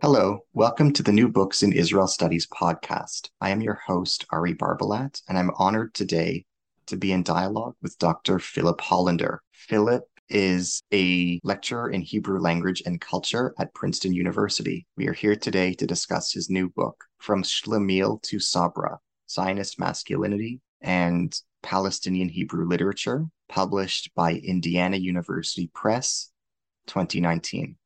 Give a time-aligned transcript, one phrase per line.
[0.00, 3.30] Hello, welcome to the New Books in Israel Studies podcast.
[3.40, 6.44] I am your host, Ari Barbalat, and I'm honored today
[6.86, 8.38] to be in dialogue with Dr.
[8.38, 9.42] Philip Hollander.
[9.50, 14.86] Philip is a lecturer in Hebrew language and culture at Princeton University.
[14.96, 20.60] We are here today to discuss his new book, From Shlemiel to Sabra Zionist Masculinity
[20.80, 26.30] and Palestinian Hebrew Literature, published by Indiana University Press,
[26.86, 27.77] 2019.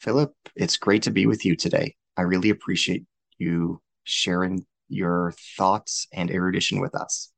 [0.00, 1.94] Philip, it's great to be with you today.
[2.16, 3.04] I really appreciate
[3.38, 7.32] you sharing your thoughts and erudition with us.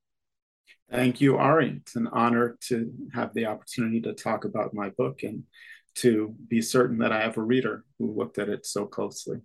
[0.91, 1.81] Thank you, Ari.
[1.81, 5.45] It's an honor to have the opportunity to talk about my book and
[5.97, 9.39] to be certain that I have a reader who looked at it so closely.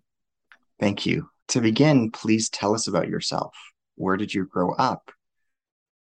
[0.79, 1.29] Thank you.
[1.49, 3.55] To begin, please tell us about yourself.
[3.95, 5.11] Where did you grow up?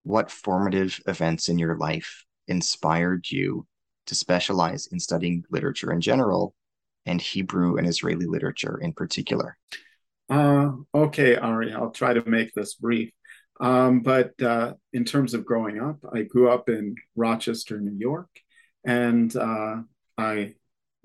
[0.04, 3.66] What formative events in your life inspired you
[4.08, 6.54] to specialize in studying literature in general
[7.06, 9.58] and Hebrew and Israeli literature in particular?
[10.30, 13.12] Uh, okay, Ari, I'll try to make this brief.
[13.60, 18.30] Um, but uh, in terms of growing up, I grew up in Rochester, New York,
[18.86, 19.78] and uh,
[20.18, 20.56] I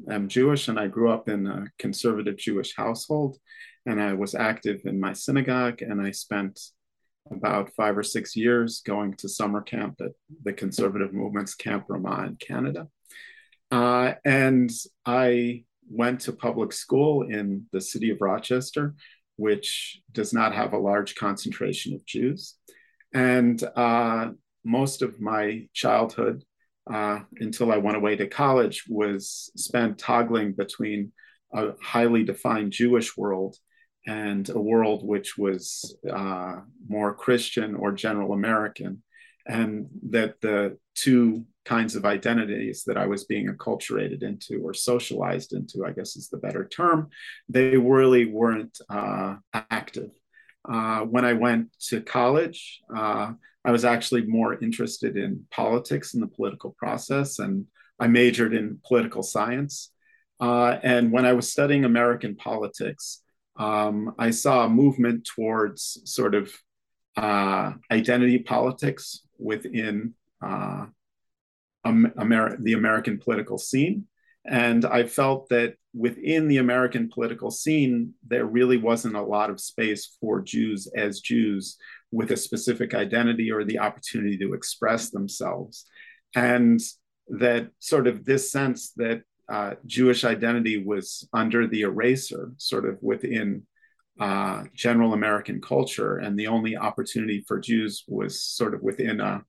[0.08, 3.36] am Jewish, and I grew up in a conservative Jewish household,
[3.86, 6.58] and I was active in my synagogue, and I spent
[7.30, 10.12] about five or six years going to summer camp at
[10.44, 12.88] the conservative movement's Camp Ramah in Canada.
[13.70, 14.70] Uh, and
[15.04, 18.94] I went to public school in the city of Rochester,
[19.36, 22.56] which does not have a large concentration of Jews.
[23.14, 24.30] And uh,
[24.64, 26.44] most of my childhood,
[26.90, 31.12] uh, until I went away to college, was spent toggling between
[31.52, 33.56] a highly defined Jewish world
[34.06, 36.56] and a world which was uh,
[36.88, 39.02] more Christian or general American.
[39.46, 45.52] And that the two kinds of identities that I was being acculturated into or socialized
[45.52, 47.10] into, I guess is the better term,
[47.48, 50.10] they really weren't uh, active.
[50.68, 53.32] Uh, when I went to college, uh,
[53.64, 57.66] I was actually more interested in politics and the political process, and
[58.00, 59.90] I majored in political science.
[60.40, 63.22] Uh, and when I was studying American politics,
[63.56, 66.52] um, I saw a movement towards sort of
[67.16, 70.86] uh, identity politics within uh,
[71.86, 74.06] Amer- the American political scene.
[74.44, 79.60] And I felt that within the American political scene, there really wasn't a lot of
[79.60, 81.76] space for Jews as Jews
[82.10, 85.84] with a specific identity or the opportunity to express themselves.
[86.34, 86.80] And
[87.28, 92.98] that sort of this sense that uh, Jewish identity was under the eraser, sort of
[93.02, 93.66] within
[94.20, 99.44] uh, general American culture, and the only opportunity for Jews was sort of within a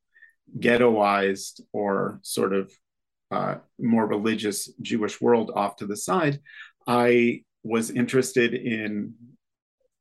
[0.58, 2.72] ghettoized or sort of
[3.32, 6.40] uh, more religious Jewish world off to the side,
[6.88, 9.14] I was interested in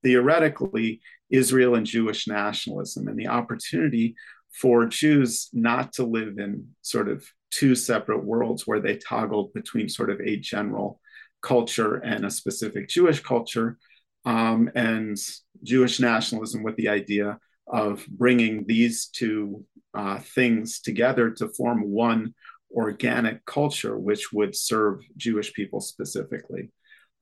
[0.03, 1.01] theoretically
[1.31, 4.15] Israel and Jewish nationalism and the opportunity
[4.53, 9.89] for Jews not to live in sort of two separate worlds where they toggled between
[9.89, 11.01] sort of a general
[11.43, 13.79] culture and a specific Jewish culture,
[14.25, 15.17] um, and
[15.63, 19.65] Jewish nationalism with the idea of bringing these two
[19.99, 22.33] uh, things together to form one
[22.71, 26.71] organic culture which would serve Jewish people specifically.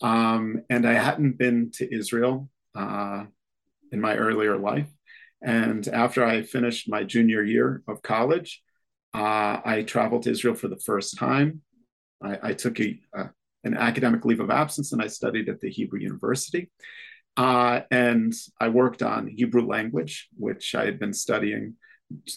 [0.02, 3.24] Um, and I hadn't been to Israel uh,
[3.92, 4.90] in my earlier life.
[5.42, 8.62] And after I finished my junior year of college,
[9.14, 11.62] uh, I traveled to Israel for the first time.
[12.22, 13.28] I, I took a, uh,
[13.64, 16.70] an academic leave of absence and I studied at the Hebrew University.
[17.38, 21.76] Uh, and I worked on Hebrew language, which I had been studying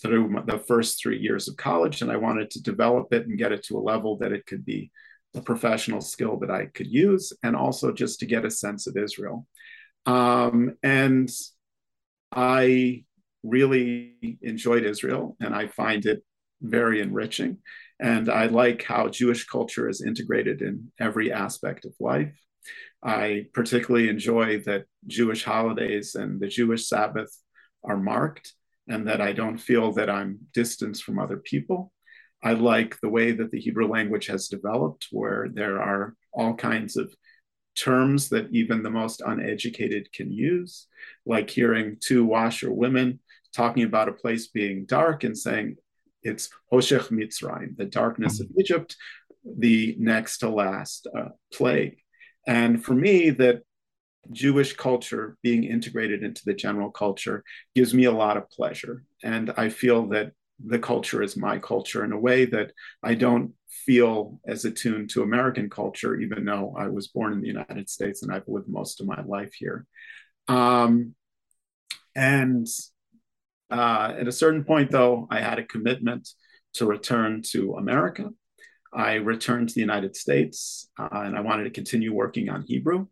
[0.02, 2.02] through the first three years of college.
[2.02, 4.66] And I wanted to develop it and get it to a level that it could
[4.66, 4.92] be
[5.36, 8.98] a professional skill that I could use, and also just to get a sense of
[8.98, 9.46] Israel.
[10.06, 11.30] Um, and
[12.32, 13.04] I
[13.44, 16.24] really enjoyed Israel, and I find it
[16.62, 17.60] very enriching.
[18.00, 22.34] And I like how Jewish culture is integrated in every aspect of life.
[23.04, 27.36] I particularly enjoy that Jewish holidays and the Jewish Sabbath
[27.84, 28.54] are marked,
[28.90, 31.94] and that I don't feel that I'm distanced from other people.
[32.44, 36.98] I like the way that the Hebrew language has developed, where there are all kinds
[36.98, 37.14] of
[37.76, 40.88] terms that even the most uneducated can use,
[41.26, 43.20] like hearing two washerwomen
[43.54, 45.76] talking about a place being dark and saying
[46.24, 48.52] it's Hoshech Mitzrayim, the darkness mm-hmm.
[48.52, 48.96] of Egypt,
[49.46, 51.98] the next to last uh, plague.
[52.48, 53.62] And for me, that
[54.32, 57.44] Jewish culture being integrated into the general culture
[57.76, 59.04] gives me a lot of pleasure.
[59.24, 60.32] And I feel that
[60.64, 63.54] the culture is my culture in a way that I don't
[63.86, 68.24] feel as attuned to American culture, even though I was born in the United States
[68.24, 69.86] and I've lived most of my life here.
[70.48, 71.16] Um,
[72.16, 72.68] and
[73.72, 76.28] uh, at a certain point, though, I had a commitment
[76.74, 78.30] to return to America.
[78.94, 83.08] I returned to the United States uh, and I wanted to continue working on Hebrew.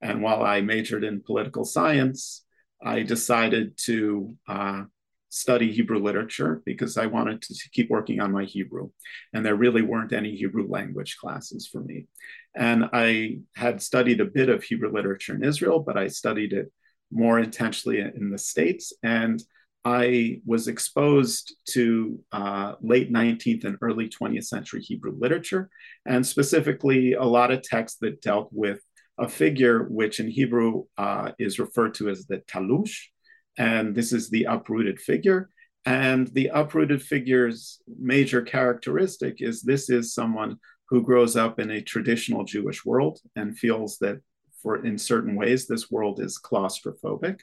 [0.00, 2.44] And while I majored in political science,
[2.82, 4.82] I decided to uh,
[5.30, 8.90] study Hebrew literature because I wanted to keep working on my Hebrew.
[9.32, 12.06] And there really weren't any Hebrew language classes for me.
[12.54, 16.72] And I had studied a bit of Hebrew literature in Israel, but I studied it
[17.10, 18.92] more intentionally in the States.
[19.02, 19.42] And
[19.84, 25.70] I was exposed to uh, late 19th and early 20th century Hebrew literature,
[26.04, 28.80] and specifically a lot of texts that dealt with
[29.18, 33.08] a figure which in Hebrew uh, is referred to as the talush,
[33.56, 35.50] and this is the uprooted figure.
[35.84, 40.58] And the uprooted figure's major characteristic is this is someone
[40.90, 44.18] who grows up in a traditional Jewish world and feels that
[44.62, 47.40] for in certain ways this world is claustrophobic.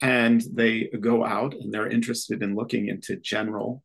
[0.00, 3.82] And they go out and they're interested in looking into general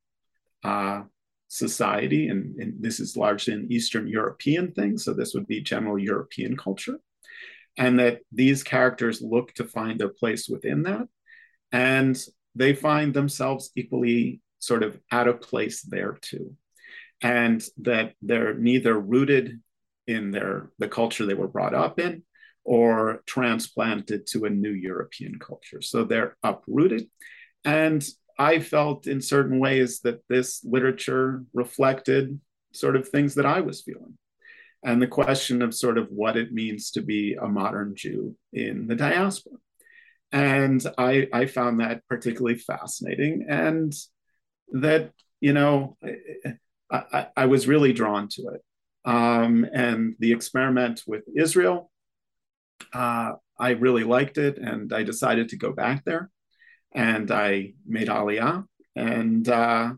[0.64, 1.04] uh,
[1.48, 2.28] society.
[2.30, 4.98] And, and this is largely an Eastern European thing.
[4.98, 7.00] So this would be general European culture.
[7.78, 11.08] And that these characters look to find their place within that.
[11.72, 12.20] And
[12.56, 16.56] they find themselves equally sort of out of place there too.
[17.22, 19.62] And that they're neither rooted
[20.08, 22.24] in their the culture they were brought up in
[22.64, 25.82] or transplanted to a new european culture.
[25.82, 27.08] So they're uprooted.
[27.64, 28.04] And
[28.38, 32.40] i felt in certain ways that this literature reflected
[32.74, 34.18] sort of things that i was feeling
[34.88, 38.88] and the question of sort of what it means to be a modern jew in
[38.88, 39.58] the diaspora
[40.32, 43.46] and I, I found that particularly fascinating.
[43.48, 43.94] And
[44.74, 45.98] that, you know,
[46.92, 48.62] I, I, I was really drawn to it.
[49.06, 51.90] Um, and the experiment with Israel,
[52.94, 54.58] uh, I really liked it.
[54.58, 56.30] And I decided to go back there.
[56.94, 58.66] And I made Aliyah.
[58.96, 59.94] And uh,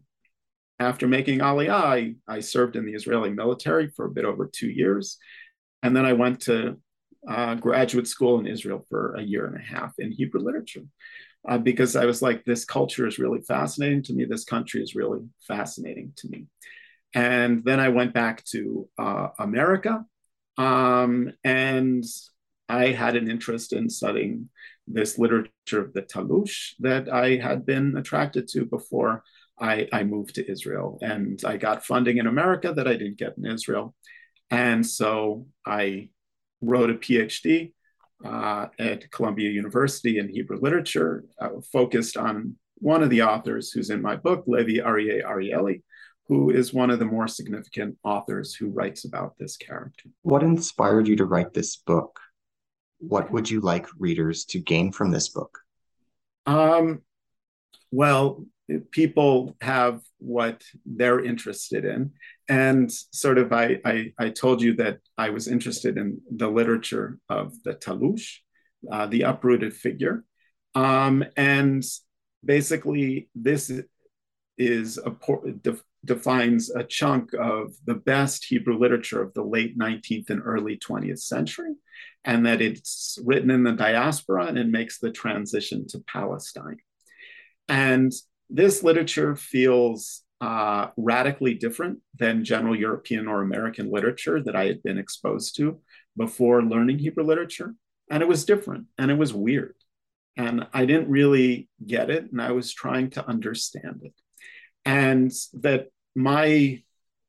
[0.80, 4.70] after making Aliyah, I, I served in the Israeli military for a bit over two
[4.70, 5.18] years.
[5.84, 6.78] And then I went to
[7.28, 10.84] uh, graduate school in Israel for a year and a half in Hebrew literature.
[11.48, 14.26] Uh, because I was like, this culture is really fascinating to me.
[14.26, 16.48] This country is really fascinating to me.
[17.14, 20.06] And then I went back to uh, America,
[20.58, 22.04] um, and
[22.68, 24.50] I had an interest in studying
[24.86, 29.24] this literature of the Talush that I had been attracted to before
[29.60, 30.98] I, I moved to Israel.
[31.02, 33.96] And I got funding in America that I didn't get in Israel.
[34.50, 36.10] And so I
[36.62, 37.74] wrote a PhD
[38.26, 43.90] uh, at Columbia University in Hebrew literature, uh, focused on one of the authors who's
[43.90, 45.82] in my book, Levi Aryeh Arieli,
[46.28, 50.10] who is one of the more significant authors who writes about this character.
[50.22, 52.20] What inspired you to write this book?
[53.00, 55.58] What would you like readers to gain from this book?
[56.46, 57.02] Um,
[57.92, 58.46] well,
[58.92, 62.12] people have what they're interested in
[62.48, 67.20] and sort of I, I, I told you that i was interested in the literature
[67.30, 68.38] of the talush
[68.92, 70.24] uh, the uprooted figure
[70.76, 71.84] um, and
[72.44, 73.72] basically this
[74.58, 75.12] is a
[76.06, 81.20] defines a chunk of the best Hebrew literature of the late 19th and early 20th
[81.20, 81.74] century,
[82.24, 86.78] and that it's written in the diaspora and it makes the transition to Palestine.
[87.68, 88.12] And
[88.50, 94.82] this literature feels uh, radically different than general European or American literature that I had
[94.84, 95.80] been exposed to
[96.18, 97.76] before learning Hebrew literature.
[98.10, 99.76] And it was different and it was weird.
[100.38, 104.14] And I didn't really get it, and I was trying to understand it.
[104.86, 106.82] And that my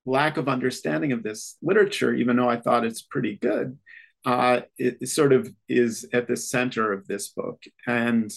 [0.06, 3.78] lack of understanding of this literature, even though I thought it's pretty good,
[4.24, 7.62] uh, it, sort of is at the center of this book.
[7.84, 8.30] And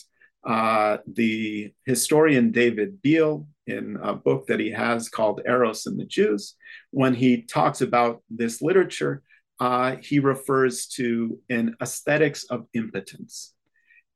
[0.45, 6.05] uh, the historian David Biale, in a book that he has called Eros and the
[6.05, 6.55] Jews,
[6.91, 9.23] when he talks about this literature,
[9.59, 13.53] uh, he refers to an aesthetics of impotence.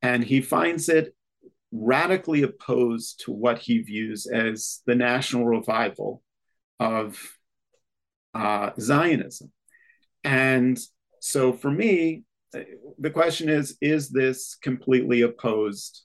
[0.02, 1.14] And he finds it
[1.72, 6.22] radically opposed to what he views as the national revival
[6.78, 7.18] of
[8.34, 9.50] uh, Zionism.
[10.24, 10.78] And
[11.20, 12.24] so for me,
[12.98, 16.02] the question is is this completely opposed,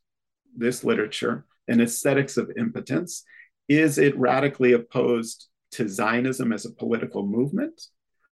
[0.56, 3.24] this literature, and aesthetics of impotence?
[3.70, 7.82] Is it radically opposed to Zionism as a political movement?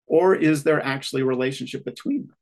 [0.07, 2.35] Or is there actually a relationship between them?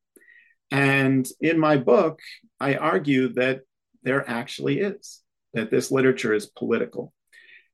[0.72, 2.20] And in my book,
[2.60, 3.62] I argue that
[4.04, 5.22] there actually is,
[5.54, 7.14] that this literature is political.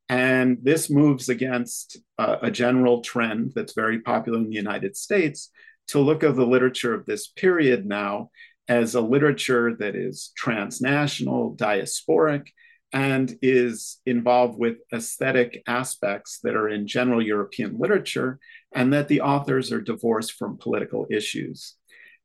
[0.07, 5.49] And this moves against uh, a general trend that's very popular in the United States
[5.87, 8.29] to look at the literature of this period now
[8.67, 12.47] as a literature that is transnational, diasporic,
[12.91, 18.39] and is involved with aesthetic aspects that are in general European literature,
[18.73, 21.75] and that the authors are divorced from political issues.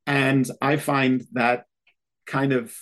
[0.06, 1.64] And I find that
[2.26, 2.74] kind of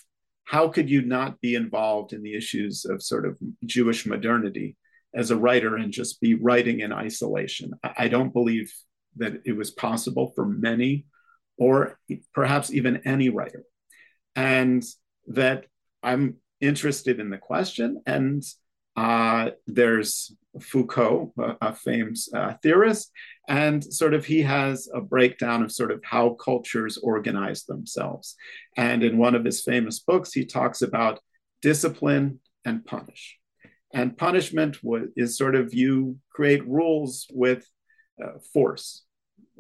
[0.45, 4.77] how could you not be involved in the issues of sort of Jewish modernity
[5.15, 7.73] as a writer and just be writing in isolation?
[7.83, 8.73] I don't believe
[9.17, 11.05] that it was possible for many
[11.59, 11.99] or
[12.33, 13.65] perhaps even any writer.
[14.37, 14.85] And
[15.29, 15.67] that
[16.03, 18.43] I'm interested in the question and
[18.99, 23.13] uh, there's Foucault, a, famous uh, theorist,
[23.49, 28.35] and sort of he has a breakdown of sort of how cultures organize themselves.
[28.77, 31.21] And in one of his famous books, he talks about
[31.63, 33.39] discipline and punish.
[33.95, 37.67] And punishment was, is sort of you create rules with
[38.23, 39.05] uh, force,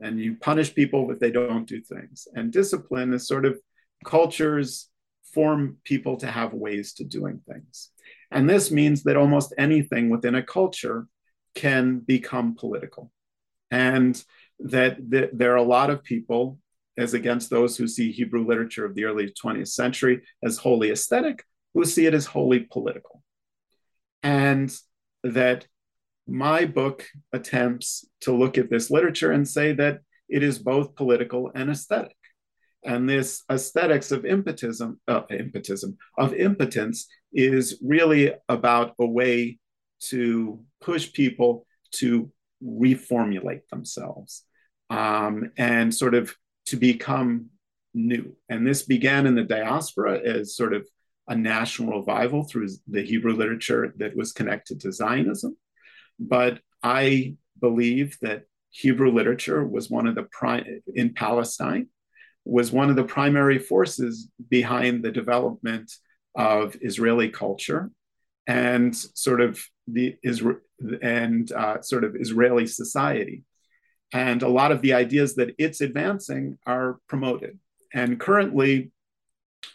[0.00, 2.28] and you punish people if they don't do things.
[2.34, 3.58] And discipline is sort of
[4.04, 4.88] cultures
[5.32, 7.90] form people to have ways to doing things.
[8.30, 11.06] And this means that almost anything within a culture
[11.54, 13.10] can become political.
[13.70, 14.22] And
[14.60, 16.58] that, that there are a lot of people,
[16.96, 21.44] as against those who see Hebrew literature of the early 20th century as wholly aesthetic,
[21.74, 23.22] who see it as wholly political.
[24.22, 24.74] And
[25.22, 25.66] that
[26.28, 31.50] my book attempts to look at this literature and say that it is both political
[31.54, 32.16] and aesthetic.
[32.84, 39.58] And this aesthetics of impotism, uh, impotism, of impotence is really about a way
[40.00, 42.30] to push people to
[42.62, 44.44] reformulate themselves
[44.90, 46.34] um, and sort of
[46.66, 47.46] to become
[47.94, 48.36] new.
[48.48, 50.86] And this began in the diaspora as sort of
[51.26, 55.56] a national revival through the Hebrew literature that was connected to Zionism.
[56.18, 61.88] But I believe that Hebrew literature was one of the prime in Palestine
[62.44, 65.92] was one of the primary forces behind the development
[66.34, 67.90] of Israeli culture
[68.46, 70.60] and sort of the Isra-
[71.02, 73.44] and uh, sort of Israeli society.
[74.12, 77.58] And a lot of the ideas that it's advancing are promoted.
[77.92, 78.90] And currently,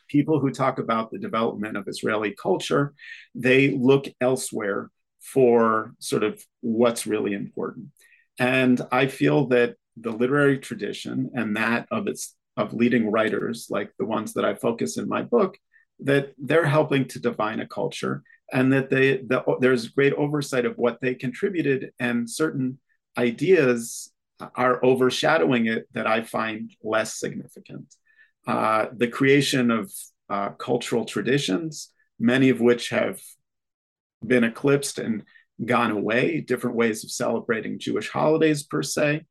[0.07, 2.93] people who talk about the development of Israeli culture,
[3.35, 4.89] they look elsewhere
[5.23, 7.87] for sort of what's really important.
[8.39, 13.91] And I feel that the literary tradition and that of its of leading writers, like
[13.97, 15.57] the ones that I focus in my book,
[15.99, 20.77] that they're helping to define a culture and that they the, there's great oversight of
[20.77, 22.79] what they contributed and certain
[23.17, 24.11] ideas
[24.55, 27.93] are overshadowing it that I find less significant.
[28.45, 29.91] Uh, the creation of
[30.29, 33.21] uh, cultural traditions, many of which have
[34.25, 35.23] been eclipsed and
[35.63, 39.23] gone away, different ways of celebrating Jewish holidays per se,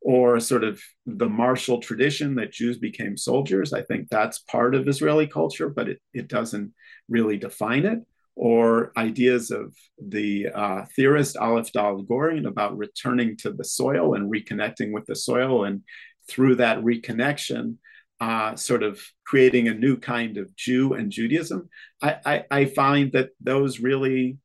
[0.00, 3.72] or sort of the martial tradition that Jews became soldiers.
[3.72, 6.74] I think that's part of Israeli culture, but it, it doesn't
[7.08, 8.00] really define it.
[8.34, 14.32] Or ideas of the uh, theorist Aleph Dalet Gordon about returning to the soil and
[14.32, 15.82] reconnecting with the soil, and
[16.28, 17.76] through that reconnection,
[18.22, 21.68] uh, sort of creating a new kind of Jew and Judaism.
[22.00, 24.38] I, I, I find that those really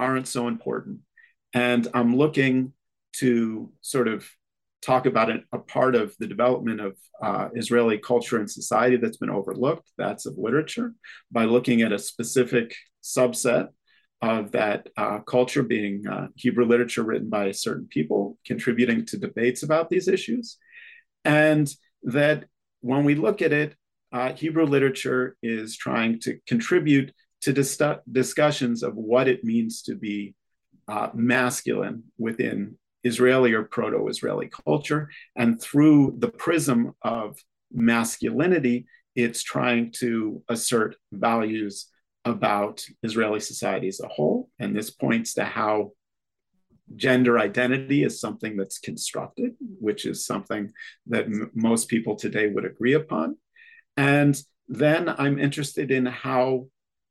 [0.00, 1.00] aren't so important.
[1.52, 2.72] And I'm looking
[3.16, 4.26] to sort of
[4.80, 9.28] talk about a part of the development of uh, Israeli culture and society that's been
[9.28, 10.94] overlooked, that's of literature,
[11.30, 13.68] by looking at a specific subset
[14.22, 19.62] of that uh, culture being uh, Hebrew literature written by certain people, contributing to debates
[19.62, 20.56] about these issues.
[21.22, 21.70] And
[22.04, 22.46] that
[22.80, 23.74] when we look at it,
[24.12, 27.80] uh, Hebrew literature is trying to contribute to dis-
[28.10, 30.34] discussions of what it means to be
[30.88, 35.10] uh, masculine within Israeli or Proto Israeli culture.
[35.36, 37.36] And through the prism of
[37.72, 41.88] masculinity, it's trying to assert values
[42.24, 44.48] about Israeli society as a whole.
[44.58, 45.92] And this points to how
[46.96, 50.72] gender identity is something that's constructed, which is something
[51.06, 53.36] that m- most people today would agree upon.
[53.96, 56.66] And then I'm interested in how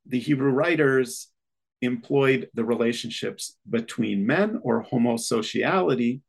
[0.06, 1.28] the Hebrew writers
[1.82, 6.22] employed the relationships between men or homosociality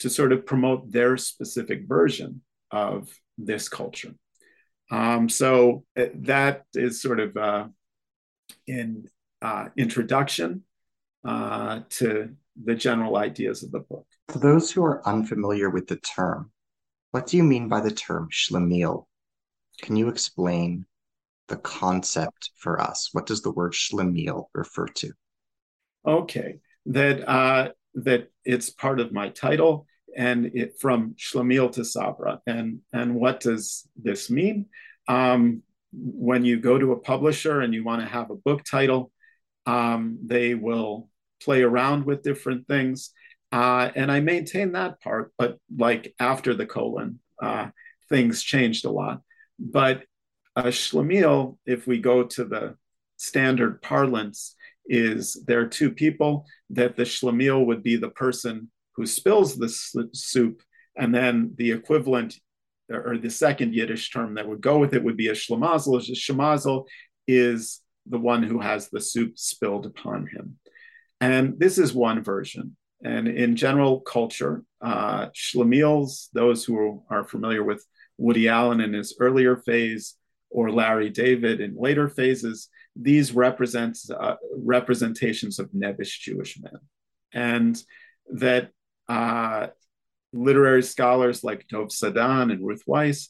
[0.00, 3.08] to sort of promote their specific version of
[3.38, 4.14] this culture.
[4.90, 7.66] Um, so uh, that is sort of uh,
[9.42, 10.62] uh, introduction
[11.24, 14.06] uh, to the general ideas of the book.
[14.28, 16.50] For those who are unfamiliar with the term,
[17.10, 19.06] what do you mean by the term schlemiel?
[19.82, 20.86] Can you explain
[21.48, 23.10] the concept for us?
[23.12, 25.12] What does the word schlemiel refer to?
[26.06, 29.86] Okay, that uh, that it's part of my title,
[30.16, 32.40] and it from schlemiel to sabra.
[32.46, 34.66] And and what does this mean?
[35.08, 39.12] Um, when you go to a publisher and you want to have a book title,
[39.66, 41.08] um, they will
[41.42, 43.10] play around with different things.
[43.52, 47.68] Uh, and I maintain that part, but like after the colon, uh,
[48.08, 49.20] things changed a lot.
[49.58, 50.04] But
[50.54, 52.76] a schlemiel, if we go to the
[53.16, 54.54] standard parlance,
[54.86, 59.68] is there are two people that the schlemiel would be the person who spills the
[60.12, 60.62] soup,
[60.96, 62.34] and then the equivalent
[62.88, 65.98] or the second Yiddish term that would go with it would be a shlemazel.
[65.98, 66.86] A shemazel
[67.26, 70.58] is the one who has the soup spilled upon him.
[71.20, 72.76] And this is one version.
[73.02, 77.84] And in general culture, uh, schlemiels, those who are familiar with
[78.18, 80.14] Woody Allen in his earlier phase
[80.50, 86.80] or Larry David in later phases, these represent uh, representations of nebbish Jewish men.
[87.32, 87.82] And
[88.32, 88.70] that
[89.08, 89.68] uh,
[90.32, 93.28] literary scholars like Dov Sadan and Ruth Wisse,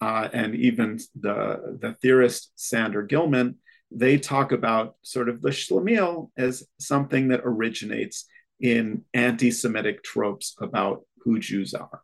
[0.00, 3.56] uh, and even the, the theorist Sander Gilman,
[3.90, 8.26] they talk about sort of the schlemiel as something that originates
[8.60, 12.02] in anti Semitic tropes about who Jews are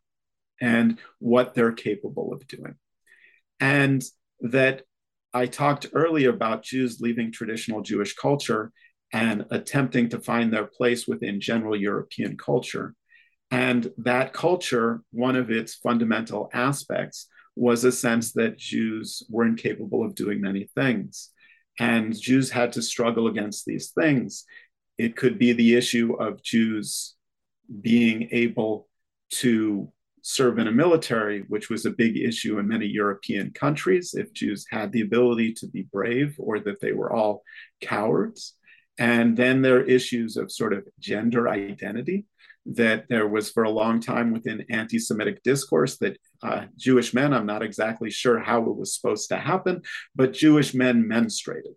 [0.61, 2.77] and what they're capable of doing.
[3.61, 4.03] And
[4.41, 4.83] that
[5.33, 8.73] I talked earlier about Jews leaving traditional Jewish culture
[9.13, 12.95] and attempting to find their place within general European culture.
[13.51, 20.05] And that culture, one of its fundamental aspects was a sense that Jews were incapable
[20.05, 21.31] of doing many things.
[21.79, 24.45] And Jews had to struggle against these things.
[24.99, 27.15] It could be the issue of Jews
[27.81, 28.89] being able
[29.31, 29.91] to
[30.23, 34.65] serve in a military, which was a big issue in many European countries, if Jews
[34.71, 37.43] had the ability to be brave or that they were all
[37.83, 38.55] cowards.
[38.99, 42.27] And then there are issues of sort of gender identity
[42.67, 47.33] that there was for a long time within anti Semitic discourse that uh, Jewish men,
[47.33, 49.83] I'm not exactly sure how it was supposed to happen,
[50.15, 51.75] but Jewish men menstruated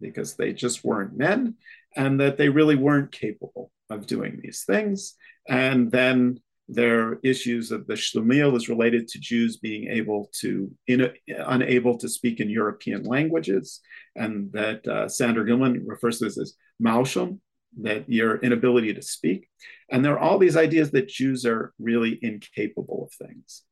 [0.00, 1.54] because they just weren't men
[1.96, 5.14] and that they really weren't capable of doing these things.
[5.48, 10.70] And then there are issues of the schlemiel is related to Jews being able to,
[10.86, 13.80] in, unable to speak in European languages,
[14.14, 17.40] and that uh, Sander Gilman refers to this as mauscheln,
[17.80, 19.48] that your inability to speak.
[19.90, 23.62] And there are all these ideas that Jews are really incapable of things.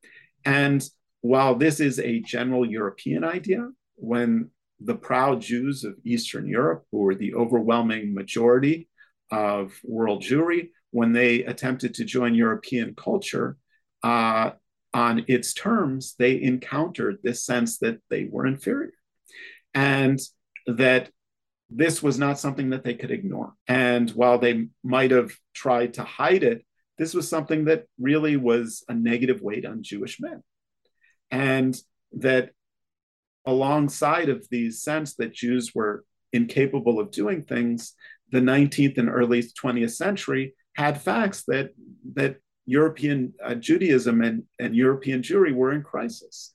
[0.47, 0.81] And
[1.19, 6.99] while this is a general European idea, when the proud Jews of Eastern Europe, who
[6.99, 8.87] were the overwhelming majority
[9.29, 13.57] of world Jewry, when they attempted to join European culture
[14.03, 14.51] uh,
[14.93, 18.93] on its terms, they encountered this sense that they were inferior
[19.73, 20.17] and
[20.65, 21.09] that
[21.69, 23.53] this was not something that they could ignore.
[23.67, 26.65] And while they might have tried to hide it,
[26.97, 30.43] this was something that really was a negative weight on Jewish men.
[31.31, 31.79] And
[32.13, 32.51] that
[33.45, 37.93] alongside of the sense that Jews were incapable of doing things,
[38.31, 41.71] the 19th and early 20th century had facts that
[42.13, 46.53] that European uh, Judaism and, and European Jewry were in crisis.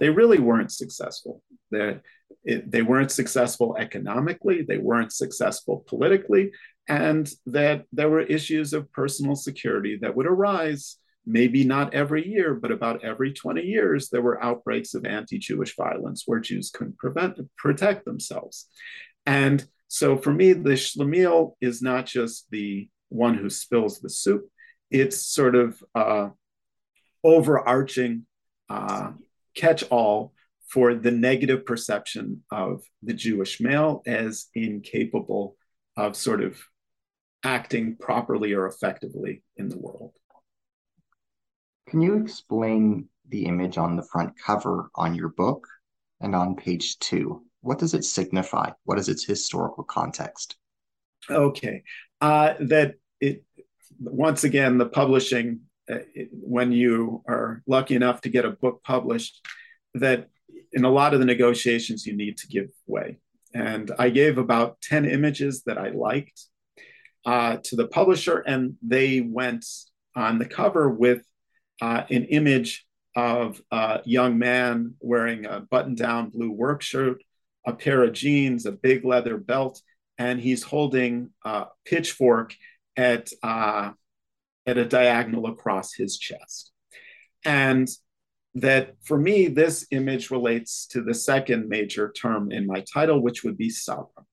[0.00, 1.42] They really weren't successful.
[1.70, 2.00] They,
[2.44, 4.62] it, they weren't successful economically.
[4.62, 6.50] They weren't successful politically.
[6.88, 10.96] And that there were issues of personal security that would arise
[11.26, 15.74] maybe not every year, but about every 20 years, there were outbreaks of anti Jewish
[15.74, 18.66] violence where Jews couldn't prevent, protect themselves.
[19.26, 24.48] And so for me, the Shlemiel is not just the one who spills the soup,
[24.90, 26.28] it's sort of uh,
[27.24, 28.26] overarching
[28.68, 29.12] uh,
[29.54, 30.32] catch all
[30.68, 35.56] for the negative perception of the Jewish male as incapable
[35.96, 36.60] of sort of
[37.46, 40.12] acting properly or effectively in the world.
[41.88, 45.66] Can you explain the image on the front cover on your book
[46.20, 47.42] and on page two?
[47.60, 48.70] What does it signify?
[48.84, 50.56] What is its historical context?
[51.30, 51.84] Okay,
[52.20, 53.44] uh, that it
[54.00, 58.82] once again the publishing uh, it, when you are lucky enough to get a book
[58.82, 59.46] published
[59.94, 60.28] that
[60.72, 63.18] in a lot of the negotiations you need to give way
[63.54, 66.42] and i gave about 10 images that i liked
[67.26, 69.66] uh, to the publisher and they went
[70.14, 71.22] on the cover with
[71.82, 72.86] uh, an image
[73.16, 77.22] of a young man wearing a button down blue work shirt,
[77.66, 79.80] a pair of jeans, a big leather belt,
[80.18, 82.54] and he's holding a pitchfork
[82.96, 83.90] at, uh,
[84.66, 86.70] at a diagonal across his chest.
[87.44, 87.88] And
[88.54, 93.44] that for me, this image relates to the second major term in my title, which
[93.44, 94.24] would be Sabra.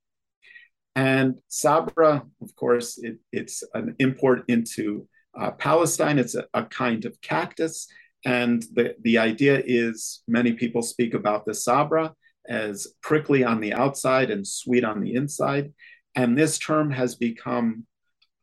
[0.95, 6.19] And Sabra, of course, it, it's an import into uh, Palestine.
[6.19, 7.87] It's a, a, kind of cactus.
[8.25, 12.13] And the, the idea is many people speak about the sabra
[12.47, 15.73] as prickly on the outside and sweet on the inside.
[16.15, 17.85] And this term has become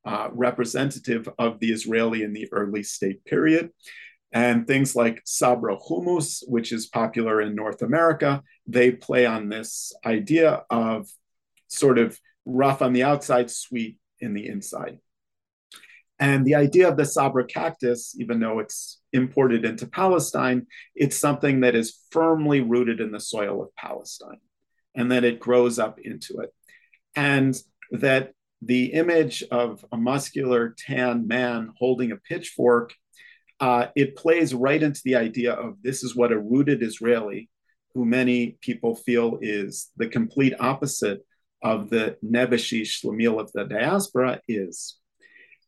[0.05, 3.71] uh, representative of the Israeli in the early state period.
[4.33, 9.93] And things like Sabra hummus, which is popular in North America, they play on this
[10.05, 11.09] idea of
[11.69, 14.99] sort of rough on the outside, sweet in the inside.
[16.19, 21.61] And the idea of the Sabra cactus, even though it's imported into Palestine, it's something
[21.61, 24.41] that is firmly rooted in the soil of Palestine
[24.95, 26.51] and that it grows up into it.
[27.17, 27.57] And
[27.93, 32.93] that the image of a muscular tan man holding a pitchfork,
[33.59, 37.49] uh, it plays right into the idea of this is what a rooted Israeli,
[37.95, 41.25] who many people feel is the complete opposite
[41.63, 44.97] of the Nebuchadnezzar Shlemiel of the diaspora, is.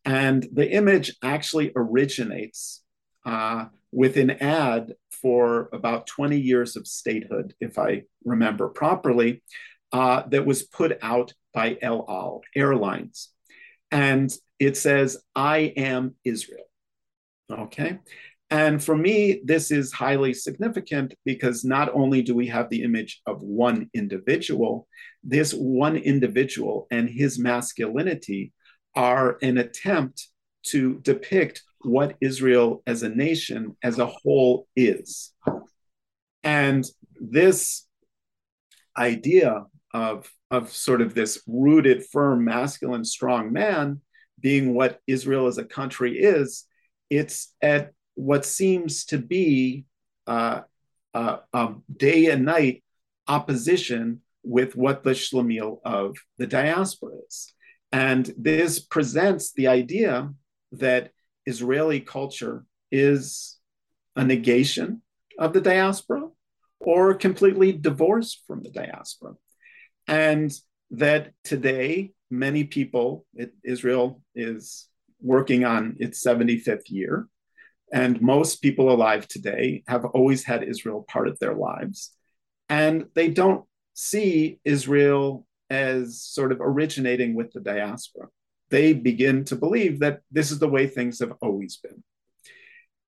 [0.05, 2.83] And the image actually originates
[3.25, 9.43] uh, with an ad for about 20 years of statehood, if I remember properly,
[9.91, 13.29] uh, that was put out by El Al Airlines.
[13.91, 16.65] And it says, I am Israel.
[17.51, 17.99] Okay.
[18.49, 23.21] And for me, this is highly significant because not only do we have the image
[23.25, 24.87] of one individual,
[25.23, 28.53] this one individual and his masculinity
[28.95, 30.27] are an attempt
[30.67, 35.33] to depict what Israel as a nation, as a whole, is.
[36.43, 36.85] And
[37.19, 37.87] this
[38.97, 44.01] idea of, of sort of this rooted, firm, masculine, strong man
[44.39, 46.65] being what Israel as a country is,
[47.09, 49.85] it's at what seems to be
[50.27, 50.61] uh,
[51.13, 51.37] uh,
[51.95, 52.83] day and night
[53.27, 57.53] opposition with what the Shlemiel of the diaspora is.
[57.91, 60.33] And this presents the idea
[60.73, 61.11] that
[61.45, 63.57] Israeli culture is
[64.15, 65.01] a negation
[65.39, 66.27] of the diaspora
[66.79, 69.33] or completely divorced from the diaspora.
[70.07, 70.53] And
[70.91, 74.87] that today, many people, it, Israel is
[75.21, 77.27] working on its 75th year.
[77.93, 82.11] And most people alive today have always had Israel part of their lives.
[82.67, 88.29] And they don't see Israel as sort of originating with the diaspora.
[88.71, 92.03] They begin to believe that this is the way things have always been.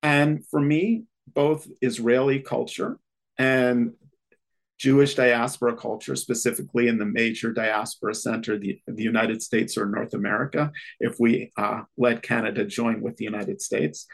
[0.04, 3.00] And for me, both Israeli culture
[3.40, 3.94] and
[4.78, 10.14] Jewish diaspora culture, specifically in the major diaspora center, the, the United States or North
[10.14, 14.06] America, if we uh, let Canada join with the United States,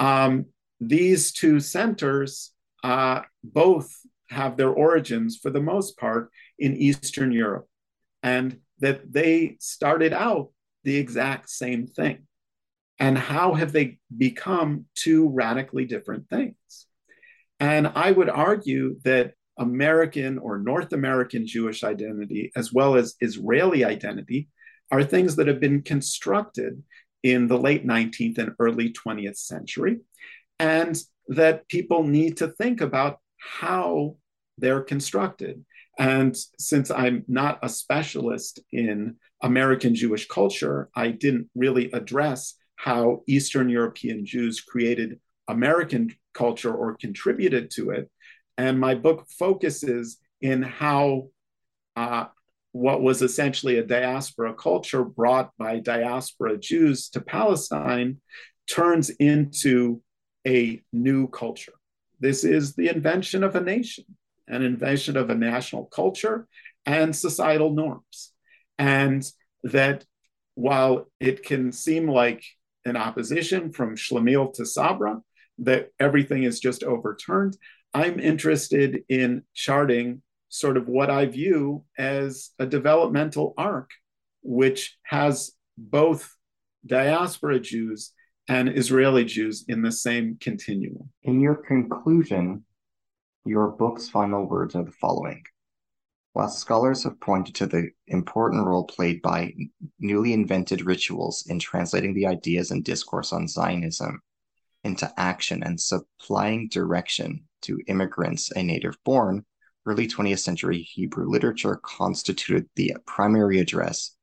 [0.00, 0.46] um,
[0.80, 3.94] these two centers uh, both
[4.30, 7.66] have their origins, for the most part, in Eastern Europe
[8.22, 10.50] and that they started out
[10.84, 12.26] the exact same thing.
[12.98, 16.86] And how have they become two radically different things?
[17.58, 23.84] And I would argue that American or North American Jewish identity, as well as Israeli
[23.84, 24.48] identity,
[24.90, 26.82] are things that have been constructed
[27.22, 29.98] in the late 19th and early 20th century,
[30.58, 30.96] and
[31.28, 34.16] that people need to think about how
[34.58, 35.64] they're constructed
[35.98, 43.22] And since I'm not a specialist in American Jewish culture, I didn't really address how
[43.26, 48.10] Eastern European Jews created American culture or contributed to it.
[48.56, 51.28] And my book focuses in how
[51.96, 52.26] uh,
[52.72, 58.20] what was essentially a diaspora culture brought by diaspora Jews to Palestine
[58.68, 60.02] turns into
[60.46, 61.72] a new culture.
[62.20, 64.04] This is the invention of a nation,
[64.46, 66.46] an invention of a national culture
[66.86, 68.32] and societal norms.
[68.78, 69.24] And
[69.64, 70.04] that
[70.54, 72.44] while it can seem like
[72.84, 75.20] an opposition from Shlemiel to Sabra,
[75.58, 77.56] that everything is just overturned,
[77.92, 83.90] I'm interested in charting sort of what I view as a developmental arc,
[84.42, 86.36] which has both
[86.84, 88.12] diaspora Jews
[88.48, 91.10] and Israeli Jews in the same continuum.
[91.22, 92.64] In your conclusion,
[93.44, 95.42] your book's final words are the following.
[96.32, 99.52] While scholars have pointed to the important role played by
[99.98, 104.20] newly invented rituals in translating the ideas and discourse on Zionism
[104.84, 109.44] into action and supplying direction to immigrants and native born,
[109.86, 114.16] early 20th century Hebrew literature constituted the primary address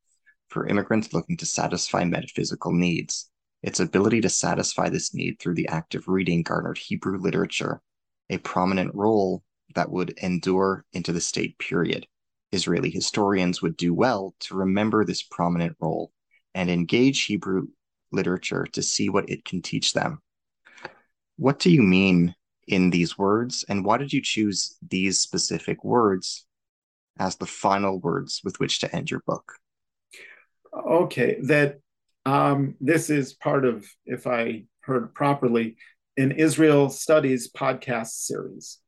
[0.49, 3.29] for immigrants looking to satisfy metaphysical needs.
[3.63, 7.81] Its ability to satisfy this need through the act of reading garnered Hebrew literature
[8.29, 9.43] a prominent role
[9.75, 12.05] that would endure into the state period.
[12.51, 16.11] Israeli historians would do well to remember this prominent role
[16.53, 17.67] and engage Hebrew
[18.11, 20.21] literature to see what it can teach them.
[21.37, 22.35] What do you mean
[22.67, 26.45] in these words, and why did you choose these specific words
[27.19, 29.53] as the final words with which to end your book?
[30.73, 31.79] Okay, that
[32.25, 35.77] um, this is part of, if I heard properly,
[36.17, 38.79] an Israel Studies podcast series.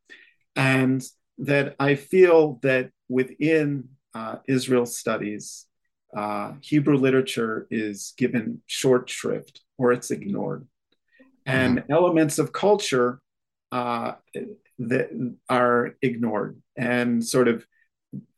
[0.56, 1.02] And
[1.38, 5.66] that I feel that within uh, Israel Studies,
[6.16, 10.68] uh, Hebrew literature is given short shrift or it's ignored.
[11.46, 11.92] And mm-hmm.
[11.92, 13.22] elements of culture
[13.72, 14.14] uh,
[14.80, 15.10] that
[15.50, 17.66] are ignored and sort of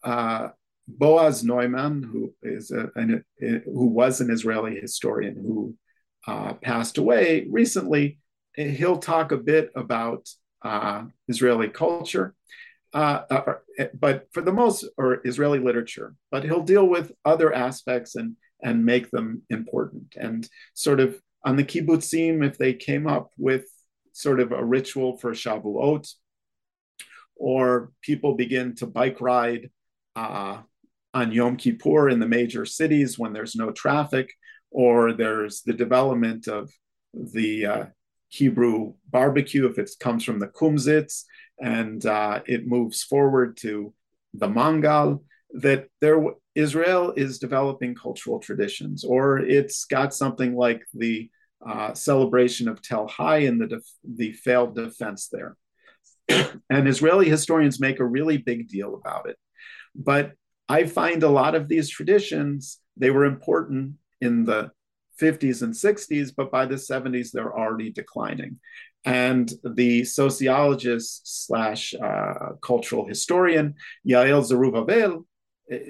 [0.04, 0.50] uh,
[0.88, 5.76] Boaz Neumann, who is a, an, a, who was an Israeli historian who
[6.28, 8.20] uh, passed away recently,
[8.56, 10.28] he'll talk a bit about
[10.64, 12.36] uh, Israeli culture,
[12.94, 13.22] uh,
[13.94, 16.16] but for the most, or Israeli literature.
[16.30, 20.14] But he'll deal with other aspects and and make them important.
[20.16, 23.66] And sort of on the kibbutzim, if they came up with
[24.22, 26.14] sort of a ritual for Shavuot,
[27.36, 29.70] or people begin to bike ride
[30.16, 30.60] uh,
[31.14, 34.32] on Yom Kippur in the major cities when there's no traffic,
[34.70, 36.72] or there's the development of
[37.14, 37.86] the uh,
[38.30, 41.26] Hebrew barbecue if it comes from the kumzitz
[41.60, 43.94] and uh, it moves forward to
[44.34, 45.24] the mangal.
[45.54, 46.24] That there,
[46.56, 51.30] Israel is developing cultural traditions, or it's got something like the
[51.68, 55.58] uh, celebration of Tel Hai and the def- the failed defense there.
[56.70, 59.38] and Israeli historians make a really big deal about it.
[59.96, 60.34] But
[60.70, 64.72] I find a lot of these traditions, they were important in the
[65.20, 68.60] 50s and 60s, but by the 70s, they're already declining.
[69.04, 73.76] And the sociologist slash uh, cultural historian,
[74.08, 75.26] Yael Zerubavel,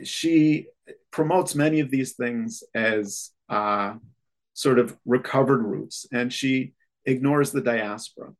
[0.05, 0.67] she
[1.11, 3.95] promotes many of these things as uh,
[4.53, 6.73] sort of recovered roots, and she
[7.05, 8.31] ignores the diaspora.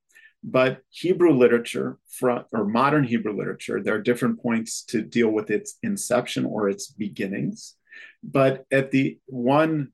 [0.43, 5.77] But Hebrew literature, or modern Hebrew literature, there are different points to deal with its
[5.83, 7.75] inception or its beginnings.
[8.23, 9.91] But at the one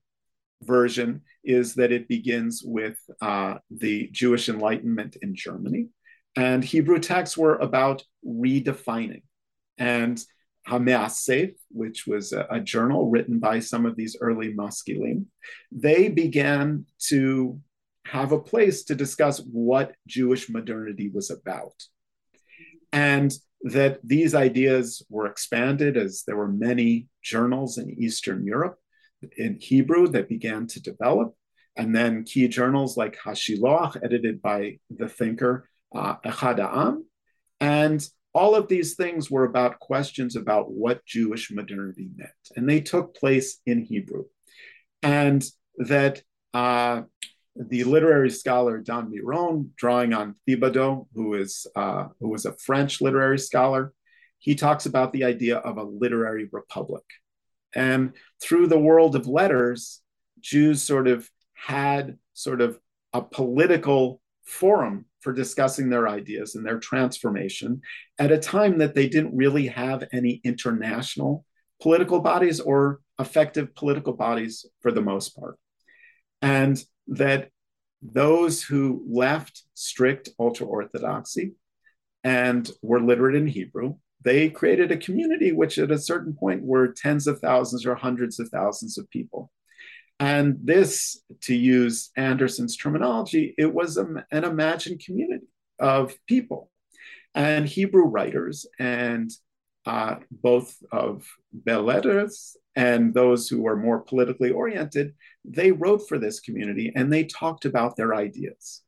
[0.62, 5.88] version is that it begins with uh, the Jewish Enlightenment in Germany.
[6.34, 9.22] And Hebrew texts were about redefining.
[9.76, 10.22] And
[10.68, 15.24] Hameasef, which was a, a, journal written by some of these early Maskilim,
[15.72, 17.60] they began to
[18.06, 21.74] have a place to discuss what Jewish modernity was about.
[22.92, 28.78] And that these ideas were expanded as there were many journals in Eastern Europe
[29.36, 31.34] in Hebrew that began to develop.
[31.76, 37.04] And then key journals like Hashiloach, edited by the thinker uh, Echad Ha'am.
[37.60, 38.06] And
[38.38, 42.30] all of these things were about questions about what Jewish modernity meant.
[42.54, 44.26] And they took place in Hebrew.
[45.02, 45.44] And
[45.78, 46.22] that
[46.54, 47.02] uh,
[47.56, 53.00] the literary scholar Dan Miron, drawing on Thibaudet, who is uh, who was a French
[53.00, 53.92] literary scholar,
[54.38, 57.04] he talks about the idea of a literary republic.
[57.74, 60.00] And through the world of letters,
[60.40, 62.78] Jews sort of had sort of
[63.12, 67.80] a political forum for discussing their ideas and their transformation
[68.18, 71.44] at a time that they didn't really have any international
[71.80, 75.56] political bodies or effective political bodies for the most part.
[76.42, 77.50] And that
[78.00, 81.54] those who left strict ultra orthodoxy
[82.22, 86.92] and were literate in Hebrew, they created a community which at a certain point were
[86.92, 89.50] tens of thousands or hundreds of thousands of people.
[90.20, 95.46] And this, to use Anderson's terminology, it was a, an imagined community
[95.78, 96.70] of people
[97.34, 99.30] and Hebrew writers and
[99.86, 106.40] uh, both of Belles and those who were more politically oriented, they wrote for this
[106.40, 108.82] community and they talked about their ideas.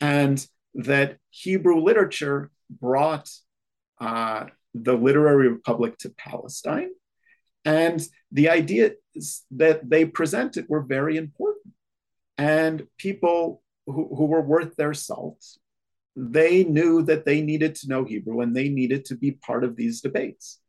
[0.00, 3.30] And that Hebrew literature brought
[4.00, 6.90] uh, the literary republic to Palestine.
[7.64, 8.92] And the ideas
[9.52, 11.74] that they presented were very important.
[12.36, 15.42] And people who, who were worth their salt,
[16.16, 19.76] they knew that they needed to know Hebrew and they needed to be part of
[19.76, 20.60] these debates.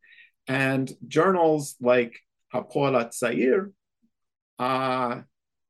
[0.47, 2.19] And journals like
[2.53, 3.71] Hapoel Hatzair,
[4.59, 5.21] uh,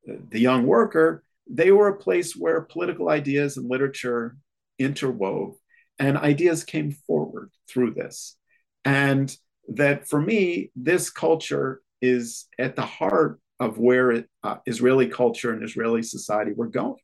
[0.05, 4.37] the young worker, they were a place where political ideas and literature
[4.79, 5.55] interwove
[5.99, 8.37] and ideas came forward through this.
[8.83, 9.35] And
[9.69, 15.53] that for me, this culture is at the heart of where it, uh, Israeli culture
[15.53, 17.01] and Israeli society were going.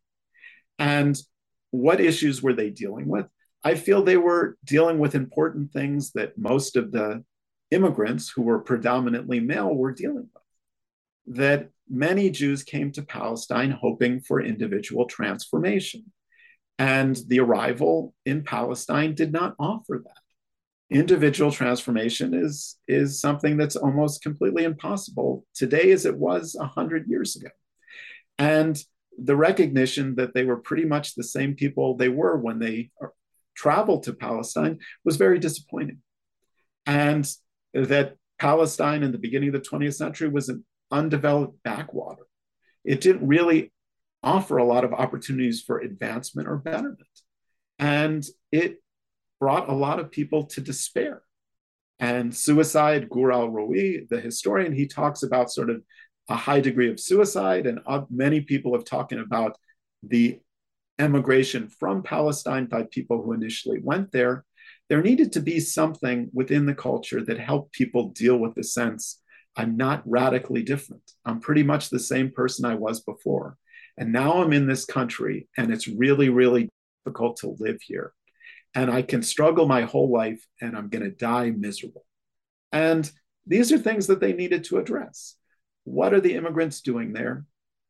[0.78, 1.18] And
[1.72, 3.28] what issues were they dealing with?
[3.64, 7.24] I feel they were dealing with important things that most of the
[7.70, 11.38] immigrants who were predominantly male were dealing with.
[11.38, 16.12] That many Jews came to Palestine hoping for individual transformation.
[16.80, 20.21] And the arrival in Palestine did not offer that.
[20.92, 27.36] Individual transformation is, is something that's almost completely impossible today as it was 100 years
[27.38, 27.50] ago.
[28.38, 28.78] And
[29.18, 33.08] the recognition that they were pretty much the same people they were when they uh,
[33.56, 36.00] traveled to Palestine was very disappointing.
[36.86, 37.30] And
[37.74, 42.24] that Palestine in the beginning of the 20th century was an undeveloped backwater.
[42.84, 43.72] It didn't really
[44.24, 47.00] offer a lot of opportunities for advancement or betterment.
[47.80, 48.78] And it
[49.42, 51.24] brought a lot of people to despair.
[52.00, 55.82] And suicide, Gur Alroey, the historian, he talks about sort of
[56.30, 57.66] a high degree of suicide.
[57.66, 59.58] And uh, many people have talking about
[60.04, 60.40] the
[61.00, 64.46] emigration from Palestine by people who initially went there.
[64.90, 69.20] There needed to be something within the culture that helped people deal with the sense
[69.58, 71.04] I'm not radically different.
[71.26, 73.58] I'm pretty much the same person I was before.
[73.98, 76.70] And now I'm in this country and it's really, really
[77.04, 78.14] difficult to live here.
[78.74, 82.06] And I can struggle my whole life and I'm going to die miserable.
[82.72, 83.10] And
[83.46, 85.36] these are things that they needed to address.
[85.84, 87.46] What are the immigrants doing there?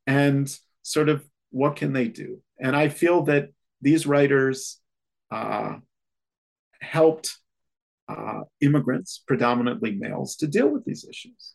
[0.07, 2.41] And sort of what can they do?
[2.59, 3.49] And I feel that
[3.81, 4.79] these writers
[5.29, 5.75] uh,
[6.81, 7.37] helped
[8.07, 11.53] uh, immigrants, predominantly males, to deal with these issues.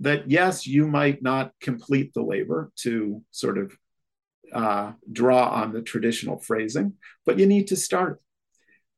[0.00, 3.76] That yes, you might not complete the labor to sort of
[4.52, 8.20] uh, draw on the traditional phrasing, but you need to start.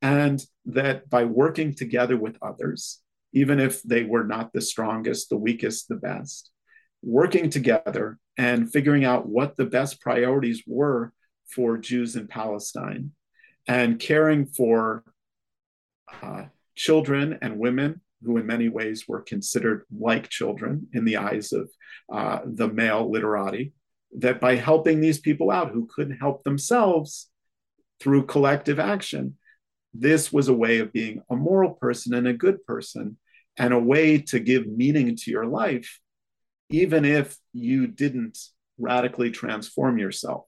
[0.07, 3.01] And that by working together with others,
[3.33, 6.53] even if they were not the strongest, the weakest, the best,
[7.03, 11.13] working together and figuring out what the best priorities were
[11.53, 13.11] for Jews in Palestine
[13.67, 15.03] and caring for
[16.23, 16.45] uh,
[16.77, 21.69] children and women who in many ways were considered like children in the eyes of
[22.13, 23.73] uh, the male literati
[24.19, 27.29] that by helping these people out who couldn't help themselves
[28.01, 29.37] through collective action,
[30.01, 33.17] this was a way of being a moral person and a good person
[33.57, 36.01] and a way to give meaning to your life,
[36.71, 38.39] even if you didn't
[38.79, 40.45] radically transform yourself.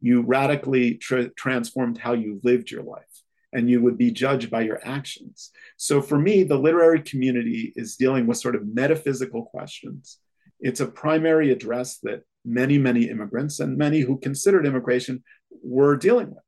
[0.00, 3.04] You radically tra- transformed how you lived your life
[3.52, 5.50] and you would be judged by your actions.
[5.76, 10.18] So for me, the literary community is dealing with sort of metaphysical questions.
[10.60, 15.24] It's a primary address that many, many immigrants and many who considered immigration
[15.62, 16.44] were dealing with.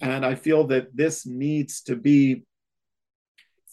[0.00, 2.44] And I feel that this needs to be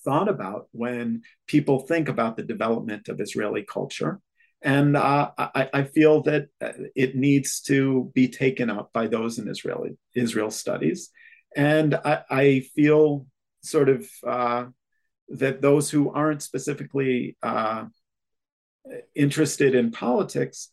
[0.04, 4.20] thought about when people think about the development of Israeli culture.
[4.64, 9.40] And uh, I, I, feel that uh, it needs to be taken up by those
[9.40, 11.10] in Israeli Israel studies.
[11.56, 13.26] And I, I feel
[13.63, 14.65] sort of uh,
[15.30, 17.86] that those who aren't specifically uh,
[19.15, 20.69] interested in politics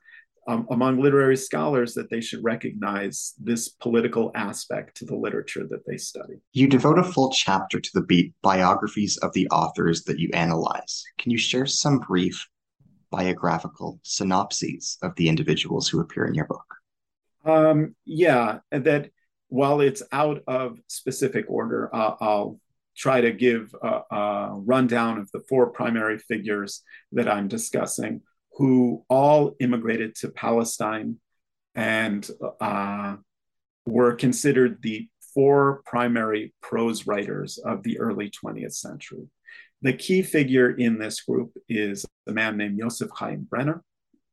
[0.49, 5.87] um, among literary scholars that they should recognize this political aspect to the literature that
[5.87, 6.41] they study.
[6.55, 11.05] You devote a full chapter to the biographies of the authors that you analyze.
[11.19, 12.49] Can you share some brief
[13.11, 16.65] biographical synopses of the individuals who appear in your book?
[17.45, 19.11] Um, yeah, that
[19.49, 22.59] while it's out of specific order, uh, I'll
[22.97, 26.83] try to give a, a, rundown of the four primary figures
[27.13, 28.23] that I'm discussing,
[28.59, 31.17] who all immigrated to Palestine
[31.75, 32.29] and
[32.61, 33.17] uh,
[33.87, 39.29] were considered the four primary prose writers of the early 20th century.
[39.83, 43.85] The key figure in this group is a man named Joseph Chaim Brenner.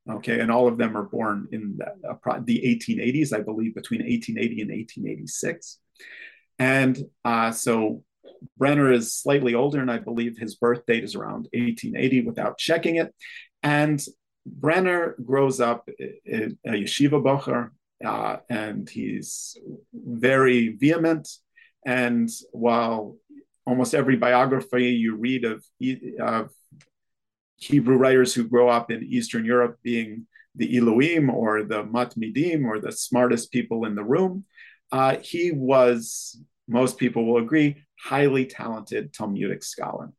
[0.09, 4.01] Okay, and all of them are born in the, uh, the 1880s, I believe, between
[4.01, 5.80] 1880 and 1886.
[6.59, 8.03] And uh, so
[8.57, 12.97] Brenner is slightly older, and I believe his birth date is around 1880 without checking
[12.97, 13.13] it.
[13.66, 13.99] And
[14.45, 17.72] Brenner grows up a yeshiva bocher,
[18.05, 19.57] uh, and he's
[19.91, 21.28] very vehement.
[21.84, 23.18] And while
[23.66, 25.66] almost every biography you read of,
[26.20, 26.51] of
[27.57, 32.80] Hebrew writers who grow up in Eastern Europe being the illuyim or the Matmidim or
[32.80, 34.45] the smartest people in the room,
[34.91, 40.11] uh, he was, most people will agree, highly talented Talmudic scholar.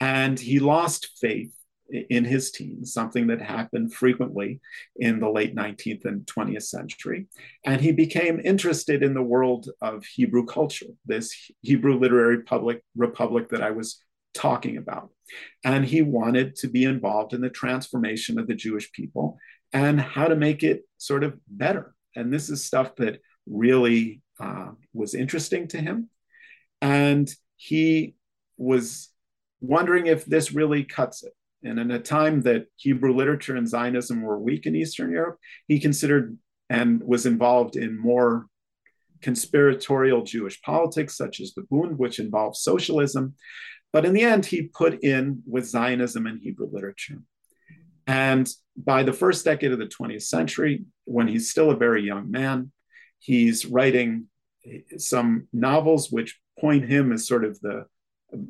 [0.00, 1.52] And he lost faith
[1.92, 4.60] in his teens, something that happened frequently
[4.96, 7.26] in the late 19th and 20th century.
[7.64, 11.32] And he became interested in the world of Hebrew culture, this
[11.62, 14.02] Hebrew literary public republic that I was
[14.34, 15.10] talking about.
[15.64, 19.38] And he wanted to be involved in the transformation of the Jewish people
[19.72, 21.94] and how to make it sort of better.
[22.16, 26.08] And this is stuff that really uh, was interesting to him.
[26.80, 28.14] And he
[28.56, 29.10] was
[29.60, 31.32] wondering if this really cuts it.
[31.62, 35.38] And in a time that Hebrew literature and Zionism were weak in Eastern Europe,
[35.68, 36.38] he considered
[36.68, 38.46] and was involved in more
[39.20, 43.34] conspiratorial Jewish politics, such as the Bund, which involved socialism.
[43.92, 47.18] But in the end, he put in with Zionism and Hebrew literature.
[48.06, 52.30] And by the first decade of the 20th century, when he's still a very young
[52.30, 52.72] man,
[53.18, 54.26] he's writing
[54.96, 57.84] some novels which point him as sort of the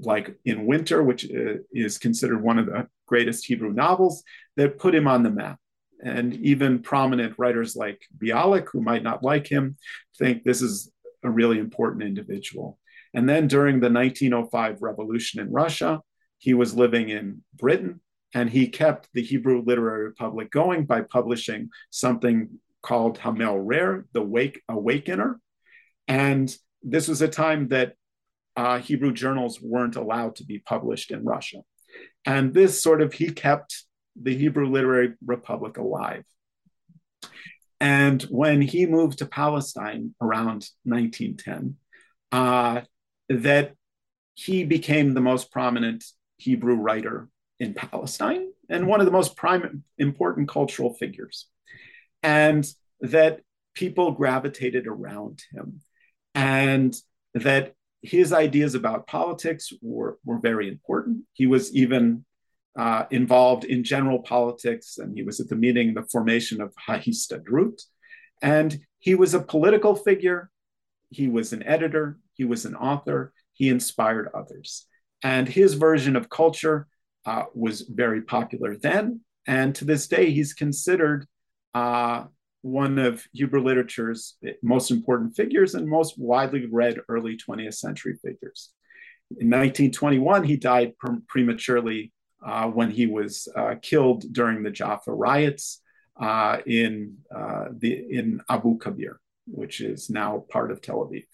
[0.00, 4.22] like in Winter, which uh, is considered one of the greatest Hebrew novels,
[4.56, 5.58] that put him on the map.
[6.02, 9.76] And even prominent writers like Bialik, who might not like him,
[10.18, 10.90] think this is
[11.22, 12.78] a really important individual.
[13.12, 16.00] And then during the 1905 revolution in Russia,
[16.38, 18.00] he was living in Britain
[18.34, 22.48] and he kept the Hebrew Literary Republic going by publishing something
[22.82, 25.40] called HaMe'orer, the Wake Awakener.
[26.08, 27.94] And this was a time that
[28.56, 31.58] uh, Hebrew journals weren't allowed to be published in Russia.
[32.24, 33.84] And this sort of, he kept
[34.20, 36.24] the Hebrew Literary Republic alive.
[37.80, 41.76] And when he moved to Palestine around 1910,
[42.32, 42.82] uh,
[43.28, 43.72] that
[44.34, 46.04] he became the most prominent
[46.36, 47.28] Hebrew writer
[47.58, 51.46] in Palestine and one of the most prime, important cultural figures.
[52.22, 52.66] And
[53.00, 53.40] that
[53.74, 55.80] people gravitated around him.
[56.34, 56.94] And
[57.34, 61.24] that his ideas about politics were, were very important.
[61.32, 62.24] He was even
[62.78, 67.82] uh, involved in general politics, and he was at the meeting, the formation of Hahistadrut.
[68.42, 70.50] And he was a political figure.
[71.10, 72.18] He was an editor.
[72.34, 73.32] He was an author.
[73.52, 74.86] He inspired others.
[75.22, 76.86] And his version of culture
[77.26, 79.20] uh, was very popular then.
[79.46, 81.26] And to this day, he's considered
[81.74, 82.24] uh,
[82.62, 88.70] one of Hebrew literature's most important figures and most widely read early 20th century figures.
[89.30, 92.12] In 1921, he died pre- prematurely
[92.44, 95.82] uh, when he was uh, killed during the Jaffa riots
[96.20, 101.24] uh, in, uh, the, in Abu Kabir, which is now part of Tel Aviv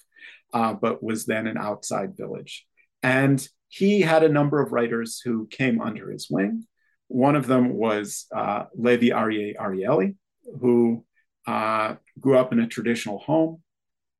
[0.52, 2.66] uh, but was then an outside village.
[3.02, 6.64] And he had a number of writers who came under his wing.
[7.08, 10.16] One of them was uh, Levi Aryeh Arieli,
[10.60, 11.04] who
[11.46, 13.62] uh, grew up in a traditional home,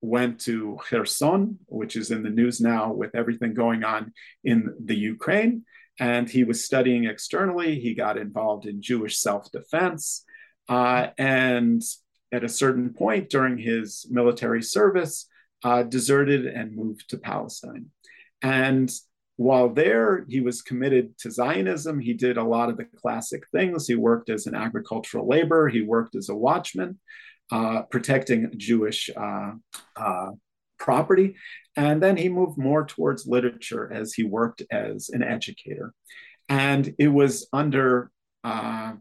[0.01, 4.13] went to Kherson, which is in the news now with everything going on
[4.45, 5.65] in the Ukraine.
[5.99, 7.81] And he was studying externally.
[7.81, 10.25] He got involved in Jewish self defense.
[10.69, 11.83] Uh, and
[12.33, 15.27] at a certain point during his military service,
[15.65, 17.87] uh, deserted and moved to Palestine.
[18.43, 18.93] And
[19.37, 22.01] while there, he was committed to Zionism.
[22.01, 23.87] He did a lot of the classic things.
[23.87, 26.99] He worked as an agricultural laborer, he worked as a watchman,
[27.53, 29.53] uh, protecting Jewish uh,
[29.95, 30.31] uh,
[30.79, 31.37] property.
[31.77, 35.93] And then he moved more towards literature as he worked as an educator.
[36.49, 38.11] And it was under
[38.43, 38.95] uh,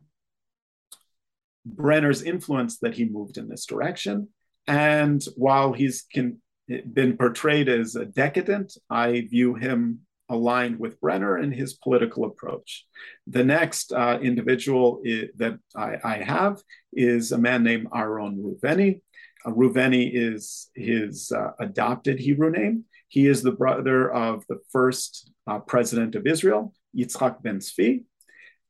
[1.65, 4.29] Brenner's influence that he moved in this direction.
[4.67, 11.37] And while he's can, been portrayed as a decadent, I view him aligned with Brenner
[11.37, 12.85] and his political approach.
[13.27, 15.01] The next uh, individual
[15.37, 16.61] that I, I, have
[16.93, 19.01] is a man named Aaron Reuveni.
[19.45, 22.85] Ruveni is his uh, adopted Hebrew name.
[23.07, 28.03] He is the brother of the first uh, president of Israel, Yitzhak Ben Zvi,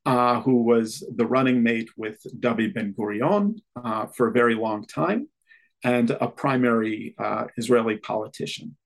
[0.04, 4.86] uh, who was the running mate with David Ben Gurion uh, for a very long
[4.86, 5.28] time
[5.82, 8.76] and a primary uh, Israeli politician.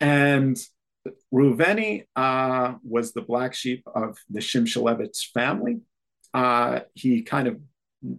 [0.00, 0.58] And
[1.32, 5.80] Reuveni uh, was the black sheep of the Shimshilevitz family.
[6.34, 7.58] Uh, he kind of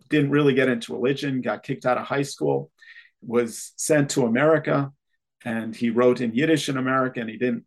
[0.09, 2.71] didn't really get into religion, got kicked out of high school,
[3.21, 4.91] was sent to America,
[5.45, 7.65] and he wrote in Yiddish in America, and he didn't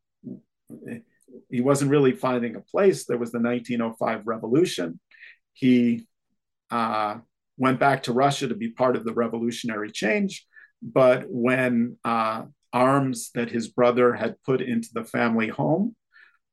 [1.50, 3.04] he wasn't really finding a place.
[3.04, 5.00] There was the 1905 revolution.
[5.52, 6.06] He
[6.70, 7.18] uh,
[7.56, 10.46] went back to Russia to be part of the revolutionary change.
[10.82, 12.44] But when uh,
[12.74, 15.96] arms that his brother had put into the family home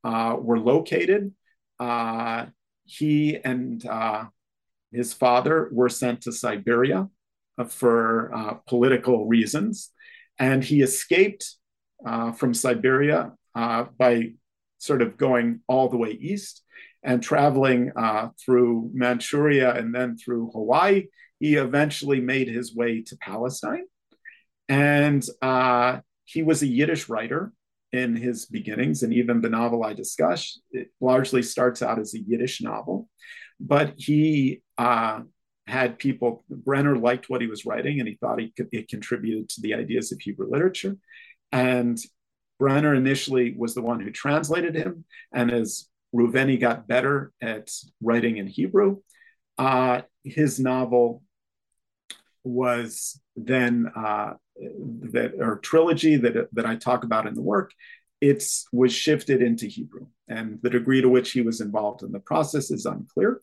[0.04, 1.34] uh, were located,
[1.80, 2.46] uh,
[2.86, 4.26] he and uh,
[4.92, 7.10] his father were sent to Siberia
[7.58, 9.90] uh, for political reasons.
[10.40, 11.56] And he escaped
[12.38, 14.34] from Siberia by
[14.78, 16.64] sort of going all the way east
[17.04, 21.08] and traveling uh, through Manchuria and then through Hawaii.
[21.40, 23.86] He eventually made his way to Palestine.
[24.70, 26.00] And uh,
[26.32, 27.52] he was a Yiddish writer
[27.92, 32.20] in his beginnings, and even the novel I discuss it largely starts out as a
[32.20, 33.10] Yiddish novel.
[33.60, 35.22] But he uh,
[35.68, 39.50] had people, Brenner liked what he was writing, and he thought he could, it contributed
[39.50, 40.96] to the ideas of Hebrew literature.
[41.52, 41.98] And
[42.60, 45.04] Brenner initially was the one who translated him,
[45.34, 47.70] and as Reuveni got better at
[48.02, 48.98] writing in Hebrew,
[49.58, 51.24] uh, his novel
[52.44, 57.72] was then uh, that or trilogy that that I talk about in the work.
[58.20, 62.20] It was shifted into Hebrew, and the degree to which he was involved in the
[62.20, 63.42] process is unclear.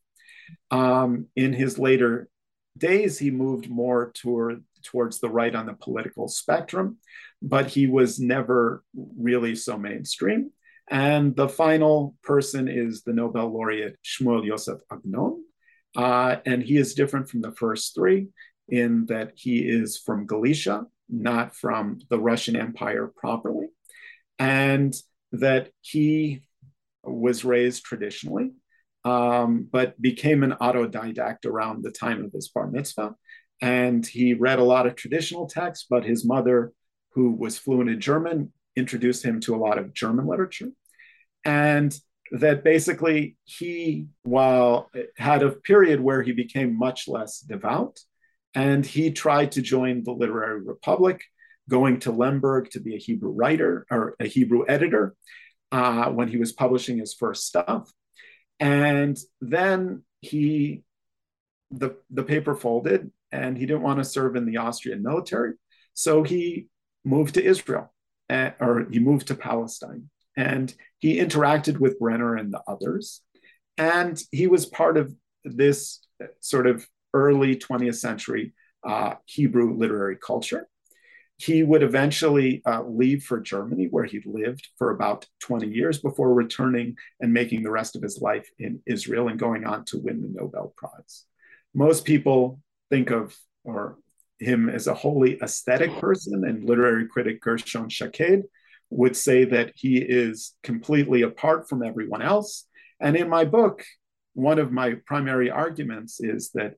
[0.70, 2.28] Um, in his later
[2.76, 6.98] days, he moved more toward towards the right on the political spectrum,
[7.42, 10.50] but he was never really so mainstream.
[10.90, 15.44] And the final person is the Nobel laureate Shmuel Yosef Agnon.
[15.96, 18.28] Uh, and he is different from the first three
[18.68, 23.68] in that he is from Galicia, not from the Russian Empire properly,
[24.38, 24.94] and
[25.32, 26.42] that he
[27.02, 28.50] was raised traditionally,
[29.04, 33.14] um, but became an autodidact around the time of his bar mitzvah.
[33.60, 36.72] And he read a lot of traditional texts, but his mother
[37.18, 40.70] who was fluent in German, introduced him to a lot of German literature.
[41.44, 41.98] And
[42.30, 47.98] that basically he, while had a period where he became much less devout,
[48.58, 51.22] and he tried to join the Literary Republic,
[51.70, 55.14] going to Lemberg to be a Hebrew writer or a Hebrew editor
[55.70, 57.88] uh, when he was publishing his first stuff.
[58.58, 60.82] And then he,
[61.70, 65.52] the, the paper folded and he didn't want to serve in the Austrian military.
[65.94, 66.66] So he
[67.04, 67.92] moved to Israel,
[68.28, 73.22] uh, or he moved to Palestine, and he interacted with Brenner and the others,
[73.76, 76.00] and he was part of this
[76.40, 78.52] sort of early 20th century
[78.84, 80.68] uh, Hebrew literary culture.
[81.36, 86.34] He would eventually uh, leave for Germany, where he lived for about 20 years before
[86.34, 90.20] returning and making the rest of his life in Israel and going on to win
[90.20, 91.24] the Nobel Prize.
[91.74, 93.98] Most people think of or
[94.40, 98.46] him as a wholly aesthetic person, and literary critic Gershon Shaked
[98.90, 102.66] would say that he is completely apart from everyone else.
[103.00, 103.84] And in my book,
[104.34, 106.74] one of my primary arguments is that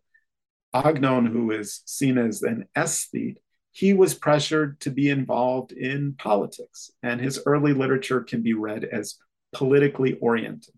[0.73, 3.39] Agnon, who is seen as an aesthete,
[3.73, 8.85] he was pressured to be involved in politics, and his early literature can be read
[8.85, 9.17] as
[9.53, 10.75] politically oriented.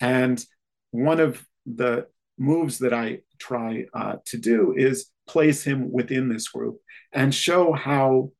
[0.00, 0.44] And
[0.90, 2.06] one of the
[2.38, 6.80] moves that I try uh, to do is place him within this group
[7.12, 8.30] and show how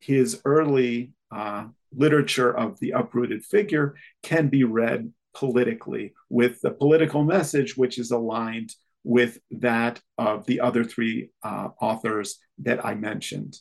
[0.00, 7.24] his early uh, literature of the uprooted figure can be read politically with the political
[7.24, 8.74] message which is aligned
[9.04, 13.56] with that of the other three uh, authors that I mentioned.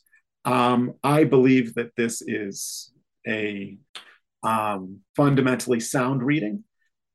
[0.45, 2.91] Um, I believe that this is
[3.27, 3.77] a
[4.43, 6.63] um, fundamentally sound reading.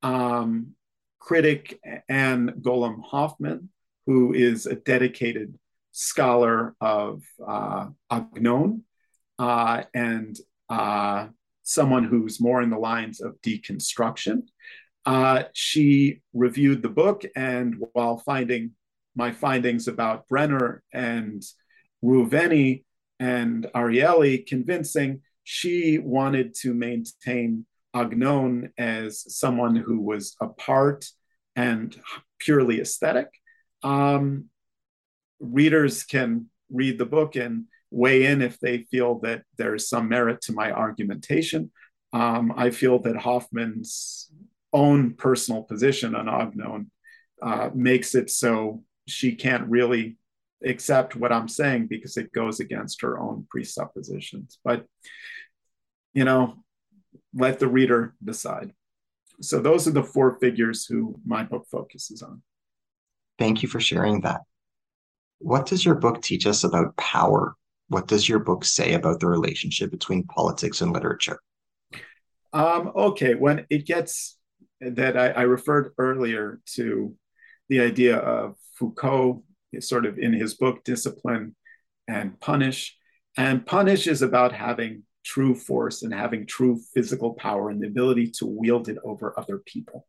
[0.02, 0.74] Um,
[1.18, 3.70] critic Anne Golomb Hoffman
[4.06, 5.58] who is a dedicated
[5.92, 8.84] scholar of uh, Agnon
[9.38, 10.36] uh, and
[10.68, 11.28] uh,
[11.62, 14.42] someone who's more in the lines of deconstruction.
[15.06, 18.72] Uh, she reviewed the book, and while finding
[19.14, 21.42] my findings about Brenner and
[22.02, 22.84] Reuveni
[23.20, 31.06] and Arieli convincing, she wanted to maintain Agnon as someone who was apart
[31.54, 31.96] and
[32.38, 33.28] purely aesthetic
[33.84, 34.46] um,
[35.38, 40.40] readers can read the book and weigh in if they feel that there's some merit
[40.40, 41.70] to my argumentation.
[42.12, 44.30] Um, I feel that Hoffman's
[44.74, 46.90] own personal position on Agnon
[47.40, 50.16] uh, makes it so she can't really
[50.64, 54.58] accept what I'm saying because it goes against her own presuppositions.
[54.64, 54.86] But,
[56.12, 56.64] you know,
[57.32, 58.72] let the reader decide.
[59.40, 62.42] So those are the four figures who my book focuses on.
[63.38, 64.42] Thank you for sharing that.
[65.38, 67.56] What does your book teach us about power?
[67.88, 71.38] What does your book say about the relationship between politics and literature?
[72.52, 74.38] Um, okay, when it gets
[74.80, 77.14] that I, I referred earlier to
[77.68, 79.42] the idea of Foucault,
[79.80, 81.56] sort of in his book, Discipline
[82.06, 82.96] and Punish.
[83.36, 88.30] And Punish is about having true force and having true physical power and the ability
[88.30, 90.06] to wield it over other people.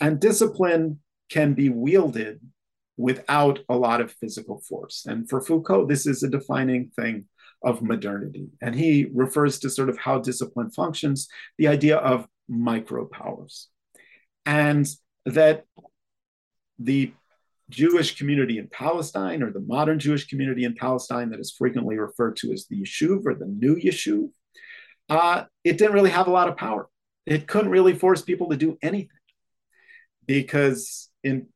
[0.00, 2.40] And discipline can be wielded
[2.96, 5.06] without a lot of physical force.
[5.06, 7.26] And for Foucault, this is a defining thing
[7.62, 8.48] of modernity.
[8.62, 11.28] And he refers to sort of how discipline functions,
[11.58, 13.68] the idea of micro powers.
[14.46, 14.88] And
[15.26, 15.64] that
[16.78, 17.12] the
[17.68, 22.36] Jewish community in Palestine or the modern Jewish community in Palestine that is frequently referred
[22.36, 24.30] to as the Yishuv or the new Yishuv,
[25.08, 26.88] uh, it didn't really have a lot of power.
[27.26, 29.08] It couldn't really force people to do anything
[30.26, 31.46] because in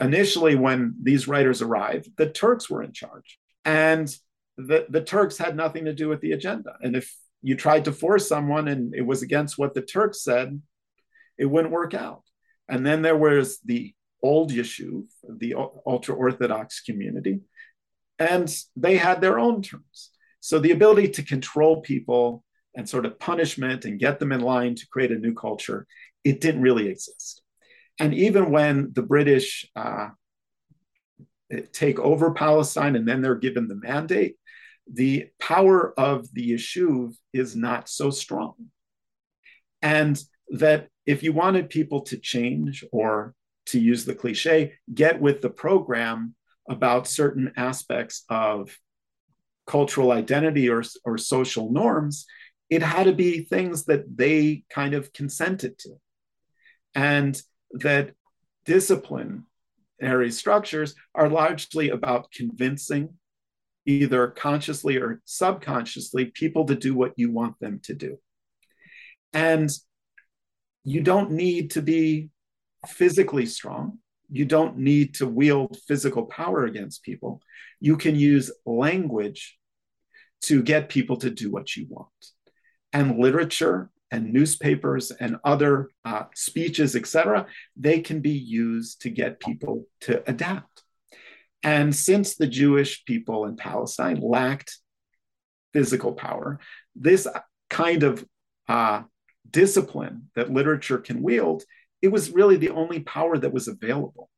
[0.00, 4.08] initially when these writers arrived, the Turks were in charge, and
[4.56, 6.76] the the Turks had nothing to do with the agenda.
[6.80, 10.60] And if you tried to force someone and it was against what the Turks said,
[11.38, 12.22] it wouldn't work out.
[12.68, 15.54] And then there was the old Yishuv, the
[15.86, 17.40] ultra Orthodox community,
[18.18, 20.10] and they had their own terms.
[20.40, 24.74] So the ability to control people and sort of punishment and get them in line
[24.76, 25.86] to create a new culture,
[26.24, 27.42] it didn't really exist.
[27.98, 30.08] And even when the British uh,
[31.72, 34.36] take over Palestine and then they're given the mandate,
[34.92, 38.54] the power of the Yishuv is not so strong.
[39.82, 40.20] And
[40.50, 43.34] that if you wanted people to change or
[43.66, 46.34] to use the cliche, get with the program
[46.68, 48.76] about certain aspects of
[49.66, 52.26] cultural identity or, or social norms,
[52.70, 55.90] it had to be things that they kind of consented to.
[56.94, 57.40] And
[57.72, 58.12] that
[58.64, 63.10] disciplinary structures are largely about convincing,
[63.84, 68.18] either consciously or subconsciously, people to do what you want them to do.
[69.32, 69.70] And
[70.86, 72.30] you don't need to be
[72.86, 73.98] physically strong.
[74.30, 77.42] You don't need to wield physical power against people.
[77.80, 79.58] You can use language
[80.42, 82.08] to get people to do what you want.
[82.92, 89.40] And literature and newspapers and other uh, speeches, etc., they can be used to get
[89.40, 90.84] people to adapt.
[91.64, 94.78] And since the Jewish people in Palestine lacked
[95.72, 96.60] physical power,
[96.94, 97.26] this
[97.68, 98.24] kind of
[98.68, 99.02] uh,
[99.50, 101.64] discipline that literature can wield,
[102.02, 104.30] it was really the only power that was available.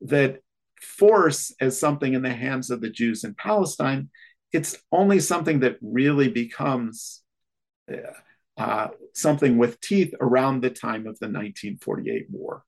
[0.00, 0.40] That
[0.80, 4.10] force as something in the hands of the Jews in Palestine,
[4.52, 7.22] it's only something that really becomes
[7.90, 7.96] uh,
[8.56, 12.64] uh, something with teeth around the time of the 1948 war.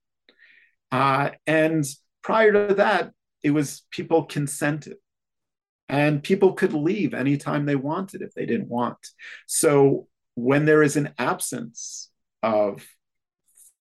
[0.90, 1.84] Uh, and
[2.22, 3.12] prior to that,
[3.42, 4.96] it was people consented
[5.88, 8.96] and people could leave anytime they wanted if they didn't want.
[9.46, 12.10] So when there is an absence
[12.42, 12.86] of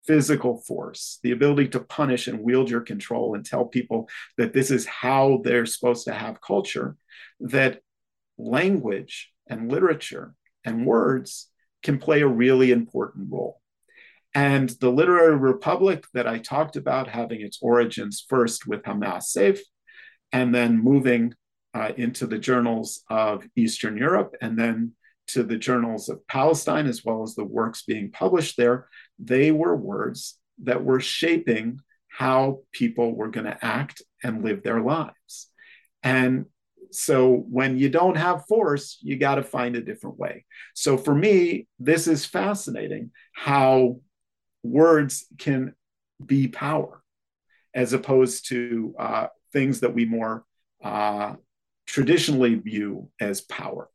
[0.05, 4.71] physical force, the ability to punish and wield your control and tell people that this
[4.71, 6.97] is how they're supposed to have culture,
[7.41, 7.81] that
[8.37, 11.49] language and literature and words
[11.83, 13.61] can play a really important role.
[14.35, 19.59] And the literary republic that I talked about having its origins first with HaMa'asef
[20.33, 21.35] and then moving
[21.75, 24.93] uh, into the journals of Eastern Europe and then
[25.29, 29.77] to the journals of Palestine, as well as the works being published there, they were
[29.77, 35.49] words that were shaping how people were going to act and live their lives.
[36.03, 36.47] And
[36.91, 40.45] so when you don't have force, you got to find a different way.
[40.75, 44.01] So for me, this is fascinating how
[44.63, 45.75] words can
[46.25, 47.03] be power
[47.75, 50.45] as opposed to uh, things that we more
[50.85, 51.35] uh,
[51.87, 53.89] traditionally view as power.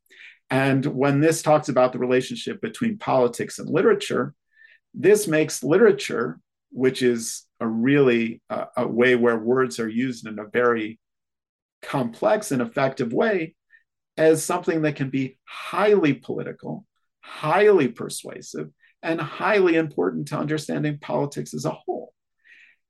[0.50, 4.34] And when this talks about the relationship between politics and literature,
[4.94, 6.40] this makes literature,
[6.72, 11.00] which is a really uh, a way where words are used in a very
[11.82, 13.56] complex and effective way
[14.16, 16.86] as something that can be highly political,
[17.22, 18.70] highly persuasive,
[19.04, 22.14] and highly important to understanding politics as a whole.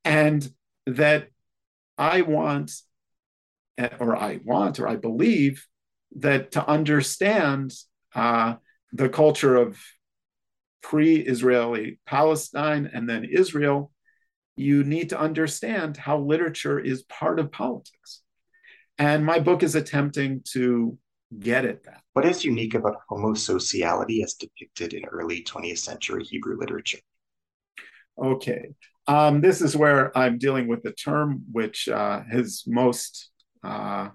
[0.05, 0.47] And
[0.85, 1.27] that
[1.97, 2.71] I want
[3.99, 5.65] or I want, or I believe
[6.15, 7.73] that to understand
[8.15, 8.55] uh,
[8.91, 9.79] the culture of
[10.81, 13.91] pre Israeli Palestine and then Israel,
[14.55, 18.21] you need to understand how literature is part of politics.
[18.97, 20.97] And my book is attempting to
[21.37, 22.01] get at that.
[22.13, 26.99] What is unique about homosociality as depicted in early 20th century Hebrew literature?
[28.17, 28.69] Okay.
[29.07, 33.29] Um, this is where I'm dealing with the term which uh, is most
[33.63, 34.09] uh,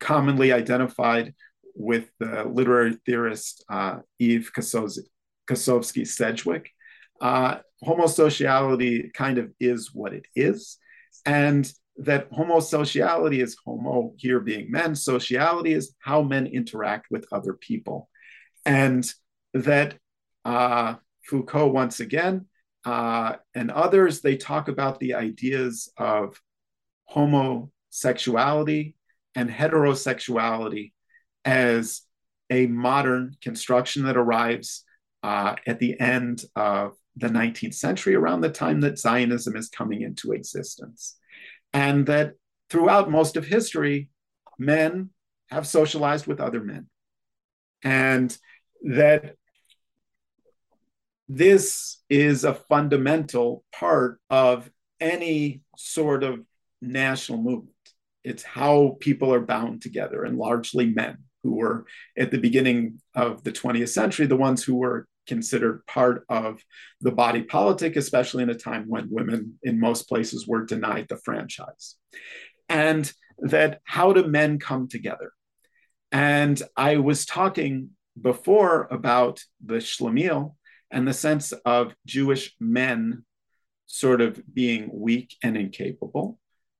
[0.00, 1.34] commonly identified
[1.74, 6.70] with the literary theorist uh, Eve Kosofsky Sedgwick.
[7.20, 10.78] Uh, homosociality kind of is what it is.
[11.26, 17.54] And that homosociality is homo here being men, sociality is how men interact with other
[17.54, 18.08] people.
[18.66, 19.08] And
[19.52, 19.96] that
[20.44, 22.46] uh, Foucault, once again,
[22.84, 26.40] uh, and others, they talk about the ideas of
[27.06, 28.96] homosexuality
[29.34, 30.92] and heterosexuality
[31.44, 32.02] as
[32.50, 34.84] a modern construction that arrives
[35.22, 40.02] uh, at the end of the 19th century, around the time that Zionism is coming
[40.02, 41.16] into existence.
[41.72, 42.34] And that
[42.70, 44.10] throughout most of history,
[44.58, 45.10] men
[45.48, 46.88] have socialized with other men.
[47.82, 48.36] And
[48.82, 49.36] that
[51.28, 54.70] this is a fundamental part of
[55.00, 56.40] any sort of
[56.80, 57.73] national movement.
[58.24, 63.44] It's how people are bound together, and largely men who were at the beginning of
[63.44, 66.62] the 20th century, the ones who were considered part of
[67.00, 71.18] the body politic, especially in a time when women in most places were denied the
[71.18, 71.96] franchise.
[72.68, 75.32] And that how do men come together?
[76.12, 80.54] And I was talking before about the Shlemiel
[80.90, 83.24] and the sense of Jewish men
[83.86, 86.38] sort of being weak and incapable.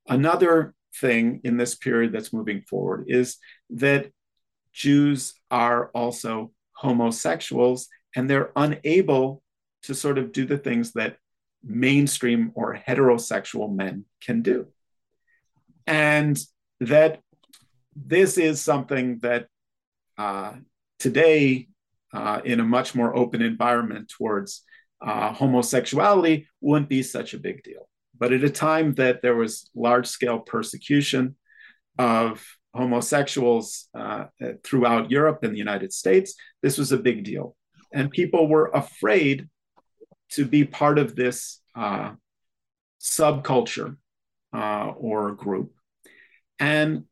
[0.09, 3.37] Another thing in this period that's moving forward is
[3.71, 4.11] that
[4.73, 9.43] Jews are also homosexuals and they're unable
[9.85, 11.17] to sort of do the things that
[11.63, 14.67] mainstream or heterosexual men can do.
[15.87, 16.39] And
[16.81, 17.21] that
[17.95, 19.47] this is something that
[20.19, 20.55] uh,
[20.99, 21.69] today,
[22.13, 24.63] uh, in a much more open environment towards
[25.01, 27.89] uh, homosexuality, wouldn't be such a big deal.
[28.19, 31.37] But at a time that there was large scale persecution
[31.99, 32.45] of
[32.75, 34.27] homosexuals uh,
[34.65, 37.57] throughout Europe and the United States, this was a big deal
[37.95, 39.49] and people were afraid
[40.33, 42.13] to be part of this uh,
[43.01, 43.97] subculture
[44.53, 45.73] uh, or group.
[46.59, 47.05] And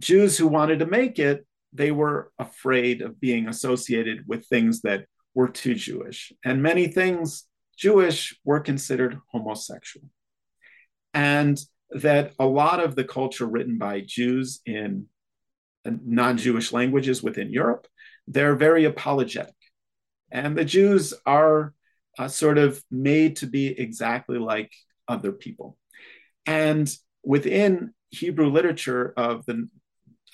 [0.00, 5.04] Jews who wanted to make it, they were afraid of being associated with things that
[5.34, 6.32] were too Jewish.
[6.44, 7.44] And many things
[7.76, 10.08] Jewish were considered homosexual.
[11.14, 11.60] And
[11.90, 15.06] that a lot of the culture written by Jews in
[15.84, 17.86] non Jewish languages within Europe,
[18.26, 19.54] they're very apologetic
[20.32, 21.74] and the Jews are
[22.18, 24.72] uh, sort of made to be exactly like
[25.06, 25.76] other people.
[26.46, 26.92] And
[27.22, 29.68] within Hebrew literature of the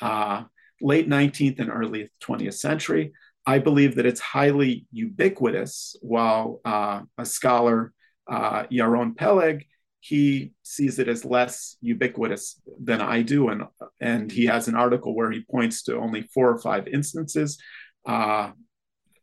[0.01, 0.45] uh,
[0.81, 3.13] late 19th and early 20th century,
[3.45, 7.93] I believe that it's highly ubiquitous, while uh, a scholar,
[8.31, 9.67] uh, Yaron Peleg,
[10.09, 13.49] he sees it as less ubiquitous than I do.
[13.49, 13.65] And,
[14.01, 17.59] and he has an article where he points to only four or five instances.
[18.07, 18.53] Uh,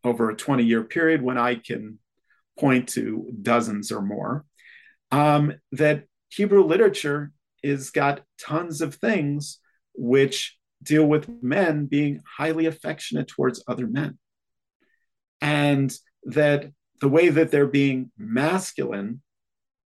[0.03, 1.97] over a 20 year period when I can
[2.59, 4.45] point to dozens or more,
[5.11, 7.31] um, that Hebrew literature
[7.63, 9.59] is got tons of things
[9.95, 14.19] which deal with men being highly affectionate towards other men.
[15.41, 15.91] And
[16.25, 16.71] that
[17.01, 19.21] the way that they're being masculine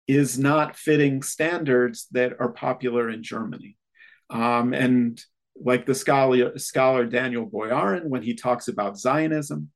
[0.10, 3.78] is not fitting standards that are popular in Germany.
[4.32, 5.22] Um, and
[5.56, 9.70] like the scholar, scholar Daniel Boyarin, when he talks about Zionism,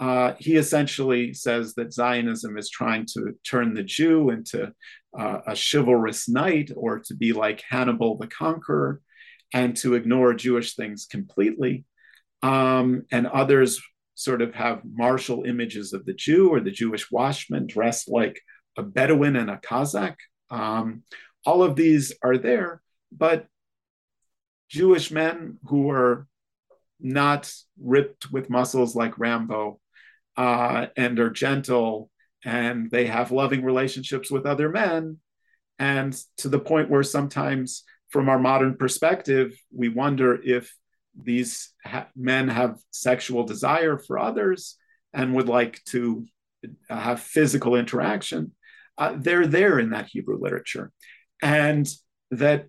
[0.00, 4.72] uh, he essentially says that Zionism is trying to turn the Jew into
[5.16, 9.00] uh, a chivalrous knight or to be like Hannibal the Conqueror
[9.54, 11.84] and to ignore Jewish things completely.
[12.42, 13.80] Um, and others
[14.16, 18.42] sort of have martial images of the Jew or the Jewish watchman dressed like
[18.76, 20.18] a Bedouin and a Cossack.
[20.50, 21.02] Um,
[21.44, 23.46] all of these are there, but
[24.68, 26.26] Jewish men who are
[27.00, 29.80] not ripped with muscles like Rambo
[30.36, 32.10] uh, and are gentle
[32.44, 35.18] and they have loving relationships with other men.
[35.78, 40.72] And to the point where sometimes, from our modern perspective, we wonder if
[41.20, 44.76] these ha- men have sexual desire for others
[45.12, 46.26] and would like to
[46.88, 48.52] have physical interaction.
[48.98, 50.92] Uh, they're there in that Hebrew literature.
[51.42, 51.86] And
[52.30, 52.68] that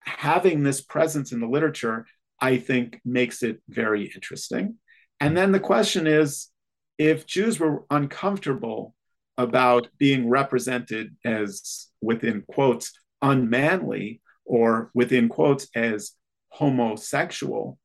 [0.00, 2.06] having this presence in the literature,
[2.40, 4.76] I think, makes it very interesting.
[5.20, 6.48] And then the question is
[6.96, 8.94] if Jews were uncomfortable
[9.36, 12.92] about being represented as, within quotes,
[13.22, 16.12] unmanly or within quotes, as
[16.48, 17.78] homosexual,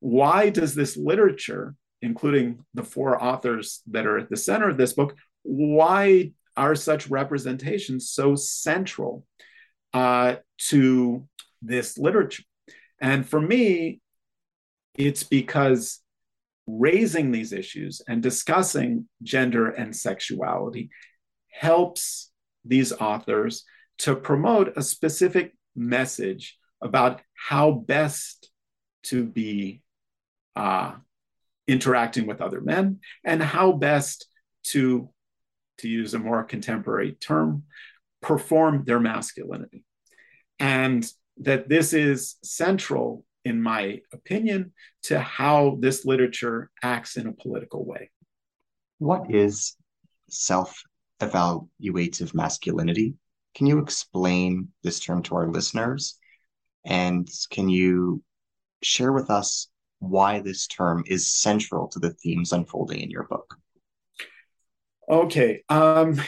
[0.00, 4.92] why does this literature, including the four authors that are at the center of this
[4.92, 9.24] book, why are such representations so central
[9.92, 11.26] uh, to
[11.62, 12.44] this literature?
[13.00, 14.00] And for me,
[14.94, 16.00] it's because
[16.66, 20.90] raising these issues and discussing gender and sexuality
[21.50, 22.30] helps
[22.64, 23.64] these authors
[23.98, 28.50] to promote a specific message about how best
[29.04, 29.82] to be
[30.56, 30.92] uh,
[31.66, 34.26] interacting with other men and how best
[34.64, 35.10] to,
[35.78, 37.64] to use a more contemporary term,
[38.20, 39.84] perform their masculinity.
[40.58, 41.06] And
[41.38, 44.72] that this is central in my opinion,
[45.02, 48.10] to how this literature acts in a political way.
[48.98, 49.76] What is
[50.30, 50.82] self
[51.20, 53.14] evaluative masculinity?
[53.54, 56.18] Can you explain this term to our listeners?
[56.86, 58.22] And can you
[58.82, 59.68] share with us
[60.00, 63.56] why this term is central to the themes unfolding in your book?
[65.08, 65.62] Okay.
[65.68, 66.20] Um,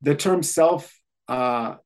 [0.00, 0.92] the term self
[1.28, 1.76] uh,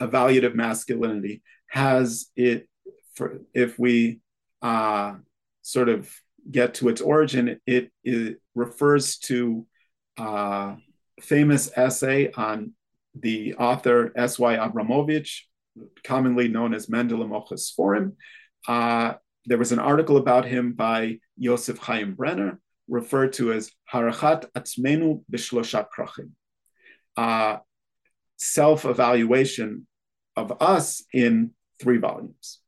[0.00, 2.68] evaluative masculinity has it
[3.14, 4.20] for if we
[4.62, 5.14] uh,
[5.62, 6.10] sort of
[6.50, 9.66] get to its origin, it, it refers to
[10.18, 10.76] a uh,
[11.20, 12.72] famous essay on
[13.14, 14.54] the author S.Y.
[14.54, 15.48] Abramovich,
[16.04, 18.12] commonly known as Mendele Mocher Sforim.
[18.66, 19.14] Uh,
[19.46, 25.22] there was an article about him by Yosef Chaim Brenner, referred to as Harachat Atzmenu
[25.30, 26.32] Bishlosha Krachim,
[27.16, 27.58] uh,
[28.36, 29.86] self evaluation
[30.36, 32.60] of us in three volumes.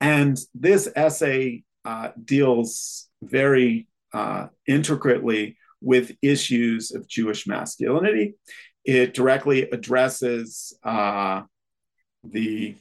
[0.00, 8.34] And this essay uh, deals very uh, intricately with issues of Jewish masculinity.
[8.84, 11.42] It directly addresses uh,
[12.24, 12.76] the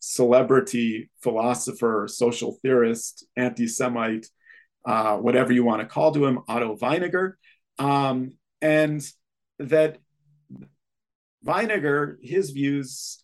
[0.00, 4.28] celebrity philosopher, social theorist, anti Semite,
[4.84, 7.34] uh, whatever you want to call to him, Otto Weininger.
[7.78, 9.02] Um, and
[9.58, 9.98] that
[11.44, 13.22] Weininger, his views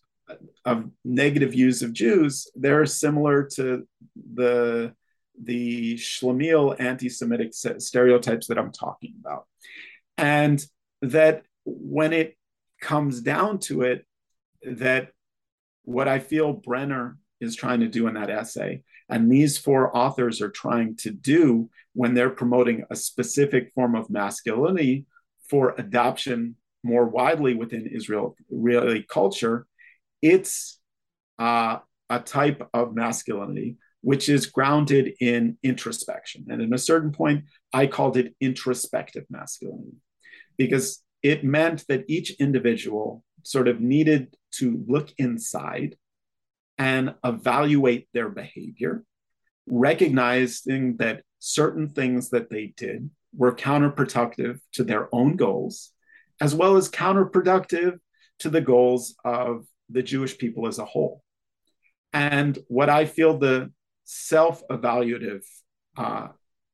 [0.65, 3.87] of negative views of Jews, they're similar to
[4.33, 4.93] the
[5.41, 9.45] the Schlemiel anti-Semitic stereotypes that I'm talking about,
[10.17, 10.63] and
[11.01, 12.35] that when it
[12.81, 14.05] comes down to it,
[14.63, 15.11] that
[15.83, 20.41] what I feel Brenner is trying to do in that essay, and these four authors
[20.41, 25.05] are trying to do when they're promoting a specific form of masculinity
[25.49, 29.65] for adoption more widely within Israel, Israeli culture,
[30.21, 30.79] it's
[31.39, 31.77] uh,
[32.09, 36.45] a type of masculinity which is grounded in introspection.
[36.49, 39.97] And at a certain point, I called it introspective masculinity
[40.57, 45.97] because it meant that each individual sort of needed to look inside
[46.77, 49.03] and evaluate their behavior,
[49.67, 55.91] recognizing that certain things that they did were counterproductive to their own goals,
[56.41, 57.99] as well as counterproductive
[58.39, 61.23] to the goals of the Jewish people as a whole.
[62.13, 63.71] And what I feel the
[64.05, 65.43] self evaluative
[65.97, 66.29] uh,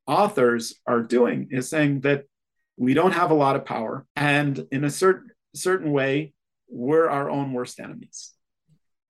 [0.05, 2.25] authors are doing is saying that
[2.77, 4.05] we don't have a lot of power.
[4.15, 6.33] And in a certain, certain way,
[6.69, 8.33] we're our own worst enemies.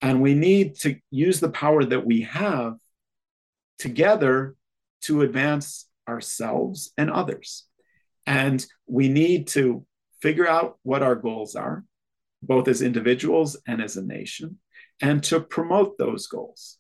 [0.03, 2.75] And we need to use the power that we have
[3.79, 4.55] together
[5.03, 7.65] to advance ourselves and others.
[8.27, 9.85] And we need to
[10.21, 11.83] figure out what our goals are
[12.43, 14.59] both as individuals and as a nation,
[15.01, 16.77] and to promote those goals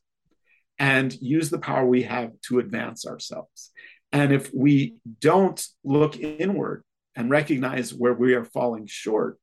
[0.77, 3.71] and use the power we have to advance ourselves.
[4.11, 6.83] And if we don't look inward
[7.15, 9.39] and recognize where we are falling short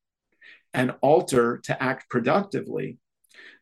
[0.75, 2.99] and alter to act productively,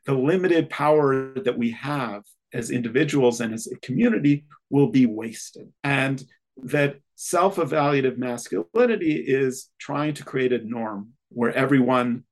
[0.07, 2.23] the limited power that we have
[2.53, 5.69] as individuals and as a community will be wasted.
[5.85, 6.23] And
[6.57, 12.25] that self evaluative masculinity is trying to create a norm where everyone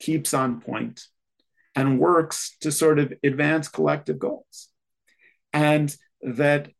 [0.00, 1.04] keeps on point
[1.76, 4.68] and works to sort of advance collective goals.
[5.52, 6.70] And that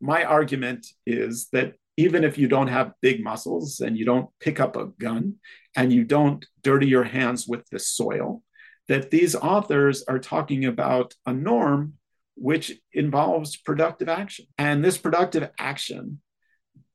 [0.00, 4.60] my argument is that even if you don't have big muscles and you don't pick
[4.60, 5.34] up a gun
[5.76, 8.42] and you don't dirty your hands with the soil,
[8.92, 11.94] that these authors are talking about a norm
[12.34, 14.44] which involves productive action.
[14.58, 16.20] And this productive action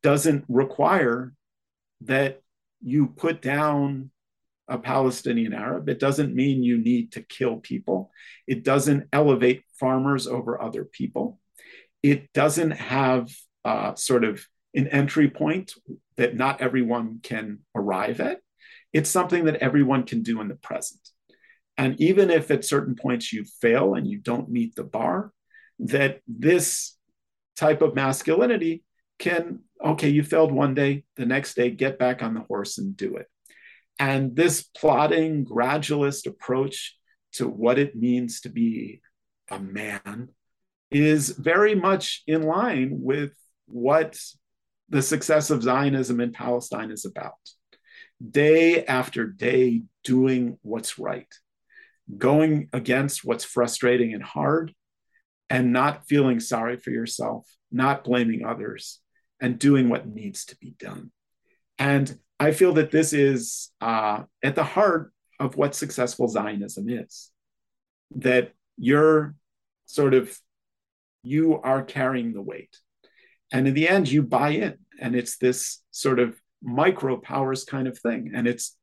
[0.04, 1.34] doesn't require
[2.02, 2.43] that
[2.84, 4.12] you put down
[4.68, 5.89] a Palestinian Arab.
[5.89, 8.12] It doesn't mean you need to kill people.
[8.45, 11.39] It doesn't elevate farmers over other people.
[12.04, 13.32] It doesn't have
[13.66, 14.45] uh, sort of
[14.76, 15.74] an entry point
[16.18, 18.41] that not everyone can arrive at.
[18.93, 21.02] It's something that everyone can do in the present.
[21.78, 25.32] And even if at certain points you fail and you don't meet the bar,
[25.80, 26.97] that this
[27.55, 28.84] type of masculinity
[29.19, 32.97] can, okay, you failed one day, the next day, get back on the horse and
[32.97, 33.28] do it.
[33.99, 36.95] And this plotting, gradualist approach
[37.34, 39.01] to what it means to be
[39.49, 40.30] a man
[40.91, 43.32] is very much in line with
[43.67, 44.19] what
[44.89, 47.34] the success of Zionism in Palestine is about.
[48.32, 51.28] Day after day, doing what's right,
[52.16, 54.74] going against what's frustrating and hard,
[55.49, 58.99] and not feeling sorry for yourself, not blaming others,
[59.41, 61.12] and doing what needs to be done.
[61.78, 67.32] And I feel that this is uh, at the heart of what successful Zionism is.
[68.16, 69.36] That you're
[69.86, 70.38] sort of,
[71.24, 72.78] you are carrying the weight.
[73.51, 74.78] And in the end, you buy in.
[74.99, 78.32] And it's this sort of micro powers kind of thing.
[78.34, 78.76] And it's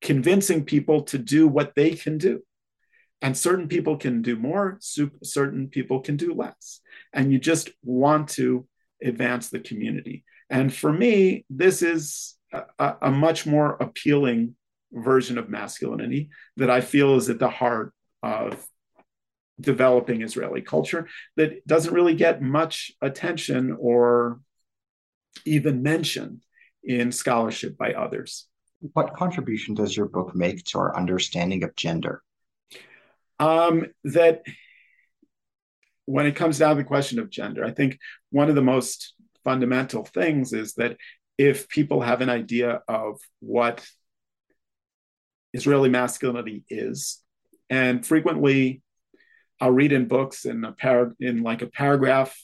[0.00, 2.42] convincing people to do what they can do.
[3.22, 6.80] And certain people can do more, certain people can do less.
[7.12, 8.66] And you just want to
[9.02, 10.24] advance the community.
[10.50, 14.54] And for me, this is a, a, much more appealing
[14.92, 17.92] version of masculinity that I feel is at the heart
[18.22, 18.64] of
[19.60, 24.40] developing Israeli culture that doesn't really get much attention or
[25.44, 26.42] even mention
[26.84, 28.46] in scholarship by others.
[28.80, 32.22] What contribution does your book make to our understanding of gender?
[33.38, 34.42] Um, that
[36.04, 37.98] when it comes down to the question of gender, I think
[38.30, 39.14] one of the most
[39.44, 40.96] fundamental things is that
[41.38, 43.86] if people have an idea of what
[45.52, 47.22] Israeli masculinity is,
[47.68, 48.82] and frequently
[49.60, 52.36] I'll read in books in a par- in like a paragraph,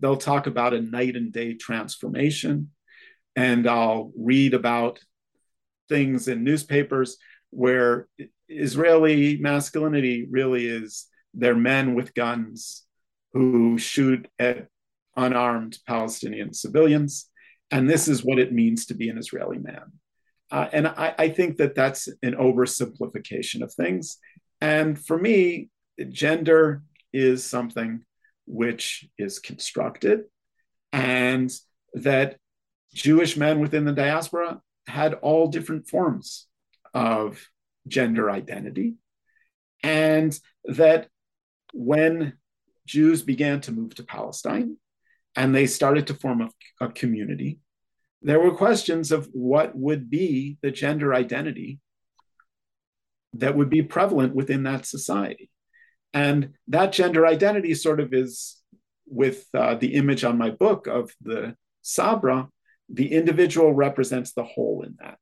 [0.00, 2.70] they'll talk about a night and day transformation,
[3.36, 5.00] and I'll read about
[5.88, 7.16] things in newspapers
[7.50, 8.08] where
[8.48, 12.84] Israeli masculinity really is they're men with guns
[13.32, 14.68] who shoot at
[15.16, 17.28] unarmed Palestinian civilians.
[17.70, 19.92] And this is what it means to be an Israeli man.
[20.50, 24.18] Uh, and I, I think that that's an oversimplification of things.
[24.60, 25.70] And for me,
[26.10, 26.82] gender
[27.12, 28.04] is something
[28.46, 30.24] which is constructed,
[30.92, 31.50] and
[31.94, 32.36] that
[32.92, 36.46] Jewish men within the diaspora had all different forms
[36.92, 37.48] of
[37.86, 38.94] gender identity.
[39.82, 41.08] And that
[41.72, 42.34] when
[42.86, 44.76] Jews began to move to Palestine
[45.36, 47.58] and they started to form a, a community,
[48.22, 51.80] there were questions of what would be the gender identity
[53.34, 55.50] that would be prevalent within that society.
[56.14, 58.62] And that gender identity sort of is
[59.06, 62.48] with uh, the image on my book of the Sabra,
[62.88, 65.18] the individual represents the whole in that.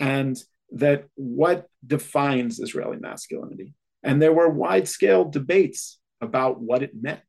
[0.00, 0.36] And
[0.72, 3.74] that what defines Israeli masculinity?
[4.02, 7.22] And there were wide scale debates about what it meant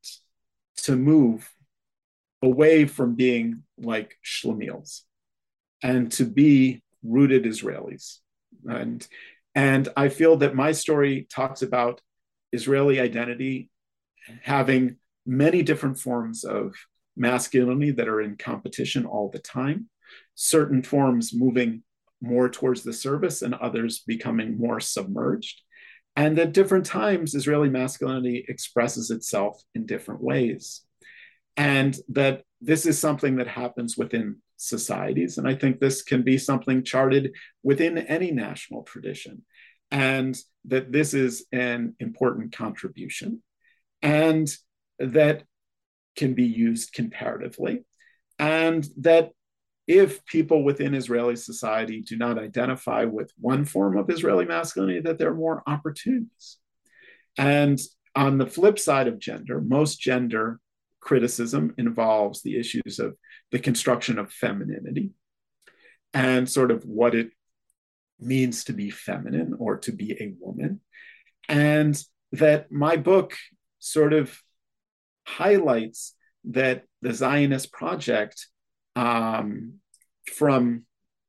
[0.77, 1.49] to move
[2.41, 5.01] away from being like Shlemiels
[5.81, 8.17] and to be rooted Israelis.
[8.65, 9.05] And,
[9.55, 12.01] and I feel that my story talks about
[12.51, 13.69] Israeli identity
[14.43, 16.75] having many different forms of
[17.19, 19.89] masculinity that are in competition all the time,
[20.35, 21.83] certain forms moving
[22.21, 25.61] more towards the service and others becoming more submerged.
[26.15, 30.81] And at different times, Israeli masculinity expresses itself in different ways.
[31.55, 35.37] And that this is something that happens within societies.
[35.37, 39.43] And I think this can be something charted within any national tradition.
[39.91, 43.41] And that this is an important contribution.
[44.01, 44.49] And
[44.99, 45.43] that
[46.19, 47.85] can be used comparatively.
[48.37, 49.31] And that
[49.87, 55.17] if people within Israeli society do not identify with one form of Israeli masculinity, that
[55.17, 56.57] there are more opportunities.
[57.37, 57.79] And
[58.15, 60.59] on the flip side of gender, most gender
[60.99, 63.15] criticism involves the issues of
[63.51, 65.11] the construction of femininity
[66.13, 67.31] and sort of what it
[68.19, 70.81] means to be feminine or to be a woman.
[71.47, 71.97] And
[72.33, 73.35] that my book
[73.79, 74.37] sort of
[75.37, 76.15] highlights
[76.45, 78.47] that the Zionist project
[78.95, 79.75] um,
[80.25, 80.85] from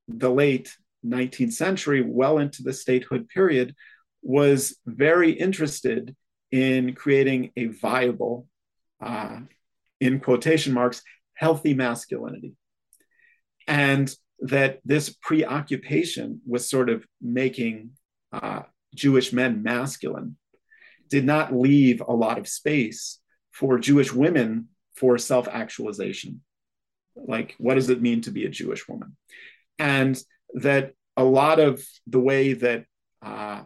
[0.08, 3.74] the late 19th century well into the statehood period
[4.22, 6.14] was very interested
[6.50, 8.46] in creating a viable,
[9.00, 9.40] uh,
[10.00, 11.02] in quotation marks,
[11.34, 12.54] healthy masculinity.
[13.66, 17.90] And that this preoccupation with sort of making
[18.32, 18.62] uh,
[18.94, 20.36] Jewish men masculine
[21.08, 23.19] did not leave a lot of space
[23.52, 26.42] for Jewish women for self actualization.
[27.16, 29.16] Like, what does it mean to be a Jewish woman?
[29.78, 30.20] And
[30.54, 32.84] that a lot of the way that
[33.22, 33.62] uh,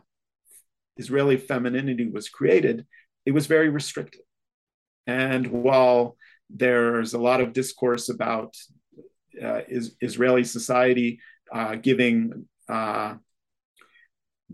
[0.96, 2.86] Israeli femininity was created,
[3.26, 4.22] it was very restricted.
[5.06, 6.16] And while
[6.50, 8.56] there's a lot of discourse about
[9.42, 11.20] uh, is, Israeli society
[11.52, 13.14] uh, giving uh,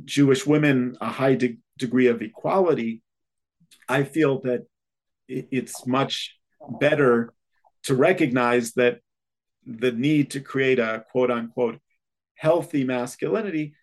[0.04, 3.02] Jewish women a high de- degree of equality,
[3.88, 4.66] I feel that
[5.30, 6.36] it's much
[6.80, 7.32] better
[7.84, 8.98] to recognize that
[9.66, 11.78] the need to create a quote unquote
[12.34, 13.74] healthy masculinity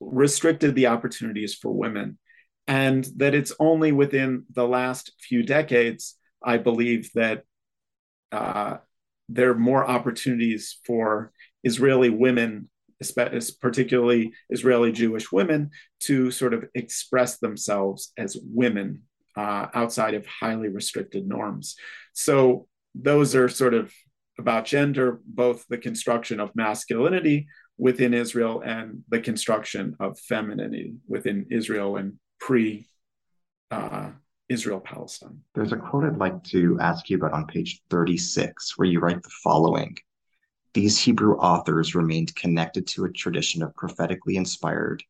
[0.00, 2.18] restricted the opportunities for women.
[2.66, 7.44] And that it's only within the last few decades, I believe, that
[8.30, 8.78] uh,
[9.28, 11.32] there are more opportunities for
[11.64, 12.68] Israeli women,
[13.60, 15.70] particularly Israeli Jewish women,
[16.00, 19.02] to sort of express themselves as women
[19.38, 21.76] uh, outside of highly restricted norms.
[22.12, 22.66] So
[22.96, 23.92] those are sort of
[24.36, 31.46] about gender, both the construction of masculinity within Israel and the construction of femininity within
[31.50, 32.88] Israel and pre
[33.70, 34.10] uh,
[34.48, 35.38] Israel Palestine.
[35.54, 39.22] There's a quote I'd like to ask you about on page 36, where you write
[39.22, 39.96] the following
[40.74, 45.04] These Hebrew authors remained connected to a tradition of prophetically inspired,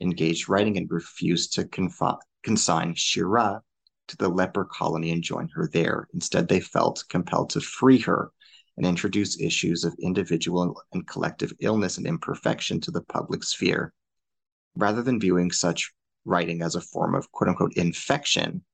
[0.00, 3.60] engaged writing and refused to confi- consign Shira
[4.08, 6.08] to the leper colony and join her there.
[6.14, 8.30] Instead, they felt compelled to free her
[8.76, 13.92] and introduce issues of individual and collective illness and imperfection to the public sphere.
[14.76, 15.92] Rather than viewing such
[16.24, 18.64] writing as a form of quote unquote infection,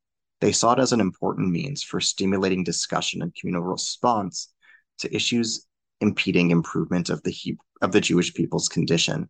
[0.40, 4.52] they saw it as an important means for stimulating discussion and communal response
[4.98, 5.66] to issues
[6.00, 9.28] impeding improvement of the he- of the Jewish people's condition.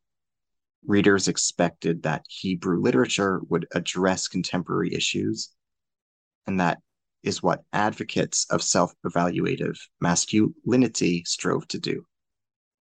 [0.86, 5.51] Readers expected that Hebrew literature would address contemporary issues,
[6.51, 6.78] and that
[7.22, 12.05] is what advocates of self-evaluative masculinity strove to do.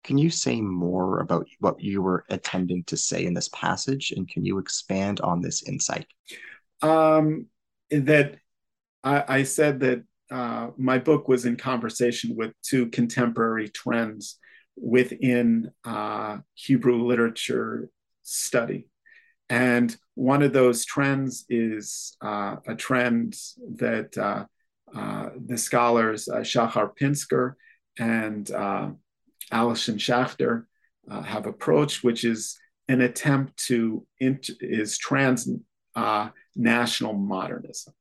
[0.05, 4.27] Can you say more about what you were attempting to say in this passage, and
[4.27, 6.07] can you expand on this insight?
[6.81, 7.47] Um,
[7.91, 8.37] that
[9.05, 14.39] I, I said that uh, my book was in conversation with two contemporary trends
[14.77, 17.91] within uh, Hebrew literature
[18.23, 18.89] study.
[19.51, 23.37] And one of those trends is uh, a trend
[23.77, 24.45] that uh,
[24.93, 27.55] uh, the scholars uh, Shachar Pinsker
[28.01, 28.51] and
[29.53, 30.65] Allison Schachter
[31.09, 32.59] have approached, which is
[32.89, 35.49] an attempt to int- is trans
[35.95, 37.95] uh, national modernism.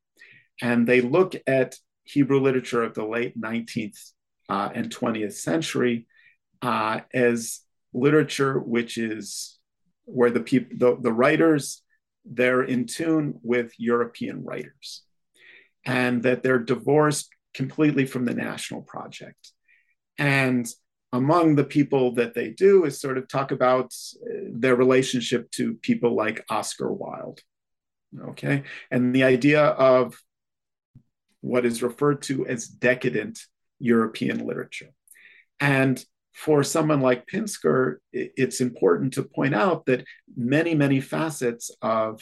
[0.59, 4.11] And they look at Hebrew literature of the late 19th
[4.49, 6.07] uh, and 20th century
[6.63, 7.59] uh, as
[7.93, 9.59] literature which is
[10.05, 11.83] where the people, the, the writers,
[12.29, 15.03] they're in tune with European writers,
[15.85, 19.51] and that they're divorced completely from the national project.
[20.17, 20.67] And
[21.13, 25.75] among the people that they do is sort of talk about uh, their relationship to
[25.75, 27.41] people like Oscar Wilde
[28.29, 28.63] Okay.
[28.89, 30.17] And the idea of
[31.41, 33.39] what is referred to as decadent
[33.79, 34.89] European literature.
[35.59, 36.03] And
[36.37, 42.21] for someone like Pinsker, it's important to point out that many, many facets of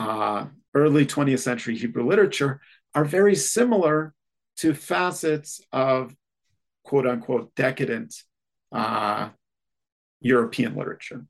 [0.00, 2.60] uh, early 20th century Hebrew literature
[2.96, 4.12] are very similar
[4.56, 6.12] to facets of
[6.82, 8.12] quote unquote decadent
[8.72, 9.28] uh,
[10.20, 11.24] European literature.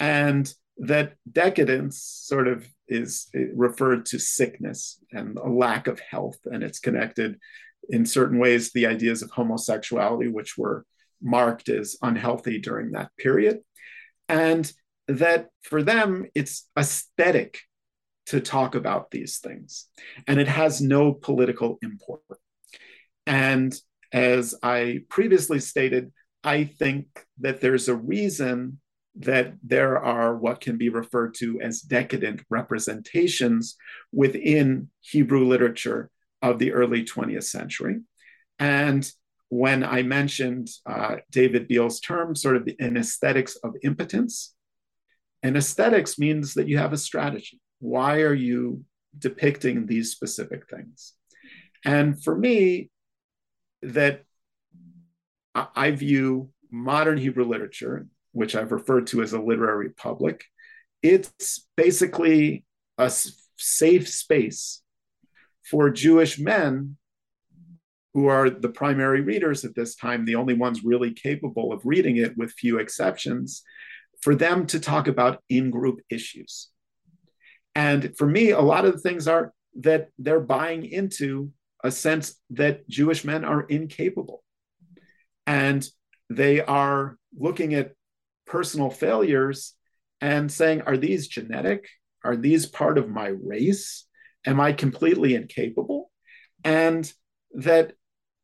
[0.00, 6.64] And that decadence sort of is referred to sickness and a lack of health, and
[6.64, 7.38] it's connected
[7.88, 10.84] in certain ways the ideas of homosexuality, which were
[11.22, 13.60] marked as unhealthy during that period,
[14.28, 14.72] and
[15.08, 17.58] that for them it's aesthetic
[18.26, 19.86] to talk about these things,
[20.26, 22.22] and it has no political import.
[23.26, 23.74] And
[24.12, 27.06] as I previously stated, I think
[27.40, 28.80] that there's a reason
[29.16, 33.76] that there are what can be referred to as decadent representations
[34.12, 36.10] within Hebrew literature
[36.42, 38.00] of the early 20th century.
[38.58, 39.10] And
[39.50, 44.54] when I mentioned uh, David Biale's term, sort of an aesthetics of impotence,
[45.42, 47.60] and aesthetics means that you have a strategy.
[47.80, 48.84] Why are you
[49.18, 51.14] depicting these specific things?
[51.84, 52.90] And for me,
[53.82, 54.22] that
[55.54, 60.44] I view modern Hebrew literature, which I've referred to as a literary public,
[61.02, 62.64] it's basically
[62.98, 63.10] a
[63.56, 64.82] safe space
[65.68, 66.96] for Jewish men
[68.14, 72.16] who are the primary readers at this time, the only ones really capable of reading
[72.16, 73.62] it, with few exceptions,
[74.20, 76.68] for them to talk about in group issues.
[77.74, 81.52] And for me, a lot of the things are that they're buying into
[81.84, 84.42] a sense that Jewish men are incapable.
[85.46, 85.88] And
[86.28, 87.92] they are looking at
[88.46, 89.74] personal failures
[90.20, 91.88] and saying, are these genetic?
[92.24, 94.06] Are these part of my race?
[94.44, 96.10] Am I completely incapable?
[96.64, 97.10] And
[97.54, 97.94] that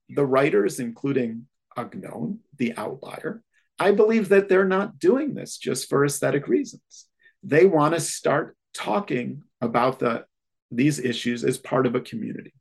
[0.08, 1.46] the writers, including
[1.76, 3.42] Agnon, the outlier,
[3.78, 7.06] I believe that they're not doing this just for aesthetic reasons.
[7.42, 10.24] They want to start talking about the,
[10.70, 12.54] these issues as part of a community.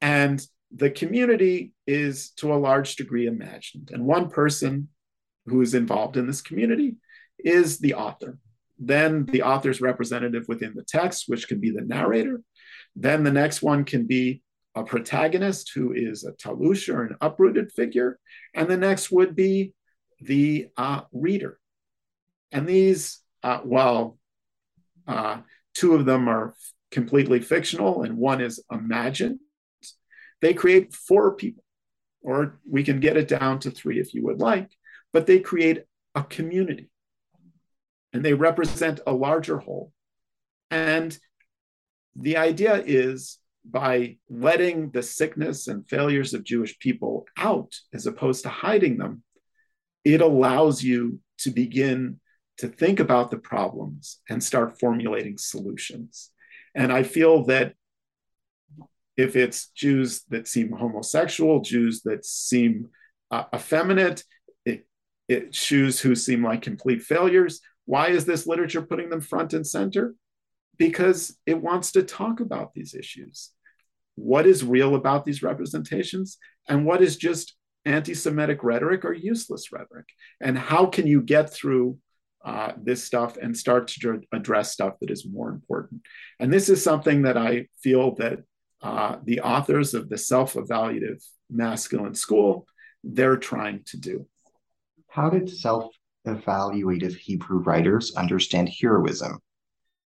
[0.00, 0.44] And
[0.74, 3.90] the community is to a large degree imagined.
[3.92, 4.88] And one person
[5.46, 6.96] who is involved in this community
[7.38, 8.38] is the author.
[8.78, 12.42] Then the author's representative within the text, which can be the narrator.
[12.96, 14.42] Then the next one can be
[14.74, 18.18] a protagonist who is a talush or an uprooted figure.
[18.54, 19.72] And the next would be
[20.20, 21.58] the uh, reader.
[22.50, 24.18] And these, uh, while
[25.06, 25.38] uh,
[25.74, 26.54] two of them are
[26.90, 29.40] completely fictional and one is imagined,
[30.40, 31.64] they create four people,
[32.22, 34.70] or we can get it down to three if you would like,
[35.12, 35.84] but they create
[36.14, 36.90] a community
[38.12, 39.92] and they represent a larger whole.
[40.70, 41.16] And
[42.16, 48.42] the idea is by letting the sickness and failures of Jewish people out as opposed
[48.42, 49.22] to hiding them,
[50.04, 52.20] it allows you to begin
[52.58, 56.30] to think about the problems and start formulating solutions.
[56.74, 57.74] And I feel that
[59.16, 62.88] if it's Jews that seem homosexual, Jews that seem
[63.30, 64.24] uh, effeminate,
[64.64, 64.86] it,
[65.28, 69.66] it Jews who seem like complete failures, why is this literature putting them front and
[69.66, 70.14] center?
[70.76, 73.50] Because it wants to talk about these issues.
[74.16, 76.38] What is real about these representations
[76.68, 80.06] and what is just anti Semitic rhetoric or useless rhetoric?
[80.40, 81.98] And how can you get through
[82.44, 86.02] uh, this stuff and start to address stuff that is more important?
[86.38, 88.40] And this is something that I feel that
[88.82, 92.66] uh, the authors of the self-evaluative masculine school
[93.04, 94.26] they're trying to do.
[95.08, 99.38] How did self-evaluative Hebrew writers understand heroism,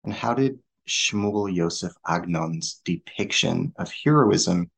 [0.09, 0.59] and how did
[0.89, 4.71] Shmuel Yosef Agnon's depiction of heroism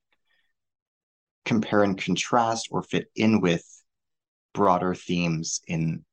[1.45, 3.65] compare and contrast or fit in with
[4.53, 6.05] broader themes in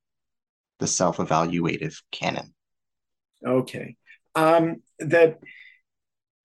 [0.77, 2.53] the self-evaluative canon?
[3.43, 3.95] Okay.
[4.35, 5.39] Um, that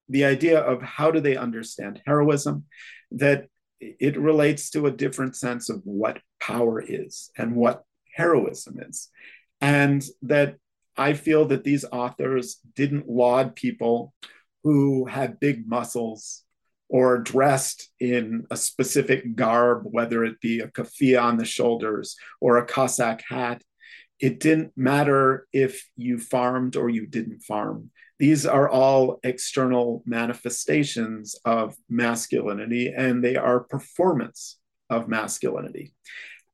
[0.09, 2.65] the idea of how do they understand heroism,
[3.11, 3.49] that
[3.81, 7.85] it relates to a different sense of what power is and what
[8.15, 9.11] heroism is.
[9.61, 10.57] And that
[10.97, 14.15] I feel that these authors didn't laud people
[14.63, 16.45] who had big muscles
[16.89, 22.59] or dressed in a specific garb, whether it be a keffiyeh on the shoulders or
[22.59, 23.63] a Cossack hat.
[24.21, 27.91] It didn't matter if you farmed or you didn't farm.
[28.19, 34.59] These are all external manifestations of masculinity, and they are performance
[34.91, 35.95] of masculinity.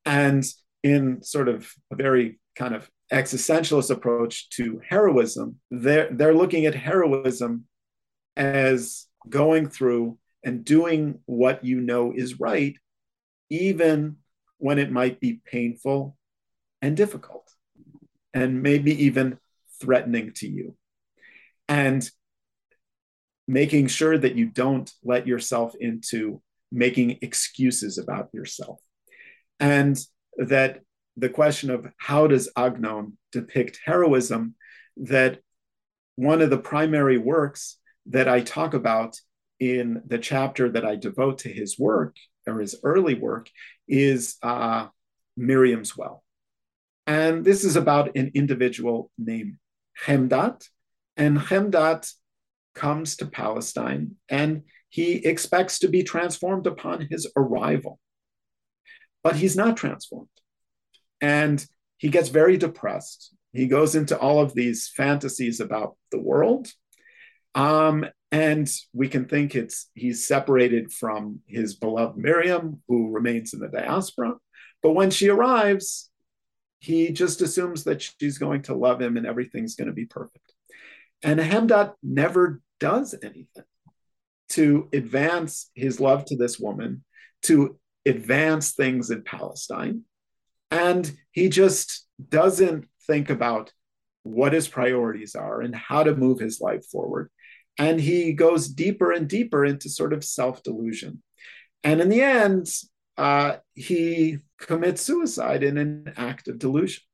[0.06, 0.44] And
[0.82, 6.74] in sort of a very kind of existentialist approach to heroism, they're, they're looking at
[6.74, 7.64] heroism
[8.36, 12.76] as going through and doing what you know is right,
[13.51, 14.16] even
[14.59, 16.16] when it might be painful
[16.80, 17.51] and difficult,
[18.35, 19.39] and maybe even
[19.80, 20.76] threatening to you.
[21.68, 22.09] And
[23.47, 26.40] making sure that you don't let yourself into
[26.70, 28.78] making excuses about yourself.
[29.59, 29.98] And
[30.36, 30.82] that
[31.19, 34.55] the question of how does Agnon depict heroism,
[34.97, 35.40] that
[36.16, 37.77] one of the primary works
[38.07, 39.16] that I talk about
[39.59, 42.16] in the chapter that I devote to his work
[42.47, 43.51] or his early work
[43.89, 44.86] is uh,
[45.36, 46.23] Miriam's Well.
[47.07, 49.59] And this is about an individual named
[50.05, 50.69] Hemdat.
[51.16, 52.12] And Hemdat
[52.74, 57.99] comes to Palestine and he expects to be transformed upon his arrival.
[59.24, 60.28] But he's not transformed.
[61.20, 61.65] And
[61.97, 63.35] he gets very depressed.
[63.53, 66.69] He goes into all of these fantasies about the world.
[67.55, 73.61] Um, and we can think it's he's separated from his beloved Miriam, who remains in
[73.61, 74.35] the diaspora.
[74.82, 76.11] But when she arrives,
[76.81, 80.53] he just assumes that she's going to love him and everything's going to be perfect.
[81.23, 83.65] And Hemdat never does anything
[84.51, 87.05] to advance his love to this woman,
[87.43, 90.05] to advance things in Palestine.
[90.70, 93.73] And he just doesn't think about
[94.23, 97.31] what his priorities are and how to move his life forward.
[97.78, 101.23] And he goes deeper and deeper into sort of self delusion.
[101.85, 102.69] And in the end,
[103.16, 107.05] uh, he commits suicide in an act of delusion.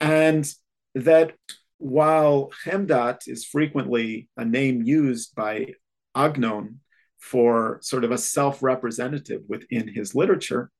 [0.00, 0.50] And
[0.94, 1.34] that
[1.78, 5.74] while Chemdat is frequently a name used by
[6.14, 6.80] Agnon
[7.18, 10.70] for sort of a self representative within his literature,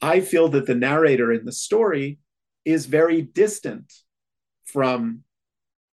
[0.00, 2.18] I feel that the narrator in the story
[2.64, 3.92] is very distant
[4.64, 5.20] from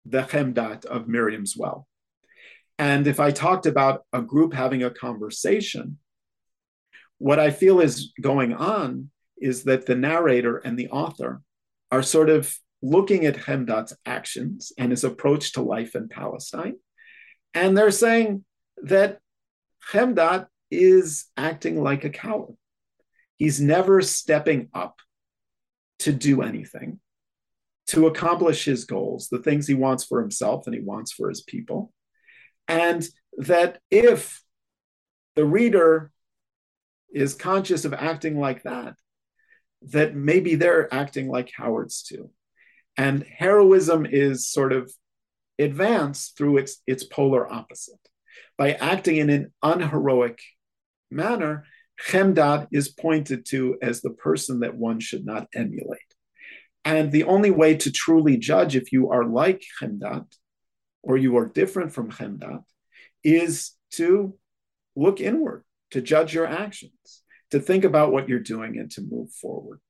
[0.05, 1.87] the Chemdat of Miriam's well.
[2.79, 5.99] And if I talked about a group having a conversation,
[7.19, 11.43] what I feel is going on is that the narrator and the author
[11.91, 16.77] are sort of looking at Chemdat's actions and his approach to life in Palestine.
[17.55, 18.45] And they're saying
[18.83, 19.21] that
[19.91, 22.57] Chemdat is acting like a coward.
[23.45, 25.01] He's never stepping up
[25.99, 26.99] to do anything,
[27.89, 31.43] to accomplish his goals, the things he wants for himself and he wants for his
[31.43, 31.93] people.
[32.69, 33.07] And
[33.37, 34.43] that if
[35.37, 36.11] the reader
[37.13, 38.95] is conscious of acting like that,
[39.91, 42.31] that maybe they're acting like cowards too.
[42.97, 44.91] And heroism is sort of
[45.59, 48.01] advanced through its, its polar opposite.
[48.57, 50.41] By acting in an unheroic
[51.11, 51.67] manner,
[52.01, 56.01] Chemdat is pointed to as the person that one should not emulate.
[56.85, 60.27] And the only way to truly judge if you are like Chemdat
[61.03, 62.63] or you are different from Chemdat
[63.23, 64.35] is to
[64.97, 69.31] look inward, to judge your actions, to think about what you're doing and to move
[69.31, 69.81] forward.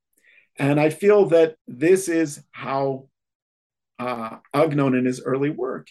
[0.57, 3.09] And I feel that this is how
[3.99, 5.89] uh, Agnon in his early work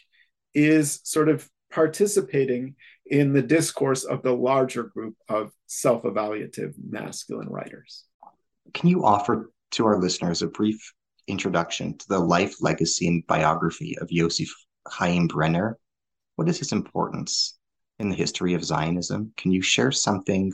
[0.53, 2.75] is sort of participating
[3.05, 8.05] in the discourse of the larger group of self evaluative masculine writers.
[8.73, 10.93] Can you offer to our listeners a brief
[11.27, 14.49] introduction to the life, legacy, and biography of Yosef
[14.87, 15.77] Chaim Brenner?
[16.35, 17.57] What is his importance
[17.99, 19.33] in the history of Zionism?
[19.37, 20.53] Can you share something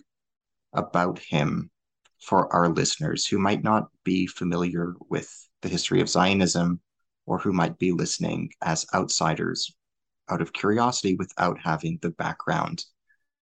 [0.73, 1.69] about him
[2.21, 5.29] for our listeners who might not be familiar with
[5.61, 6.79] the history of Zionism
[7.25, 9.73] or who might be listening as outsiders
[10.29, 12.83] out of curiosity without having the background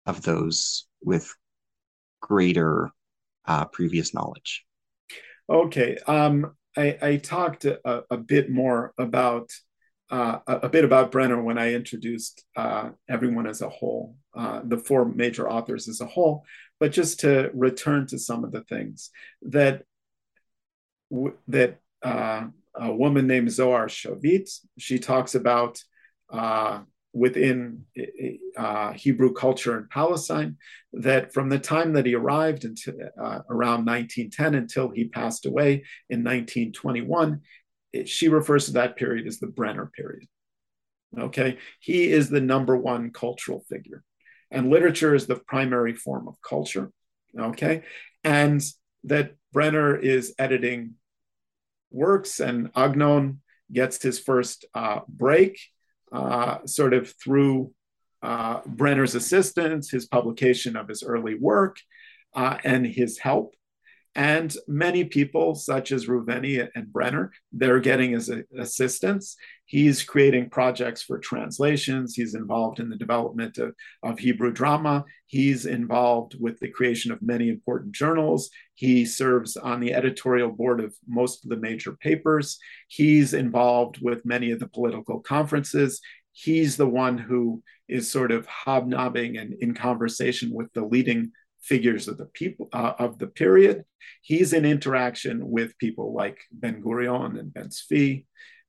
[0.06, 1.34] of those with
[2.22, 2.90] greater
[3.46, 4.66] uh, previous knowledge?
[5.50, 5.98] Okay.
[6.08, 9.52] Um, I, I, talked a, a, bit more about
[10.10, 14.78] uh, a, bit about Brenner when I introduced uh, everyone as a whole, uh, the
[14.78, 16.46] four major authors as a whole.
[16.80, 19.10] But just to return to some of the things
[19.42, 19.84] that
[21.48, 25.82] that uh, a woman named Zohar Shavit, she talks about
[26.32, 26.80] uh,
[27.14, 27.86] within
[28.58, 30.58] uh, Hebrew culture in Palestine,
[30.94, 35.84] that from the time that he arrived until uh, around 1910 until he passed away
[36.10, 37.42] in 1921,
[37.94, 40.28] it, she refers to that period as the Brenner period.
[41.18, 44.04] Okay, he is the number one cultural figure
[44.52, 46.92] and literature is the primary form of culture.
[47.38, 47.84] Okay.
[48.24, 48.62] And
[49.06, 50.96] that Brenner is editing
[51.90, 55.60] works, and Agnon gets his first uh, break
[56.12, 57.72] uh, sort of through
[58.22, 61.78] uh, Brenner's assistance, his publication of his early work,
[62.36, 63.56] uh, and his help.
[64.14, 69.38] And many people, such as Reuveni and Brenner, they're getting his assistance.
[69.64, 72.14] He's creating projects for translations.
[72.14, 73.74] He's involved in the development of,
[74.04, 75.06] of Hebrew drama.
[75.28, 78.50] He's involved with the creation of many important journals.
[78.74, 82.60] He serves on the editorial board of most of the major papers.
[82.90, 86.02] He's involved with many of the political conferences.
[86.34, 91.32] He's the one who is sort of hobnobbing and in conversation with the leading
[91.62, 93.86] figures of the people uh, of the period.
[94.22, 98.26] He's in interaction with people like Ben Gurion and Ben Zvi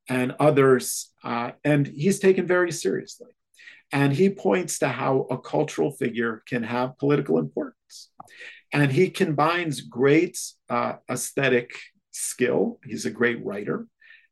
[0.09, 3.31] and others, uh, and he's taken very seriously.
[3.93, 8.11] And he points to how a cultural figure can have political importance.
[8.73, 10.39] And he combines great
[10.71, 11.77] uh, aesthetic
[12.11, 12.81] skill.
[12.85, 13.87] He's a great writer.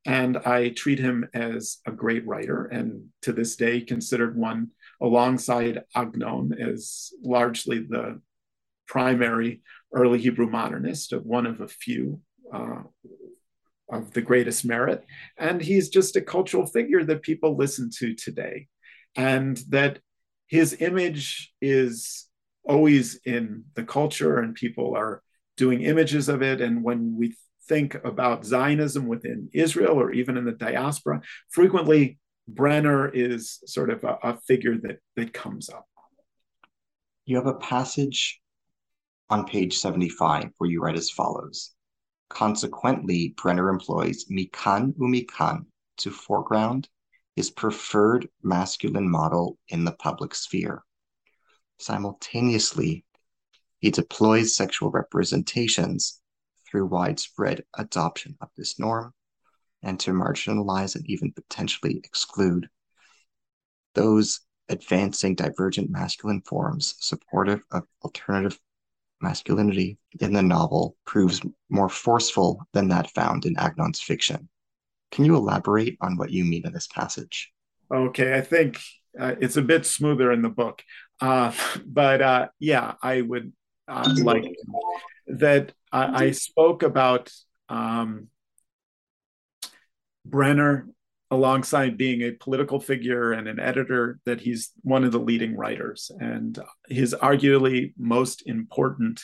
[0.06, 4.68] And I treat him as a great writer, and to this day, considered one
[4.98, 8.20] alongside Agnon as largely the
[8.90, 9.62] primary
[9.92, 12.20] early Hebrew modernist, of one of a few
[12.52, 12.82] uh,
[13.88, 15.04] of the greatest merit.
[15.38, 18.66] And he's just a cultural figure that people listen to today.
[19.14, 20.00] And that
[20.48, 22.26] his image is
[22.64, 25.22] always in the culture, and people are
[25.56, 26.60] doing images of it.
[26.60, 27.36] And when we
[27.68, 32.18] think about Zionism within Israel or even in the diaspora, frequently
[32.48, 35.86] Brenner is sort of a, a figure that, that comes up.
[37.26, 38.39] You have a passage
[39.30, 41.72] on page 75, where you write as follows
[42.28, 45.66] Consequently, Brenner employs mikan umikan
[45.98, 46.88] to foreground
[47.36, 50.82] his preferred masculine model in the public sphere.
[51.78, 53.04] Simultaneously,
[53.78, 56.20] He deploys sexual representations
[56.66, 59.14] through widespread adoption of this norm
[59.82, 62.68] and to marginalize and even potentially exclude
[63.94, 68.60] those advancing divergent masculine forms supportive of alternative
[69.20, 74.48] masculinity in the novel proves more forceful than that found in Agnon's fiction.
[75.10, 77.52] Can you elaborate on what you mean in this passage?
[77.92, 78.80] Okay, I think
[79.18, 80.82] uh, it's a bit smoother in the book.
[81.20, 81.52] Uh,
[81.84, 83.52] but uh, yeah, I would
[83.88, 84.44] uh, like
[85.26, 85.72] that.
[85.92, 87.30] I, I spoke about
[87.68, 88.28] um,
[90.24, 90.88] Brenner
[91.30, 96.10] alongside being a political figure and an editor, that he's one of the leading writers.
[96.18, 96.58] And
[96.88, 99.22] his arguably most important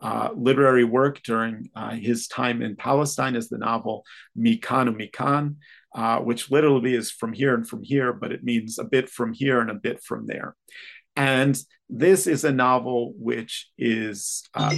[0.00, 4.04] uh, literary work during uh, his time in Palestine is the novel
[4.38, 5.56] Mikan Mikan,
[5.94, 9.32] uh, which literally is from here and from here, but it means a bit from
[9.32, 10.54] here and a bit from there.
[11.16, 11.58] And
[11.90, 14.72] this is a novel which is uh,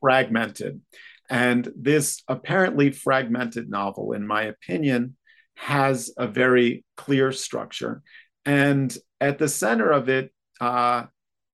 [0.00, 0.80] fragmented.
[1.28, 5.16] And this apparently fragmented novel, in my opinion,
[5.56, 8.02] has a very clear structure.
[8.44, 11.04] And at the center of it, uh,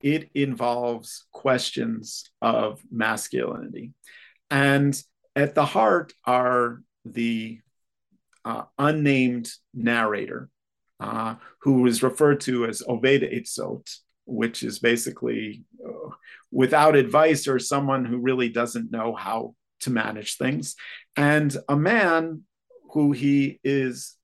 [0.01, 3.93] it involves questions of masculinity.
[4.51, 5.01] And
[5.35, 7.61] at the heart are the
[8.45, 10.51] uh, unnamed narrator,
[11.01, 13.89] uh, who is referred to as Oved Etzot,
[14.25, 16.11] which is basically uh,
[16.51, 20.75] without advice or someone who really doesn't know how to manage things,
[21.17, 22.43] and a man
[22.93, 24.17] who he is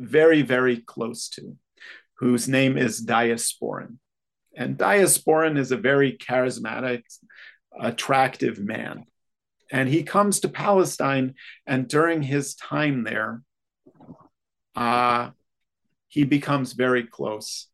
[0.00, 1.56] very, very close to,
[2.18, 3.98] whose name is Diasporin.
[4.56, 7.02] And Diasporin is a very charismatic,
[7.78, 9.04] attractive man.
[9.70, 11.34] And he comes to Palestine,
[11.66, 13.42] and during his time there,
[14.74, 15.30] uh,
[16.08, 17.68] he becomes very close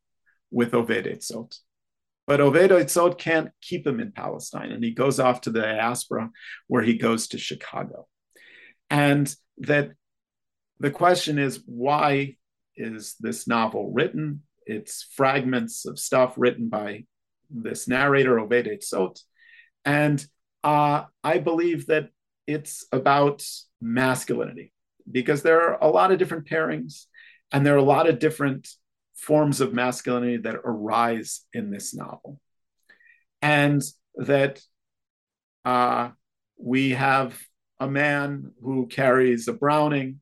[0.50, 1.58] with Oved Etzot.
[2.26, 6.30] But Oved Etzot can't keep him in Palestine, and he goes off to the diaspora
[6.68, 8.06] where he goes to Chicago.
[8.88, 9.90] And that
[10.80, 12.36] the question is why
[12.76, 14.42] is this novel written?
[14.66, 17.04] It's fragments of stuff written by
[17.50, 19.20] this narrator, Oved Etzot.
[19.84, 20.24] And
[20.62, 22.08] uh, I believe that
[22.46, 23.44] it's about
[23.80, 24.72] masculinity
[25.10, 27.04] because there are a lot of different pairings
[27.52, 28.68] and there are a lot of different
[29.14, 32.40] forms of masculinity that arise in this novel.
[33.42, 33.82] And
[34.16, 34.60] that
[35.64, 36.10] uh,
[36.56, 37.38] we have
[37.80, 40.20] a man who carries a Browning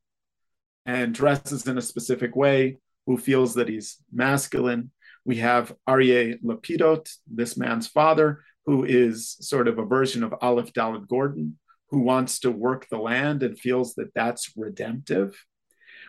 [0.87, 4.91] and dresses in a specific way, who feels that he's masculine.
[5.25, 10.73] We have Aryeh Lapidot, this man's father, who is sort of a version of Aleph
[10.73, 11.59] Dalet Gordon,
[11.91, 15.45] who wants to work the land and feels that that's redemptive.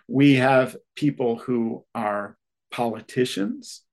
[0.07, 2.37] We have people who are
[2.73, 3.83] politicians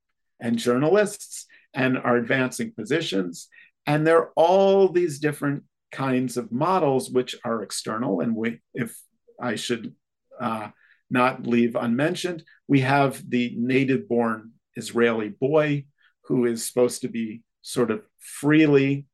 [0.40, 3.48] and journalists and are advancing positions.
[3.86, 8.20] And there are all these different kinds of models which are external.
[8.20, 8.96] And we, if
[9.40, 9.94] I should
[10.40, 10.68] uh,
[11.10, 15.84] not leave unmentioned, we have the native born Israeli boy
[16.24, 19.06] who is supposed to be sort of freely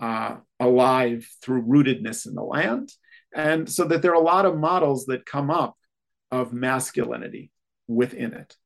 [0.00, 2.90] uh, alive through rootedness in the land.
[3.34, 5.76] And so that there are a lot of models that come up
[6.30, 7.52] of masculinity
[7.86, 8.56] within it.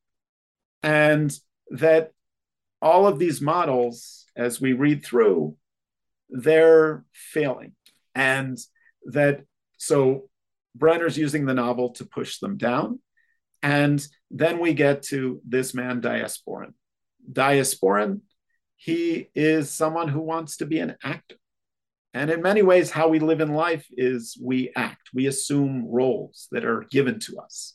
[0.82, 1.36] And
[1.70, 2.12] that
[2.81, 5.57] all of these models, as we read through,
[6.28, 7.73] they're failing.
[8.15, 8.59] And
[9.07, 9.44] that
[9.78, 10.28] so
[10.77, 13.01] Brenner's using the novel to push them down.
[13.62, 16.73] And then we get to this man, Diasporin.
[17.31, 18.20] Diasporin,
[18.77, 21.36] he is someone who wants to be an actor.
[22.15, 26.48] And in many ways, how we live in life is we act, we assume roles
[26.51, 27.74] that are given to us.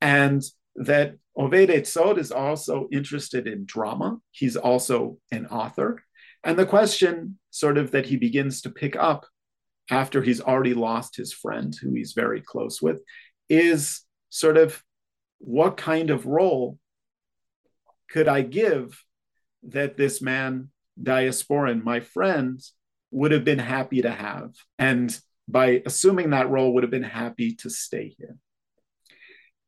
[0.00, 0.42] And
[0.76, 4.18] that Oved Etzot is also interested in drama.
[4.30, 6.02] He's also an author.
[6.42, 9.26] And the question, sort of, that he begins to pick up
[9.90, 12.98] after he's already lost his friend, who he's very close with,
[13.48, 14.82] is sort of
[15.38, 16.78] what kind of role
[18.10, 19.02] could I give
[19.64, 20.70] that this man,
[21.02, 22.60] Diasporin, my friend,
[23.10, 24.52] would have been happy to have?
[24.78, 25.16] And
[25.48, 28.36] by assuming that role, would have been happy to stay here.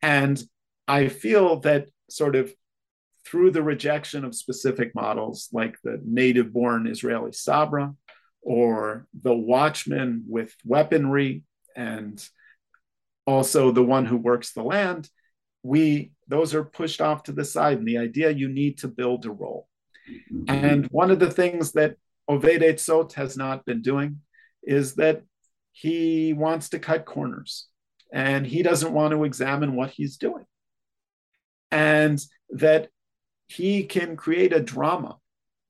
[0.01, 0.41] And
[0.87, 2.53] I feel that sort of
[3.25, 7.93] through the rejection of specific models like the native born Israeli Sabra
[8.41, 11.43] or the watchman with weaponry
[11.75, 12.25] and
[13.25, 15.09] also the one who works the land,
[15.61, 17.79] we those are pushed off to the side.
[17.79, 19.67] And the idea you need to build a role.
[20.47, 21.95] And one of the things that
[22.29, 24.21] Oved Etzot has not been doing
[24.63, 25.23] is that
[25.73, 27.67] he wants to cut corners
[28.13, 30.45] and he doesn't want to examine what he's doing
[31.71, 32.19] and
[32.49, 32.89] that
[33.47, 35.17] he can create a drama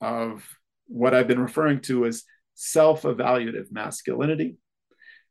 [0.01, 0.47] of
[0.87, 2.23] what I've been referring to as
[2.55, 4.57] self evaluative masculinity,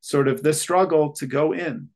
[0.01, 1.89] sort of the struggle to go in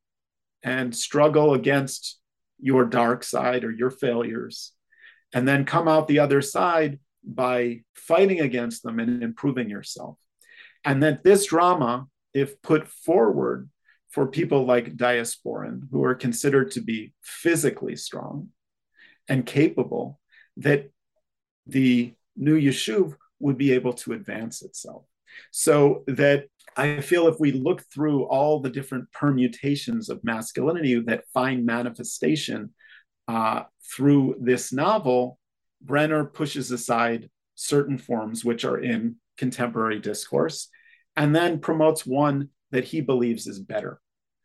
[0.63, 2.19] and struggle against
[2.59, 4.73] your dark side or your failures,
[5.33, 10.19] and then come out the other side by fighting against them and improving yourself.
[10.85, 13.69] And that this drama, if put forward
[14.11, 18.49] for people like Diasporin, who are considered to be physically strong
[19.31, 20.21] and capable,
[20.59, 20.91] that
[21.67, 25.05] the new Yishuv would be able to advance itself.
[25.51, 26.47] So that
[26.77, 32.75] I feel if we look through all the different permutations of masculinity that find manifestation
[33.29, 33.63] uh,
[33.95, 35.39] through this novel,
[35.81, 40.69] Brenner pushes aside certain forms which are in contemporary discourse
[41.17, 44.01] and then promotes one that he believes is better.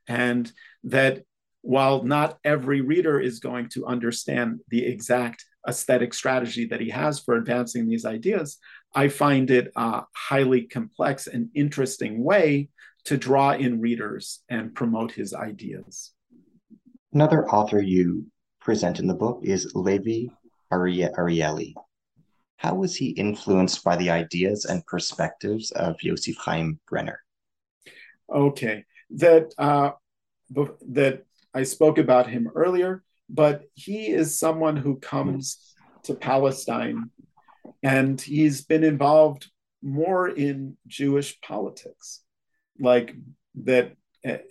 [0.08, 0.52] And
[0.84, 1.24] that
[1.66, 7.20] while not every reader is going to understand the exact aesthetic strategy that he has
[7.20, 8.60] for advancing these ideas,
[8.94, 12.70] I find it a highly complex and interesting way
[13.06, 16.12] to draw in readers and promote his ideas.
[17.14, 18.28] Another author you
[18.62, 20.28] present in the book is Levi
[20.72, 21.74] Arieli.
[22.58, 27.22] How was he influenced by the ideas and perspectives of Yosef Chaim Brenner?
[28.32, 29.92] Okay, that uh,
[30.50, 31.25] that
[31.56, 35.74] I spoke about him earlier, but he is someone who comes
[36.04, 37.10] to Palestine
[37.82, 39.50] and he's been involved
[39.82, 42.22] more in Jewish politics,
[42.80, 43.16] like
[43.64, 43.96] that,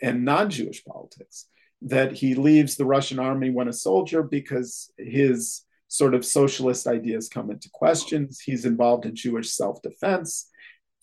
[0.02, 1.46] and non Jewish politics.
[1.82, 7.28] That he leaves the Russian army when a soldier because his sort of socialist ideas
[7.28, 8.40] come into questions.
[8.40, 10.48] He's involved in Jewish self defense.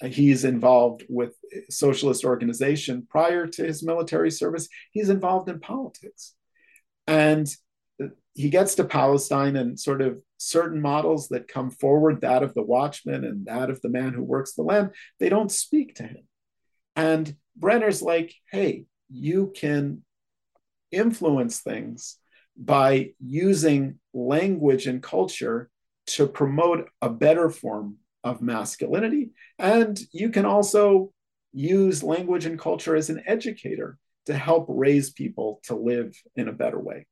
[0.04, 1.36] He's involved with
[1.70, 4.68] socialist organization prior to his military service.
[4.92, 6.34] He's involved in politics.
[7.08, 7.48] And
[8.34, 12.64] he gets to Palestine and sort of certain models that come forward, that of the
[12.64, 16.24] watchman and that of the man who works the land, they don't speak to him.
[16.96, 20.04] And Brenner's like, hey, you can
[20.92, 22.18] influence things
[22.58, 25.70] by using language and culture
[26.08, 29.32] to promote a better form of masculinity.
[29.58, 31.12] And you can also
[31.54, 36.54] use language and culture as an educator to help raise people to live in a
[36.54, 37.08] better way.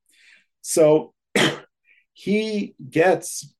[0.62, 1.12] So
[2.12, 3.52] he gets,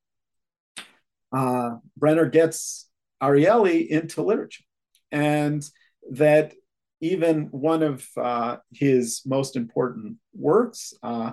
[1.31, 2.89] uh, Brenner gets
[3.21, 4.63] Arieli into literature.
[5.11, 5.63] And
[6.11, 6.53] that
[7.01, 11.31] even one of uh, his most important works, uh,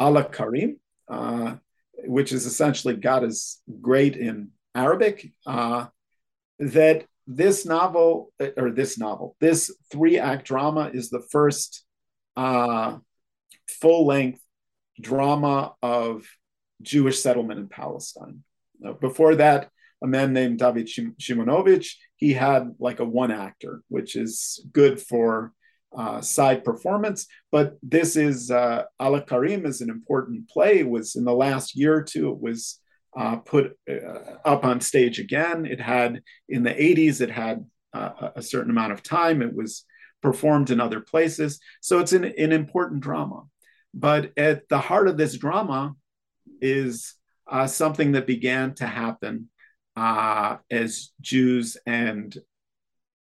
[0.00, 0.78] Ala Karim,
[1.08, 1.56] uh,
[2.04, 5.86] which is essentially God is great in Arabic, uh,
[6.58, 11.84] that this novel, or this novel, this three act drama is the first
[12.36, 12.98] uh,
[13.68, 14.40] full length
[15.00, 16.24] drama of
[16.82, 18.42] Jewish settlement in Palestine.
[19.00, 19.70] Before that,
[20.02, 25.52] a man named David Shimonovich, he had like a one actor, which is good for
[25.96, 27.26] uh, side performance.
[27.50, 30.80] But this is uh, Ala Karim is an important play.
[30.80, 32.30] It was in the last year or two.
[32.30, 32.78] It was
[33.16, 35.64] uh, put uh, up on stage again.
[35.64, 37.20] It had in the 80s.
[37.20, 37.64] It had
[37.94, 39.40] uh, a certain amount of time.
[39.40, 39.84] It was
[40.22, 41.58] performed in other places.
[41.80, 43.44] So it's an, an important drama.
[43.94, 45.94] But at the heart of this drama
[46.60, 47.14] is
[47.50, 49.48] uh, something that began to happen
[49.96, 52.36] uh, as Jews and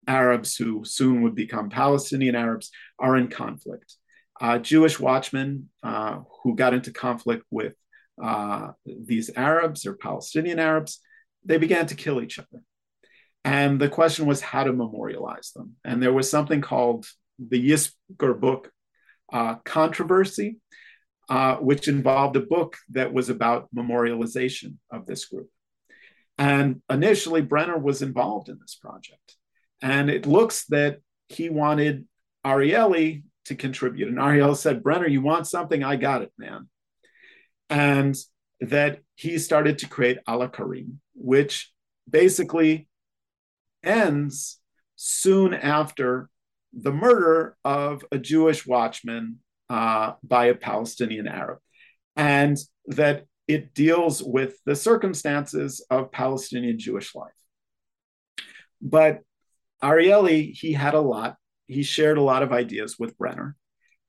[0.09, 3.95] Arabs, who soon would become Palestinian Arabs, are in conflict.
[4.41, 5.69] Uh, Jewish watchmen
[6.43, 7.75] who got into conflict with
[8.23, 11.01] uh, these Arabs or Palestinian Arabs,
[11.45, 12.63] they began to kill each other.
[13.45, 15.77] And the question was how to memorialize them.
[15.85, 17.07] And there was something called
[17.39, 18.73] the Yizkor book
[19.33, 20.59] uh, controversy,
[21.29, 25.49] uh, which involved a book that was about memorialization of this group.
[26.39, 29.37] And initially, Brenner was involved in this project.
[29.81, 30.99] And it looks that
[31.29, 32.07] he wanted
[32.45, 34.09] Arieli to contribute.
[34.09, 35.83] And Ariel said, Brenner, you want something?
[35.83, 36.69] I got it, man.
[37.69, 38.17] And
[38.61, 41.73] that he started to create Ala Karim, which
[42.09, 42.89] basically
[43.83, 44.61] ends
[44.97, 46.29] soon after
[46.73, 49.39] the murder of a Jewish watchman
[49.69, 51.59] uh, by a Palestinian Arab,
[52.15, 52.57] and
[52.87, 57.31] that it deals with the circumstances of Palestinian Jewish life.
[58.81, 59.21] But
[59.83, 61.37] Arieli, he had a lot,
[61.67, 63.57] he shared a lot of ideas with Brenner.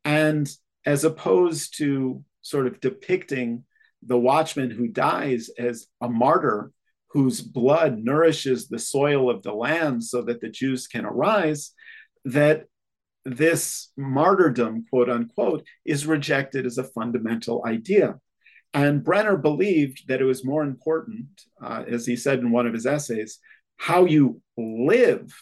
[0.04, 0.50] And
[0.86, 3.64] as opposed to sort of depicting
[4.04, 6.72] the watchman who dies as a martyr
[7.10, 11.72] whose blood nourishes the soil of the land so that the Jews can arise,
[12.26, 12.66] that
[13.26, 18.20] this martyrdom, quote unquote, is rejected as a fundamental idea.
[18.74, 21.28] And Brenner believed that it was more important,
[21.62, 23.40] uh, as he said in one of his essays,
[23.78, 25.34] how you live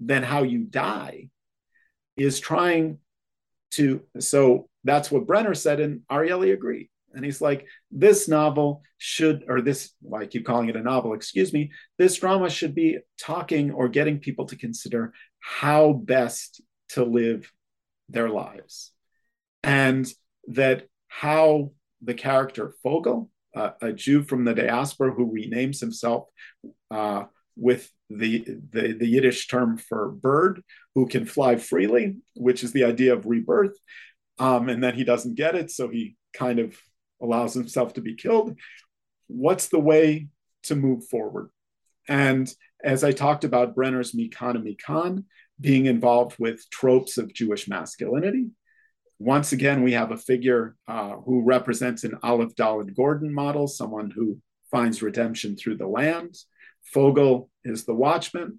[0.00, 1.28] than how you die
[2.16, 2.98] is trying
[3.72, 4.02] to.
[4.20, 6.90] So that's what Brenner said, and Arieli agreed.
[7.14, 11.14] And he's like, this novel should, or this, why I keep calling it a novel,
[11.14, 17.04] excuse me, this drama should be talking or getting people to consider how best to
[17.04, 17.50] live
[18.08, 18.92] their lives.
[19.62, 20.06] And
[20.48, 26.24] that how the character Fogel, uh, a Jew from the diaspora who renames himself
[26.90, 27.24] uh,
[27.56, 30.62] with the, the, the Yiddish term for bird,
[30.94, 33.78] who can fly freely, which is the idea of rebirth.
[34.38, 36.76] Um, and then he doesn't get it, so he kind of
[37.22, 38.58] allows himself to be killed.
[39.28, 40.28] What's the way
[40.64, 41.50] to move forward?
[42.08, 42.52] And
[42.82, 45.24] as I talked about Brenner's Mikan and Mikan
[45.60, 48.50] being involved with tropes of Jewish masculinity,
[49.18, 54.10] once again, we have a figure uh, who represents an Aleph Dalet Gordon model, someone
[54.10, 54.38] who
[54.70, 56.36] finds redemption through the land.
[56.92, 58.58] Fogel is the watchman.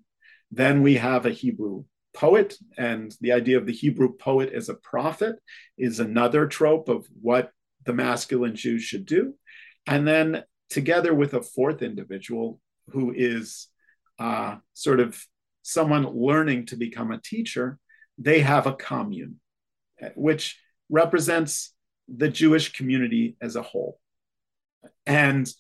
[0.52, 1.84] Then we have a Hebrew
[2.16, 5.36] poet, and the idea of the Hebrew poet as a prophet
[5.78, 7.52] is another trope of what
[7.86, 9.36] the masculine Jew should do.
[9.86, 12.60] And then together with a fourth individual
[12.90, 13.68] who is
[14.18, 15.22] uh, sort of
[15.62, 17.78] someone learning to become a teacher,
[18.18, 19.40] they have a commune,
[20.16, 20.60] which
[20.90, 21.74] represents
[22.08, 24.00] the Jewish community as a whole,
[25.06, 25.52] and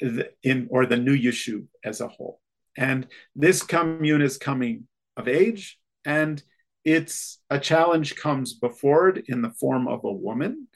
[0.00, 2.40] the, in or the new Yishuv as a whole.
[2.76, 4.86] And this commune is coming
[5.16, 5.78] of age,
[6.08, 6.42] and
[6.86, 10.66] it's a challenge comes before it in the form of a woman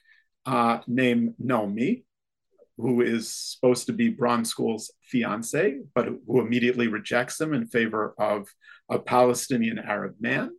[0.44, 2.04] uh, named Naomi,
[2.76, 8.46] who is supposed to be Bronskul's fiance, but who immediately rejects him in favor of
[8.90, 10.50] a Palestinian Arab man.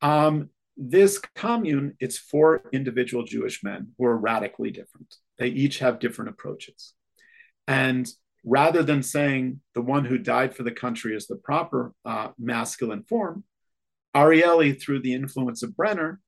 [0.00, 0.48] Um,
[0.78, 5.14] this commune, it's four individual Jewish men who are radically different.
[5.38, 6.94] They each have different approaches.
[7.68, 8.08] And
[8.42, 13.02] rather than saying the one who died for the country is the proper uh, masculine
[13.02, 13.44] form,
[14.14, 16.20] Arieli, through the influence of Brenner,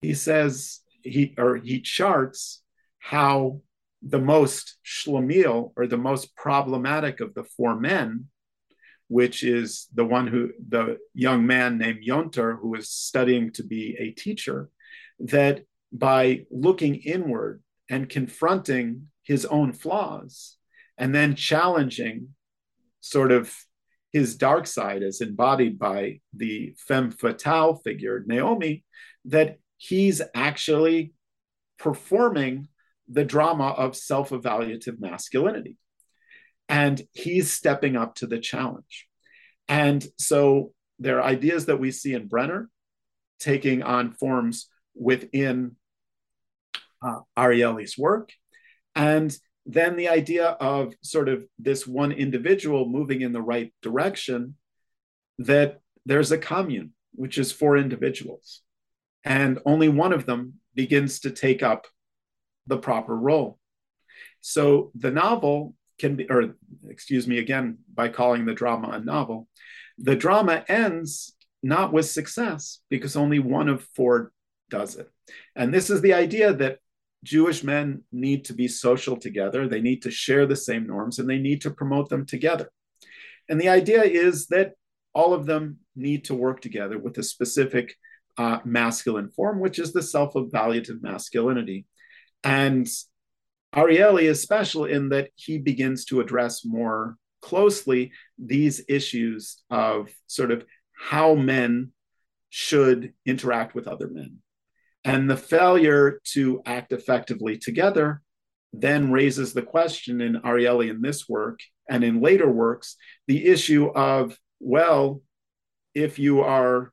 [0.00, 2.62] he says he or he charts
[2.98, 3.60] how
[4.02, 8.26] the most shlemiel or the most problematic of the four men,
[9.08, 13.96] which is the one who the young man named Yonter who is studying to be
[13.98, 14.70] a teacher,
[15.20, 20.56] that by looking inward and confronting his own flaws
[20.98, 22.28] and then challenging
[23.00, 23.54] sort of
[24.12, 28.84] his dark side is embodied by the femme fatale figure Naomi,
[29.24, 31.14] that he's actually
[31.78, 32.68] performing
[33.08, 35.76] the drama of self evaluative masculinity.
[36.68, 39.08] And he's stepping up to the challenge.
[39.68, 42.68] And so there are ideas that we see in Brenner
[43.40, 45.76] taking on forms within
[47.02, 48.30] uh, Arieli's work.
[48.94, 54.56] And then the idea of sort of this one individual moving in the right direction,
[55.38, 58.62] that there's a commune, which is four individuals
[59.24, 61.86] and only one of them begins to take up
[62.66, 63.58] the proper role.
[64.40, 66.54] So the novel can be, or
[66.88, 69.48] excuse me again, by calling the drama a novel,
[69.98, 74.32] the drama ends not with success because only one of four
[74.68, 75.08] does it.
[75.54, 76.78] And this is the idea that
[77.24, 81.28] Jewish men need to be social together, they need to share the same norms, and
[81.28, 82.70] they need to promote them together.
[83.48, 84.72] And the idea is that
[85.14, 87.94] all of them need to work together with a specific
[88.38, 91.86] uh, masculine form, which is the self evaluative masculinity.
[92.42, 92.88] And
[93.74, 100.50] Arieli is special in that he begins to address more closely these issues of sort
[100.50, 101.92] of how men
[102.50, 104.41] should interact with other men.
[105.04, 108.22] And the failure to act effectively together
[108.72, 112.96] then raises the question in Arieli in this work and in later works
[113.26, 115.20] the issue of, well,
[115.94, 116.92] if you are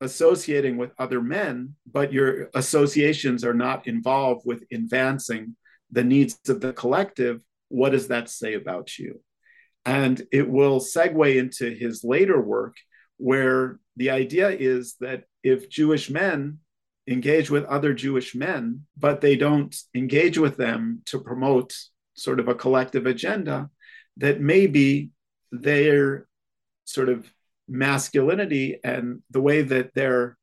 [0.00, 5.56] associating with other men, but your associations are not involved with advancing
[5.92, 9.20] the needs of the collective, what does that say about you?
[9.84, 12.76] And it will segue into his later work,
[13.18, 16.58] where the idea is that if Jewish men
[17.12, 21.74] engage with other Jewish men, but they don't engage with them to promote
[22.14, 23.70] sort of a collective agenda,
[24.16, 25.10] that maybe
[25.50, 26.26] they're
[26.84, 27.32] sort of
[27.68, 30.36] masculinity and the way that they're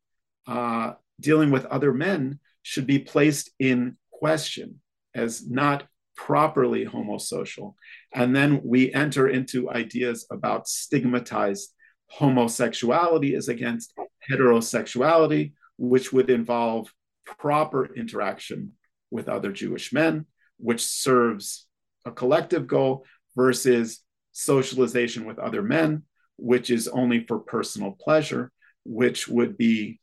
[0.48, 4.80] uh, dealing with other men should be placed in question
[5.14, 5.84] as not
[6.16, 7.76] properly homosocial.
[8.14, 11.74] And then we enter into ideas about stigmatized
[12.08, 13.94] homosexuality as against
[14.30, 16.94] heterosexuality, which would involve
[17.26, 18.74] proper interaction
[19.10, 20.26] with other Jewish men,
[20.58, 21.68] which serves
[22.06, 24.04] a collective goal, versus
[24.34, 26.04] socialization with other men,
[26.38, 28.52] which is only for personal pleasure,
[28.84, 30.00] which would be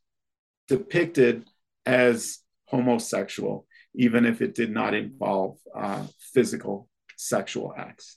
[0.66, 1.44] depicted
[1.84, 8.16] as homosexual, even if it did not involve uh, physical sexual acts.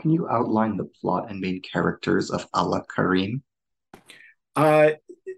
[0.00, 3.42] Can you outline the plot and main characters of Allah Karim?
[4.54, 4.90] Uh,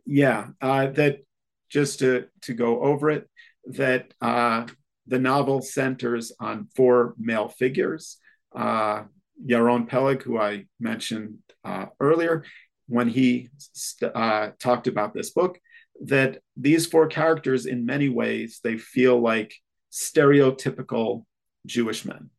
[0.04, 1.20] yeah, uh, that
[1.68, 3.28] just to, to go over it,
[3.66, 4.66] that uh,
[5.06, 8.18] the novel centers on four male figures.
[8.54, 9.04] Uh,
[9.44, 12.44] Yaron Peleg, who I mentioned uh, earlier,
[12.88, 15.58] when he st- uh, talked about this book,
[16.04, 19.54] that these four characters, in many ways, they feel like
[19.92, 21.24] stereotypical
[21.66, 22.30] Jewish men.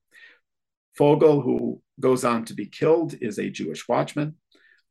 [0.96, 4.36] Fogel, who goes on to be killed, is a Jewish watchman.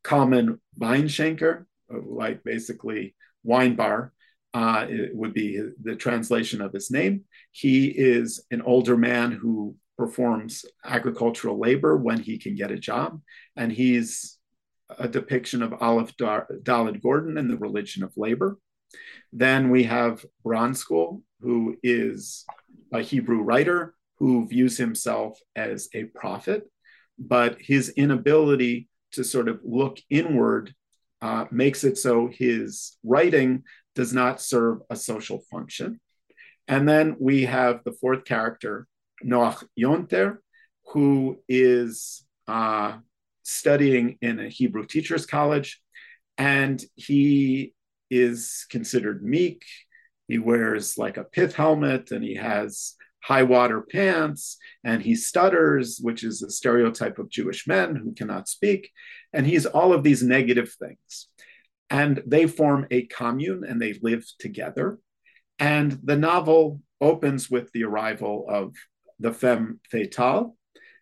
[0.03, 4.13] Kalman Weinschenker, like basically wine bar,
[4.53, 7.23] uh, it would be the translation of his name.
[7.51, 13.21] He is an older man who performs agricultural labor when he can get a job,
[13.55, 14.37] and he's
[14.97, 18.57] a depiction of Aleph Dalet Gordon and the religion of labor.
[19.31, 22.45] Then we have Bronskul, who is
[22.91, 26.63] a Hebrew writer who views himself as a prophet,
[27.17, 30.73] but his inability to sort of look inward
[31.21, 33.63] uh, makes it so his writing
[33.99, 35.99] does not serve a social function.
[36.69, 38.87] And then we have the fourth character,
[39.25, 40.37] Noach Yonter,
[40.93, 42.99] who is uh,
[43.43, 45.81] studying in a Hebrew teacher's college,
[46.37, 47.73] and he
[48.09, 49.65] is considered meek.
[50.29, 54.55] He wears like a pith helmet and he has high water pants
[54.85, 58.91] and he stutters, which is a stereotype of Jewish men who cannot speak.
[59.33, 61.27] And he's all of these negative things.
[61.89, 64.99] And they form a commune and they live together.
[65.57, 68.75] And the novel opens with the arrival of
[69.19, 70.55] the femme fatale,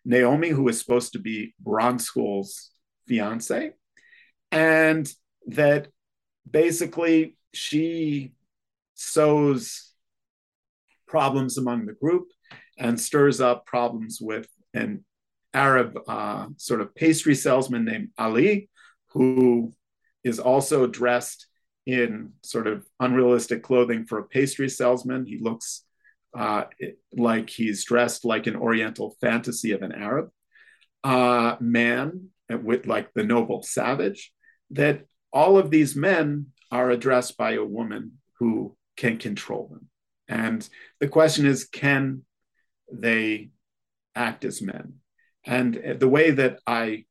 [0.04, 2.70] Naomi, who is supposed to be Bronskul's
[3.06, 3.72] fiance,
[4.50, 5.12] and
[5.46, 5.88] that
[6.50, 8.32] basically she
[8.94, 9.92] sows
[11.06, 12.28] problems among the group
[12.78, 15.04] and stirs up problems with an
[15.54, 18.68] Arab uh, sort of pastry salesman named Ali,
[19.08, 19.74] who
[20.24, 21.46] is also dressed
[21.86, 25.24] in sort of unrealistic clothing for a pastry salesman.
[25.24, 25.84] He looks
[26.36, 26.64] uh,
[27.16, 30.28] like he's dressed like an Oriental fantasy of an Arab
[31.04, 34.32] uh, man with like the noble savage.
[34.70, 39.88] That all of these men are addressed by a woman who can control them.
[40.28, 40.68] And
[41.00, 42.24] the question is, can
[42.92, 43.50] they
[44.14, 44.94] act as men?
[45.46, 47.06] And the way that I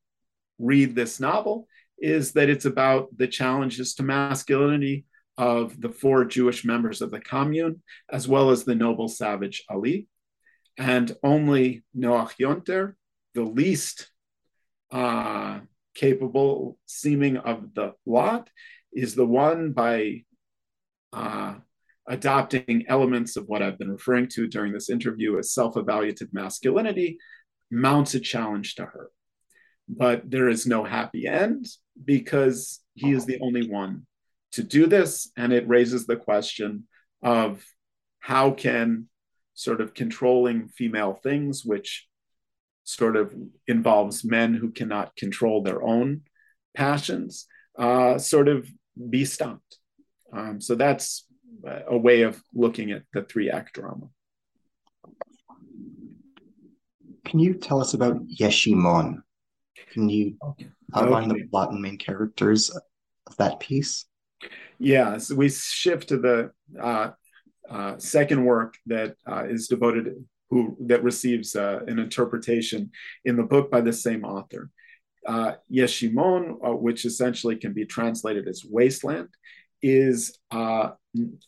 [0.59, 1.67] read this novel
[1.99, 5.05] is that it's about the challenges to masculinity
[5.37, 10.07] of the four Jewish members of the commune, as well as the noble savage Ali.
[10.77, 12.93] And only Noach Yonter,
[13.33, 14.09] the least
[14.91, 15.59] uh,
[15.95, 18.49] capable seeming of the lot,
[18.93, 20.23] is the one by
[21.13, 21.55] uh,
[22.07, 27.17] adopting elements of what I've been referring to during this interview as self evaluative masculinity,
[27.69, 29.09] mounts a challenge to her.
[29.89, 31.67] But there is no happy end
[32.03, 34.05] because he is the only one
[34.53, 35.31] to do this.
[35.37, 36.87] And it raises the question
[37.21, 37.63] of
[38.19, 39.07] how can
[39.53, 42.07] sort of controlling female things, which
[42.83, 43.35] sort of
[43.67, 46.21] involves men who cannot control their own
[46.75, 47.47] passions,
[47.77, 48.69] uh, sort of
[49.09, 49.77] be stopped.
[50.31, 51.25] Um, so that's
[51.87, 54.07] a way of looking at the three act drama.
[57.25, 59.21] Can you tell us about Yeshimon?
[59.91, 60.69] Can you okay.
[60.95, 61.41] Outline okay.
[61.41, 64.05] the plot and main characters of that piece?
[64.79, 67.11] Yeah, so we shift to the uh,
[67.69, 70.13] uh, second work that uh, is devoted
[70.49, 72.91] who that receives uh, an interpretation
[73.25, 74.69] in the book by the same author.
[75.25, 79.27] Uh, Yeshimon, uh, which essentially can be translated as wasteland,
[79.81, 80.91] is uh,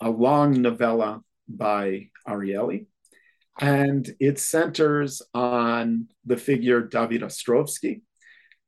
[0.02, 2.88] a long novella by Arieli,
[3.60, 8.02] and it centers on the figure David Ostrovsky,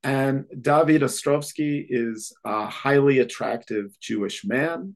[0.03, 4.95] and David Ostrovsky is a highly attractive Jewish man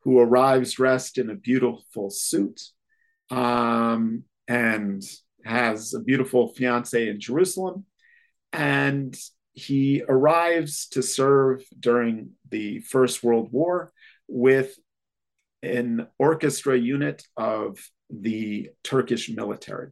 [0.00, 2.60] who arrives dressed in a beautiful suit
[3.30, 5.02] um, and
[5.44, 7.86] has a beautiful fiance in Jerusalem.
[8.52, 9.16] And
[9.54, 13.92] he arrives to serve during the First World War
[14.28, 14.76] with
[15.62, 17.78] an orchestra unit of
[18.10, 19.90] the Turkish military.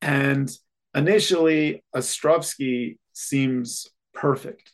[0.00, 0.48] And
[0.94, 4.72] initially, Ostrovsky seems perfect.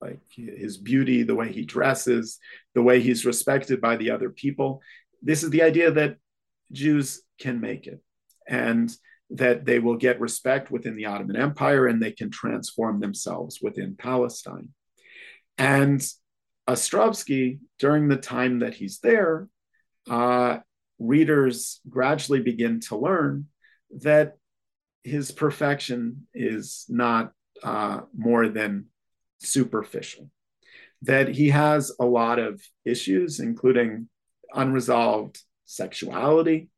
[0.00, 2.38] Like his beauty, the way he dresses,
[2.74, 4.80] the way he's respected by the other people.
[5.20, 6.16] This is the idea that
[6.72, 8.00] Jews can make it.
[8.48, 8.94] and
[9.34, 13.96] that they will get respect within the Ottoman Empire and they can transform themselves within
[13.96, 14.68] Palestine.
[15.56, 16.06] And
[16.68, 19.48] Ostrovsky, during the time that he's there,
[20.08, 20.58] uh,
[20.98, 23.46] readers gradually begin to learn
[24.00, 24.34] that
[25.02, 27.32] his perfection is not
[27.62, 28.86] uh, more than
[29.40, 30.30] superficial,
[31.02, 34.08] that he has a lot of issues, including
[34.54, 36.68] unresolved sexuality.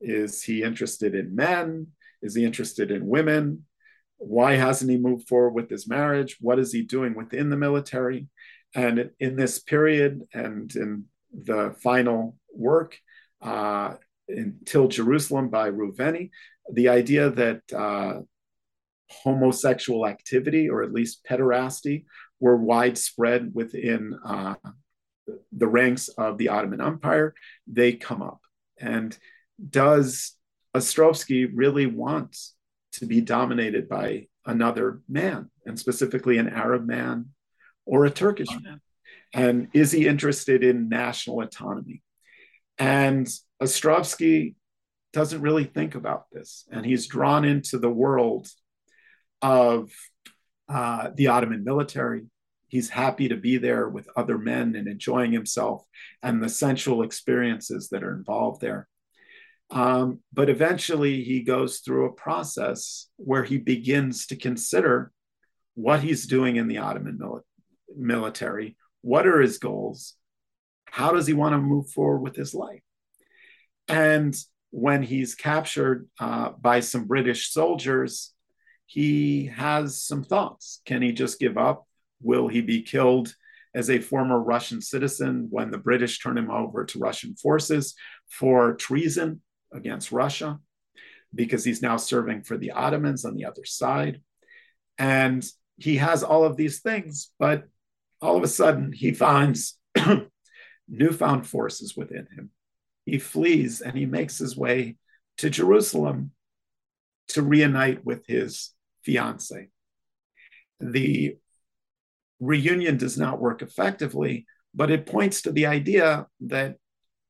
[0.00, 1.88] Is he interested in men?
[2.22, 3.66] Is he interested in women?
[4.18, 6.36] Why hasn't he moved forward with his marriage?
[6.40, 8.28] What is he doing within the military?
[8.74, 12.98] And in this period and in the final work,
[13.42, 13.94] uh,
[14.28, 16.30] until Jerusalem by Reuveni,
[16.72, 18.20] the idea that uh,
[19.10, 22.04] homosexual activity, or at least pederasty,
[22.38, 24.54] were widespread within uh,
[25.52, 27.34] the ranks of the Ottoman Empire,
[27.66, 28.40] they come up.
[28.78, 29.16] And
[29.68, 30.34] does
[30.74, 32.36] Ostrovsky really want
[32.92, 37.26] to be dominated by another man, and specifically an Arab man
[37.84, 38.80] or a Turkish man?
[39.32, 42.02] And is he interested in national autonomy?
[42.78, 43.28] And
[43.62, 44.54] Ostrovsky
[45.12, 48.48] doesn't really think about this, and he's drawn into the world
[49.42, 49.90] of
[50.68, 52.26] uh, the Ottoman military.
[52.68, 55.84] He's happy to be there with other men and enjoying himself
[56.22, 58.86] and the sensual experiences that are involved there.
[59.70, 65.12] Um, but eventually, he goes through a process where he begins to consider
[65.74, 67.44] what he's doing in the Ottoman mil-
[67.96, 70.14] military, what are his goals,
[70.86, 72.82] how does he want to move forward with his life.
[73.88, 74.36] And
[74.70, 78.32] when he's captured uh, by some British soldiers,
[78.90, 80.80] he has some thoughts.
[80.84, 81.86] Can he just give up?
[82.20, 83.32] Will he be killed
[83.72, 87.94] as a former Russian citizen when the British turn him over to Russian forces
[88.28, 89.42] for treason
[89.72, 90.58] against Russia?
[91.32, 94.22] Because he's now serving for the Ottomans on the other side.
[94.98, 95.46] And
[95.76, 97.68] he has all of these things, but
[98.20, 99.78] all of a sudden he finds
[100.88, 102.50] newfound forces within him.
[103.06, 104.96] He flees and he makes his way
[105.38, 106.32] to Jerusalem
[107.28, 108.72] to reunite with his
[109.04, 109.68] fiance.
[110.80, 111.36] The
[112.38, 116.76] reunion does not work effectively, but it points to the idea that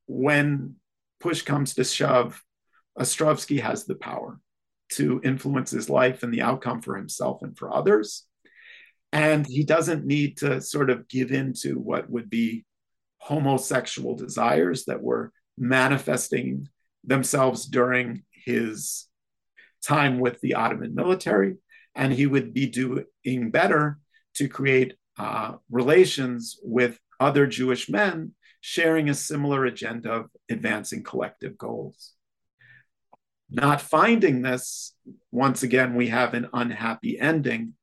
[0.06, 0.76] when
[1.20, 2.42] push comes to shove,
[2.98, 4.38] Ostrovsky has the power
[4.90, 8.26] to influence his life and the outcome for himself and for others.
[9.12, 12.64] And he doesn't need to sort of give in to what would be
[13.18, 16.68] homosexual desires that were manifesting
[17.04, 19.06] themselves during his
[19.82, 21.56] time with the Ottoman military,
[21.94, 23.98] and he would be doing better
[24.34, 31.56] to create uh, relations with other Jewish men sharing a similar agenda of advancing collective
[31.56, 32.12] goals.
[33.50, 34.94] Not finding this,
[35.32, 37.74] once again, we have an unhappy ending.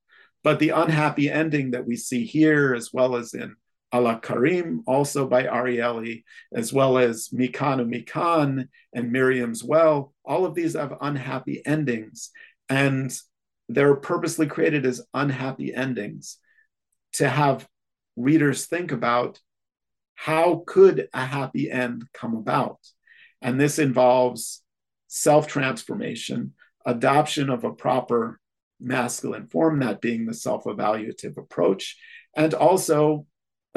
[0.44, 3.56] But the unhappy ending that we see here, as well as in
[3.91, 6.23] Allah Karim, also by Arieli,
[6.53, 10.14] as well as Mikanu Mikan and Miriam's Well.
[10.26, 12.31] All of these have unhappy endings,
[12.68, 13.18] and
[13.69, 16.38] they're purposely created as unhappy endings
[17.14, 17.68] to have
[18.18, 19.39] readers think about
[20.15, 22.80] how could a happy end come about?
[23.41, 24.64] And this involves
[25.07, 26.53] self transformation,
[26.85, 28.39] adoption of a proper
[28.80, 31.97] masculine form, that being the self evaluative approach,
[32.35, 33.26] and also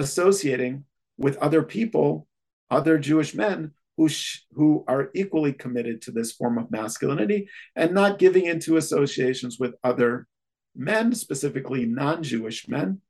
[0.00, 0.84] associating
[1.18, 2.26] with other people,
[2.70, 7.92] other Jewish men who, sh- who are equally committed to this form of masculinity and
[7.92, 10.26] not giving into associations with other
[10.74, 13.00] men, specifically non-Jewish men,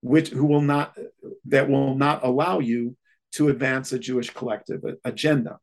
[0.00, 0.96] which who will not
[1.44, 2.96] that will not allow you
[3.32, 5.58] to advance a Jewish collective agenda.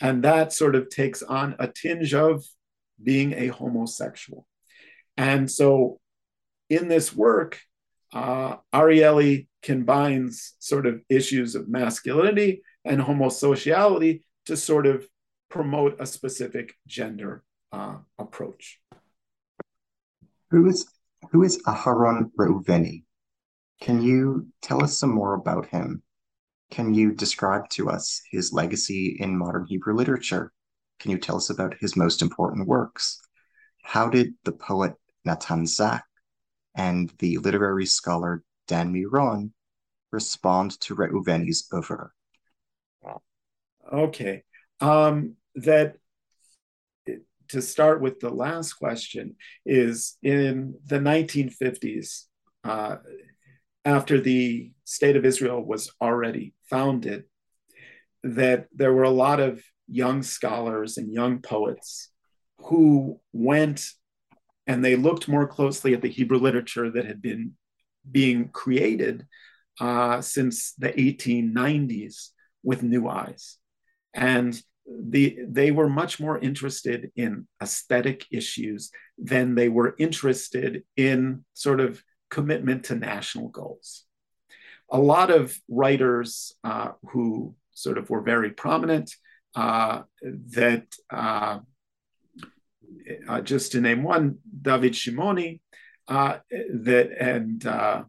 [0.00, 2.44] And that sort of takes on a tinge of
[3.02, 4.46] being a homosexual.
[5.16, 6.00] And so
[6.68, 7.60] in this work,
[8.14, 15.06] uh, Arieli combines sort of issues of masculinity and homosexuality to sort of
[15.50, 17.42] promote a specific gender
[17.72, 18.80] uh, approach.
[20.50, 20.86] Who is
[21.32, 23.02] who is Aharon Reuveni?
[23.80, 26.02] Can you tell us some more about him?
[26.70, 30.52] Can you describe to us his legacy in modern Hebrew literature?
[31.00, 33.20] Can you tell us about his most important works?
[33.82, 36.04] How did the poet Natan Zak
[36.74, 39.52] and the literary scholar Dan Miron
[40.10, 42.10] respond to Reuveni's oeuvre?
[43.92, 44.42] Okay.
[44.80, 45.96] Um, that
[47.48, 49.36] to start with the last question
[49.66, 52.24] is in the 1950s,
[52.64, 52.96] uh,
[53.84, 57.24] after the state of Israel was already founded,
[58.22, 62.10] that there were a lot of young scholars and young poets
[62.58, 63.84] who went
[64.66, 67.52] and they looked more closely at the Hebrew literature that had been
[68.10, 69.26] being created
[69.80, 72.30] uh, since the 1890s
[72.62, 73.58] with new eyes.
[74.14, 81.44] And the, they were much more interested in aesthetic issues than they were interested in
[81.54, 84.04] sort of commitment to national goals.
[84.90, 89.10] A lot of writers uh, who sort of were very prominent
[89.54, 90.86] uh, that
[93.28, 95.60] uh, just to name one, David Shimoni,
[96.08, 98.04] uh, that and uh,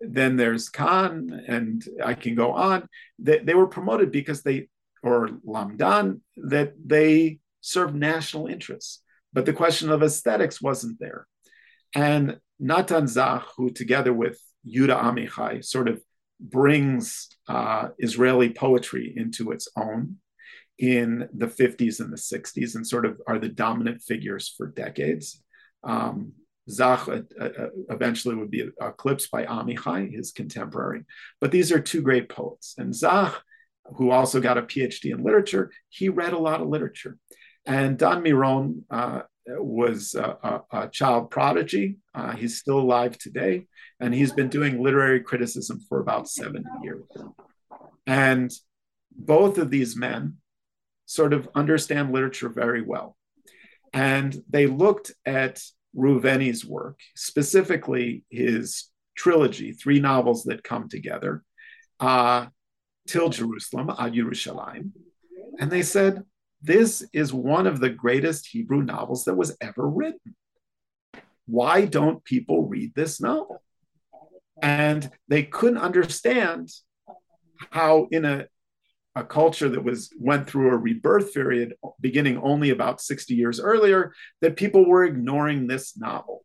[0.00, 2.88] then there's Kahn, and I can go on.
[3.18, 4.68] They, they were promoted because they,
[5.02, 9.02] or Lamdan, that they served national interests.
[9.32, 11.26] But the question of aesthetics wasn't there.
[11.94, 16.02] And Natan Zach, who together with Yuda Amichai sort of
[16.40, 20.16] brings uh, Israeli poetry into its own,
[20.78, 25.42] in the 50s and the 60s and sort of are the dominant figures for decades.
[25.82, 26.32] Um,
[26.68, 31.04] Zach uh, uh, eventually would be eclipsed by Amichai, his contemporary.
[31.40, 32.74] But these are two great poets.
[32.76, 33.34] And Zach,
[33.96, 37.18] who also got a PhD in literature, he read a lot of literature.
[37.64, 40.36] And Dan Miron uh, was a,
[40.72, 41.96] a, a, child prodigy.
[42.14, 43.66] Uh, he's still alive today.
[44.00, 47.04] And he's been doing literary criticism for about 70 years.
[48.06, 48.50] And
[49.12, 50.36] both of these men
[51.06, 53.16] sort of understand literature very well.
[53.92, 55.62] And they looked at
[55.94, 61.42] Reuveni's work, specifically his trilogy, three novels that come together,
[62.00, 62.46] uh,
[63.06, 64.90] Till Jerusalem, Ad Yerushalayim.
[65.58, 66.24] And they said,
[66.60, 70.34] this is one of the greatest Hebrew novels that was ever written.
[71.46, 73.62] Why don't people read this novel?
[74.60, 76.70] And they couldn't understand
[77.70, 78.46] how, in a
[79.16, 84.12] a culture that was went through a rebirth period beginning only about 60 years earlier
[84.42, 86.44] that people were ignoring this novel.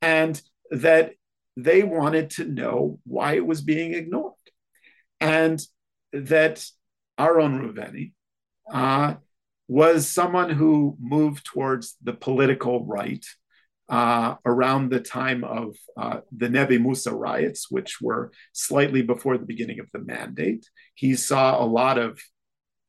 [0.00, 0.40] And
[0.70, 1.12] that
[1.56, 4.32] they wanted to know why it was being ignored.
[5.20, 5.62] And
[6.12, 6.66] that
[7.18, 8.12] Aaron Reuveni
[8.72, 9.14] uh,
[9.68, 13.24] was someone who moved towards the political right
[13.88, 19.46] uh, around the time of uh, the Nebi Musa riots, which were slightly before the
[19.46, 20.68] beginning of the mandate.
[20.94, 22.18] He saw a lot of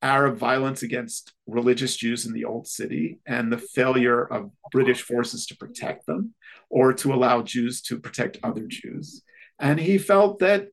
[0.02, 5.46] Arab violence against religious Jews in the Old City and the failure of British forces
[5.48, 6.34] to protect them
[6.70, 9.24] or to allow Jews to protect other Jews.
[9.60, 10.68] And he felt that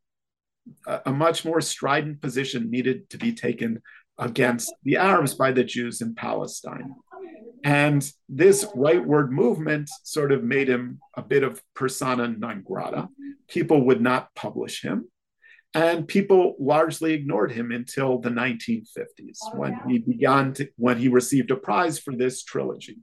[0.86, 3.82] a, a much more strident position needed to be taken
[4.18, 6.94] against the Arabs by the Jews in Palestine.
[7.64, 13.08] And this rightward movement sort of made him a bit of persona non grata.
[13.48, 15.08] People would not publish him.
[15.74, 21.50] And people largely ignored him until the 1950s when he began to, when he received
[21.50, 22.98] a prize for this trilogy.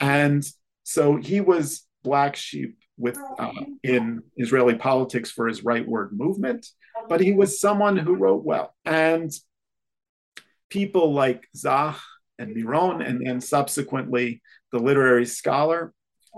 [0.00, 0.42] And
[0.84, 3.52] so he was black sheep with uh,
[3.82, 6.66] in Israeli politics for his rightward movement,
[7.08, 8.74] but he was someone who wrote well.
[8.84, 9.30] And
[10.70, 11.98] people like Zach
[12.42, 14.42] and Miron, and then subsequently
[14.72, 15.92] the literary scholar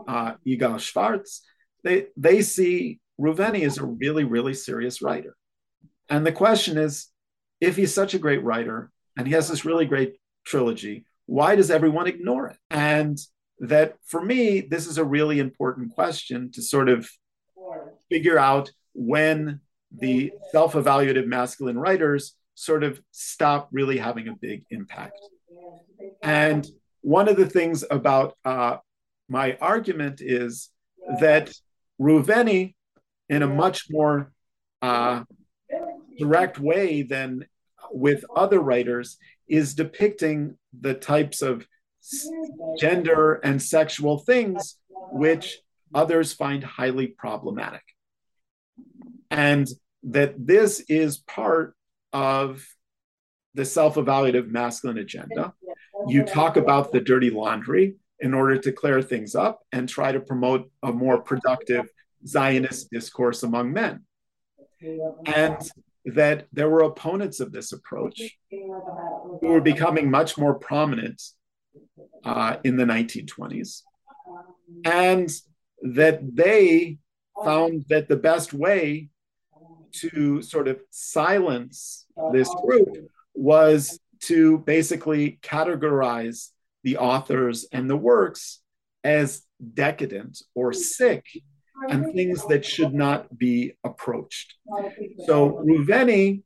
[0.06, 1.42] uh, Yigal Schwartz,
[1.82, 5.36] they, they see Reuveni as a really, really serious writer.
[6.08, 7.08] And the question is
[7.60, 11.70] if he's such a great writer and he has this really great trilogy, why does
[11.70, 12.58] everyone ignore it?
[12.70, 13.18] And
[13.60, 17.08] that for me, this is a really important question to sort of
[18.10, 19.60] figure out when
[19.96, 25.18] the self evaluative masculine writers sort of stop really having a big impact.
[26.24, 26.66] And
[27.02, 28.78] one of the things about uh,
[29.28, 30.70] my argument is
[31.20, 31.52] that
[32.00, 32.74] Reuveni,
[33.28, 34.32] in a much more
[34.80, 35.24] uh,
[36.18, 37.44] direct way than
[37.92, 41.66] with other writers, is depicting the types of
[42.78, 44.78] gender and sexual things
[45.12, 45.58] which
[45.94, 47.82] others find highly problematic.
[49.30, 49.68] And
[50.04, 51.76] that this is part
[52.14, 52.64] of
[53.52, 55.52] the self evaluative masculine agenda
[56.06, 60.20] you talk about the dirty laundry in order to clear things up and try to
[60.20, 61.86] promote a more productive
[62.26, 64.02] Zionist discourse among men.
[65.26, 65.58] And
[66.04, 68.20] that there were opponents of this approach
[68.50, 71.22] who were becoming much more prominent
[72.24, 73.82] uh, in the 1920s.
[74.84, 75.30] And
[75.82, 76.98] that they
[77.42, 79.08] found that the best way
[79.92, 82.88] to sort of silence this group
[83.34, 86.50] was to basically categorize
[86.82, 88.60] the authors and the works
[89.02, 89.42] as
[89.74, 91.24] decadent or sick
[91.88, 94.54] and things that should not be approached.
[95.26, 96.42] So, Reuveni,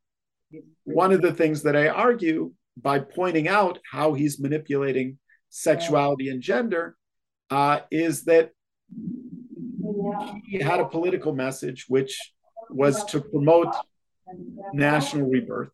[0.84, 5.18] one of the things that I argue by pointing out how he's manipulating
[5.50, 6.96] sexuality and gender
[7.50, 8.50] uh, is that
[10.46, 12.32] he had a political message which
[12.70, 13.74] was to promote
[14.72, 15.72] national rebirth.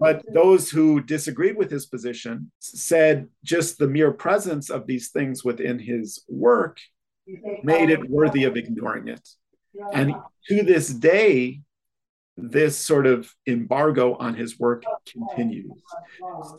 [0.00, 5.44] But those who disagreed with his position said just the mere presence of these things
[5.44, 6.78] within his work
[7.62, 9.28] made it worthy of ignoring it.
[9.92, 10.14] And
[10.48, 11.60] to this day,
[12.36, 15.82] this sort of embargo on his work continues.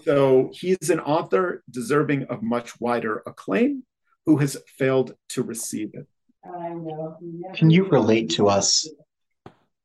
[0.03, 3.83] So he's an author deserving of much wider acclaim
[4.25, 6.07] who has failed to receive it.
[7.55, 8.87] Can you relate to us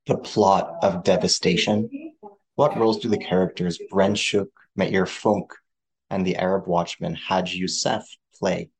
[0.07, 1.89] the plot of Devastation?
[2.57, 5.53] What roles do the characters Brentchuk, Meir Funk,
[6.11, 8.05] and the Arab watchman Haj Youssef
[8.35, 8.71] play?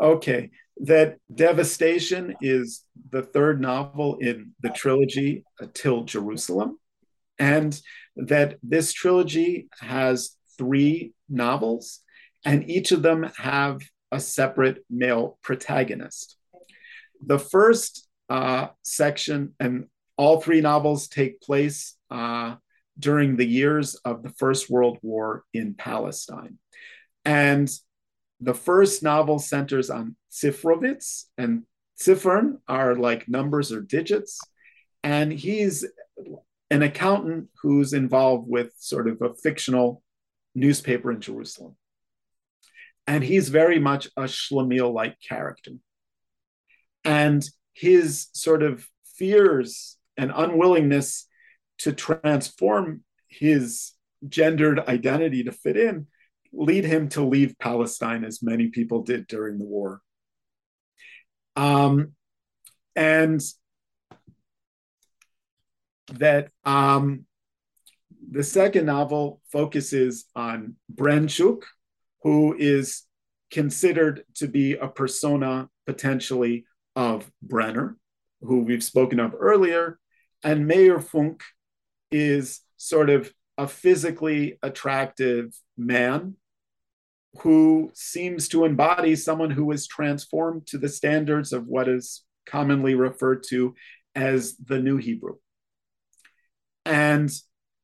[0.00, 6.78] Okay, that Devastation is the third novel in the trilogy Till Jerusalem,
[7.38, 7.80] and
[8.16, 12.00] that this trilogy has three novels,
[12.44, 13.80] and each of them have
[14.12, 16.36] a separate male protagonist.
[17.24, 19.86] The first uh, section, and
[20.20, 22.54] all three novels take place uh,
[22.98, 26.58] during the years of the First World War in Palestine.
[27.24, 27.70] And
[28.38, 31.62] the first novel centers on Sifrovitz, and
[31.98, 34.38] Ziffern are like numbers or digits.
[35.02, 35.86] And he's
[36.70, 40.02] an accountant who's involved with sort of a fictional
[40.54, 41.76] newspaper in Jerusalem.
[43.06, 45.72] And he's very much a Schlemiel like character.
[47.04, 47.42] And
[47.72, 48.86] his sort of
[49.16, 51.26] fears and unwillingness
[51.78, 53.92] to transform his
[54.28, 56.06] gendered identity to fit in
[56.52, 60.00] lead him to leave Palestine, as many people did during the war.
[61.56, 62.12] Um,
[62.96, 63.40] and
[66.14, 67.26] that um,
[68.30, 71.62] the second novel focuses on Brentchuk,
[72.22, 73.04] who is
[73.50, 76.64] considered to be a persona potentially
[76.96, 77.96] of Brenner,
[78.42, 79.98] who we've spoken of earlier,
[80.42, 81.42] and Meir Funk
[82.10, 86.36] is sort of a physically attractive man
[87.40, 92.94] who seems to embody someone who is transformed to the standards of what is commonly
[92.94, 93.74] referred to
[94.14, 95.36] as the New Hebrew.
[96.84, 97.30] And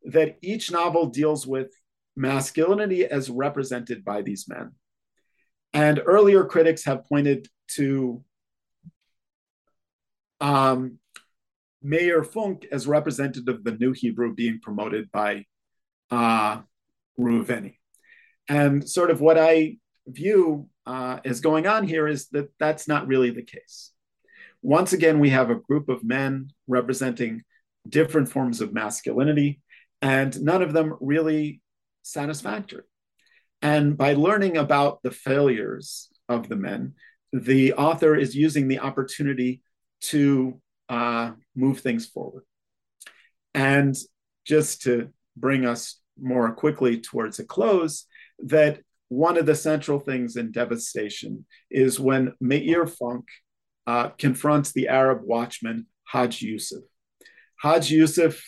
[0.05, 1.71] that each novel deals with
[2.17, 4.73] masculinity as represented by these men.
[5.73, 8.25] And earlier critics have pointed to
[10.41, 10.99] um,
[11.83, 15.45] Meir Funk as representative of the New Hebrew being promoted by
[16.11, 16.61] uh,
[17.19, 17.77] Reuveni.
[18.49, 23.07] And sort of what I view uh, as going on here is that that's not
[23.07, 23.93] really the case.
[24.63, 27.43] Once again, we have a group of men representing
[27.89, 29.61] different forms of masculinity,
[30.03, 31.61] and none of them really
[32.03, 32.83] satisfactory.
[33.63, 36.95] And by learning about the failures of the men,
[37.33, 39.63] the author is using the opportunity
[40.11, 42.45] to uh, move things forward.
[43.55, 43.97] And
[44.45, 48.07] just to bring us more quickly towards a close,
[48.39, 53.25] that one of the central things in devastation is when Meir Funk
[53.87, 56.83] uh, confronts the Arab watchman Haj Yusuf.
[57.61, 58.43] Haj Yusuf,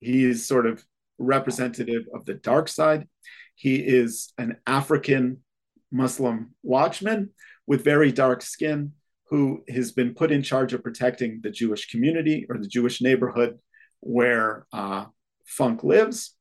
[0.00, 0.84] he is sort of
[1.18, 3.08] representative of the dark side.
[3.54, 5.42] He is an African
[5.90, 7.30] Muslim watchman
[7.66, 8.92] with very dark skin
[9.34, 13.58] who has been put in charge of protecting the Jewish community or the Jewish neighborhood
[13.98, 15.06] where uh,
[15.44, 16.36] Funk lives.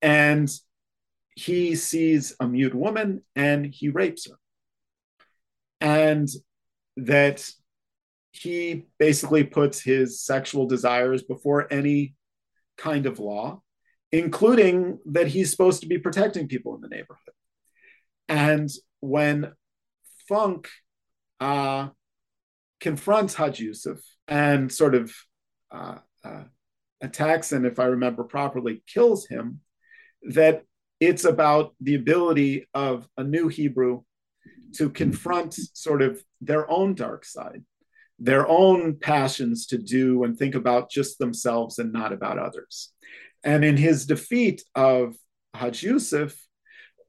[0.00, 0.50] And
[1.36, 4.36] he sees a mute woman and he rapes her.
[5.80, 6.28] And
[6.96, 7.48] that
[8.32, 12.16] he basically puts his sexual desires before any
[12.76, 13.62] kind of law,
[14.10, 17.34] including that he's supposed to be protecting people in the neighborhood.
[18.28, 18.68] And
[18.98, 19.52] when
[20.28, 20.68] Funk
[21.42, 21.88] uh,
[22.78, 23.98] confronts Haj Yusuf
[24.28, 25.12] and sort of
[25.72, 26.44] uh, uh,
[27.00, 29.60] attacks and, if I remember properly, kills him,
[30.22, 30.62] that
[31.00, 34.02] it's about the ability of a new Hebrew
[34.76, 37.64] to confront sort of their own dark side,
[38.20, 42.92] their own passions to do and think about just themselves and not about others.
[43.42, 45.16] And in his defeat of
[45.54, 46.36] Haj Yusuf,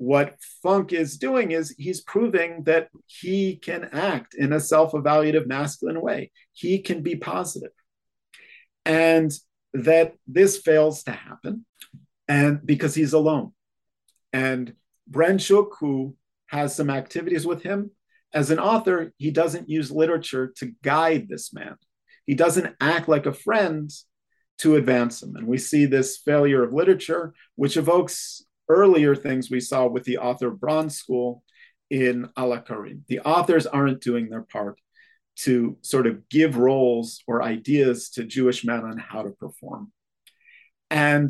[0.03, 5.47] what Funk is doing is he's proving that he can act in a self evaluative
[5.47, 6.31] masculine way.
[6.51, 7.71] He can be positive.
[8.85, 9.31] And
[9.73, 11.65] that this fails to happen
[12.27, 13.53] and because he's alone
[14.33, 14.73] and
[15.09, 16.15] Brentchuk, who
[16.47, 17.91] has some activities with him,
[18.33, 21.75] as an author, he doesn't use literature to guide this man.
[22.25, 23.91] He doesn't act like a friend
[24.59, 25.35] to advance him.
[25.35, 30.17] And we see this failure of literature, which evokes earlier things we saw with the
[30.17, 31.41] author Bronskul
[31.89, 33.03] in Allah Karim.
[33.07, 34.79] The authors aren't doing their part
[35.35, 39.91] to sort of give roles or ideas to Jewish men on how to perform.
[40.89, 41.29] And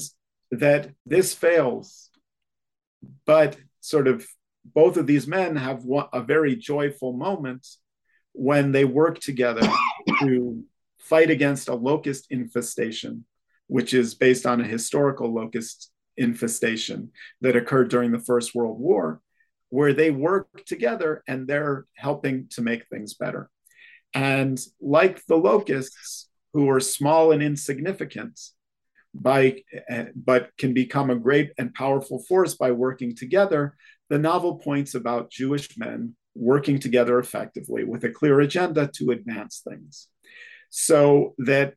[0.52, 2.10] that this fails,
[3.26, 4.26] but sort of
[4.66, 5.84] both of these men have
[6.14, 7.68] a very joyful moment
[8.34, 9.68] when they work together
[10.22, 10.64] to
[11.00, 13.26] fight against a locust infestation,
[13.68, 17.12] which is based on a historical locust infestation
[17.42, 19.22] that occurred during the First World War,
[19.70, 23.50] where they work together and they're helping to make things better.
[24.14, 28.40] And like the locusts, who are small and insignificant,
[29.14, 29.62] by,
[30.16, 33.76] but can become a great and powerful force by working together,
[34.10, 39.62] the novel points about Jewish men working together effectively with a clear agenda to advance
[39.68, 40.08] things.
[40.70, 41.76] So that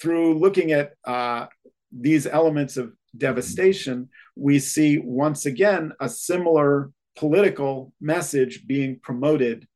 [0.00, 1.46] through looking at uh,
[1.92, 9.66] these elements of devastation, we see once again a similar political message being promoted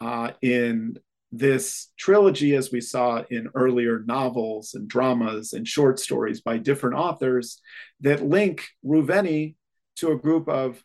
[0.00, 0.98] uh, in
[1.32, 6.96] this trilogy, as we saw in earlier novels and dramas and short stories by different
[6.96, 7.60] authors,
[8.00, 9.56] that link Reuveni
[9.96, 10.82] to a group of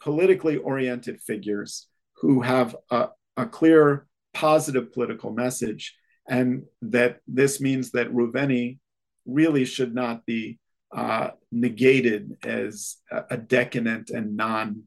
[0.00, 5.96] politically oriented figures who have a, a clear positive political message,
[6.28, 8.78] and that this means that Reuveni
[9.26, 10.59] really should not be
[10.92, 14.82] uh, negated as a, decadent and non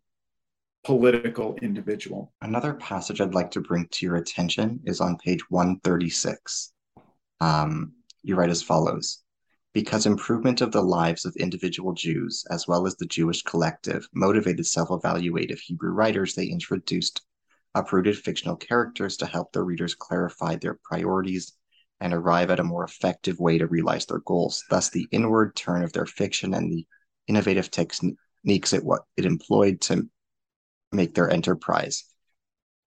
[0.83, 2.33] political individual.
[2.41, 6.73] Another passage I'd like to bring to your attention is on page 136.
[7.39, 9.23] Um, you write as follows
[9.73, 14.65] Because improvement of the lives of individual Jews, as well as the Jewish collective, motivated
[14.65, 17.21] self evaluative Hebrew writers, they introduced
[17.75, 21.53] uprooted fictional characters to help their readers clarify their priorities
[22.03, 24.65] and arrive at a more effective way to realize their goals.
[24.69, 26.85] Thus, the inward turn of their fiction and the
[27.27, 30.09] innovative techniques it what it employed to
[30.91, 32.03] make their enterprise.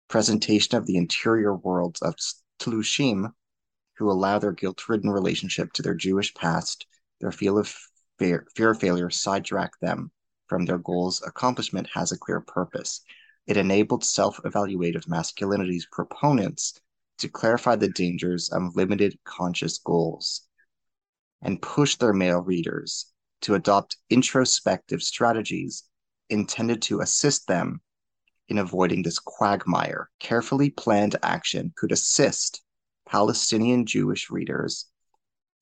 [0.08, 2.14] Presentation of the interior worlds of
[2.60, 3.32] Tlushim,
[3.96, 6.86] who allow their guilt-ridden relationship to their Jewish past,
[7.18, 7.74] their feel of
[8.18, 10.10] fear, fear of failure sidetrack them
[10.46, 11.22] from their goals.
[11.26, 13.00] Accomplishment has a clear purpose.
[13.46, 16.78] It enabled self-evaluative masculinity's proponents
[17.18, 20.42] to clarify the dangers of limited conscious goals
[21.42, 23.12] and push their male readers
[23.42, 25.84] to adopt introspective strategies
[26.28, 27.80] intended to assist them
[28.48, 30.10] in avoiding this quagmire.
[30.18, 32.62] Carefully planned action could assist
[33.08, 34.86] Palestinian Jewish readers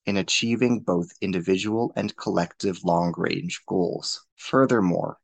[0.07, 4.25] in achieving both individual and collective long range goals.
[4.37, 5.19] Furthermore,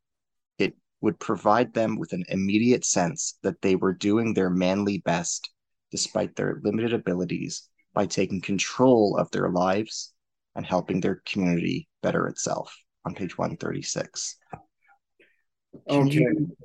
[0.58, 5.50] it would provide them with an immediate sense that they were doing their manly best
[5.90, 10.12] despite their limited abilities by taking control of their lives
[10.54, 14.36] and helping their community better itself on page 136.
[15.88, 16.18] Can okay.
[16.18, 16.56] You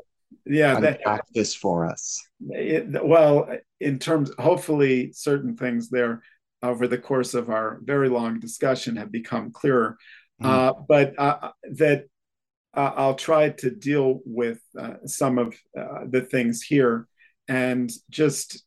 [0.46, 3.50] yeah that, this for us it, well
[3.80, 6.22] in terms hopefully certain things there
[6.62, 9.98] over the course of our very long discussion have become clearer
[10.42, 10.46] mm.
[10.46, 12.06] uh, but uh, that
[12.76, 17.08] uh, i'll try to deal with uh, some of uh, the things here
[17.48, 18.64] and just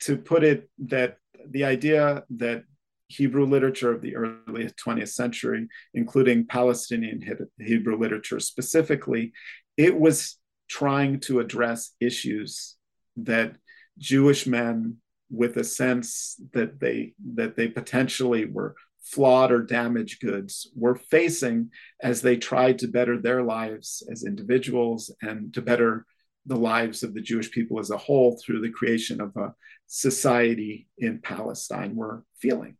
[0.00, 1.18] to put it that
[1.48, 2.64] the idea that
[3.08, 9.32] Hebrew literature of the early 20th century, including Palestinian Hebrew literature specifically,
[9.76, 12.76] it was trying to address issues
[13.16, 13.56] that
[13.98, 14.96] Jewish men
[15.30, 21.70] with a sense that they that they potentially were flawed or damaged goods were facing
[22.02, 26.04] as they tried to better their lives as individuals and to better
[26.46, 29.54] the lives of the Jewish people as a whole through the creation of a
[29.86, 32.76] society in Palestine were feeling.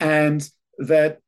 [0.00, 0.48] And
[0.78, 1.20] that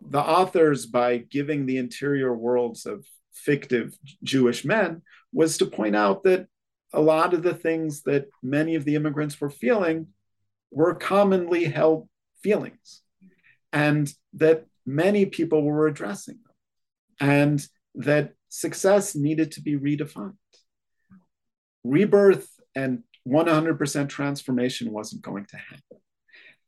[0.00, 5.02] the authors, by giving the interior worlds of fictive Jewish men
[5.32, 6.46] was to point out that
[6.92, 10.08] a lot of the things that many of the immigrants were feeling
[10.70, 12.08] were commonly held
[12.42, 13.02] feelings,
[13.72, 16.54] and that many people were addressing them,
[17.20, 20.34] and that success needed to be redefined.
[21.84, 22.48] Rebirth
[22.78, 25.98] and 100% transformation wasn't going to happen.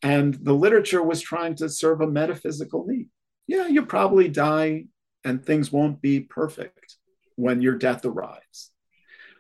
[0.03, 3.09] And the literature was trying to serve a metaphysical need.
[3.47, 4.87] Yeah, you probably die
[5.25, 6.97] and things won't be perfect
[7.37, 8.73] when your death arrives.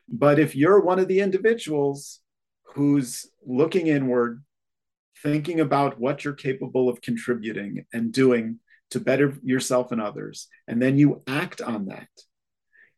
[0.08, 2.20] But if you're one of the individuals
[2.74, 4.44] who's looking inward,
[5.22, 8.60] thinking about what you're capable of contributing and doing
[8.90, 12.08] to better yourself and others, and then you act on that,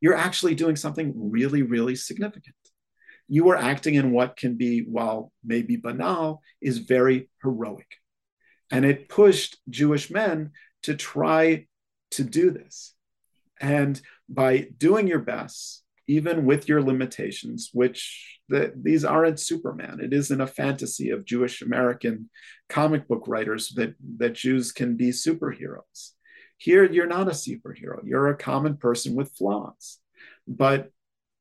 [0.00, 2.54] you're actually doing something really, really significant.
[3.32, 7.86] You are acting in what can be, while maybe banal, is very heroic.
[8.70, 10.50] And it pushed Jewish men
[10.82, 11.66] to try
[12.10, 12.94] to do this.
[13.58, 13.98] And
[14.28, 20.42] by doing your best, even with your limitations, which the, these aren't Superman, it isn't
[20.42, 22.28] a fantasy of Jewish American
[22.68, 26.10] comic book writers that, that Jews can be superheroes.
[26.58, 30.00] Here, you're not a superhero, you're a common person with flaws.
[30.46, 30.90] But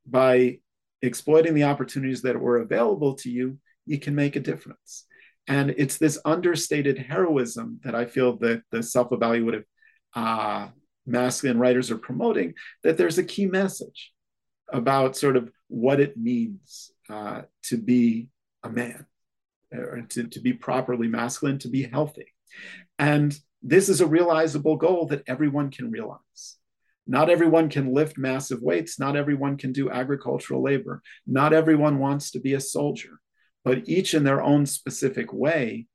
[0.06, 0.60] by
[1.02, 5.06] exploiting the opportunities that were available to you, you can make a difference.
[5.48, 9.64] And it's this understated heroism that I feel that the self evaluative
[10.16, 10.68] uh,
[11.06, 12.54] masculine writers are promoting,
[12.84, 14.12] that there's a key message
[14.72, 18.30] about sort of what it means uh, to be
[18.64, 19.06] a man,
[19.74, 22.28] or to, to be properly masculine, to be healthy.
[23.00, 26.58] And this is a realizable goal that everyone can realize.
[27.12, 28.98] Not everyone can lift massive weights.
[28.98, 31.02] Not everyone can do agricultural labor.
[31.28, 33.20] Not everyone wants to be a soldier,
[33.66, 35.88] but each in their own specific way,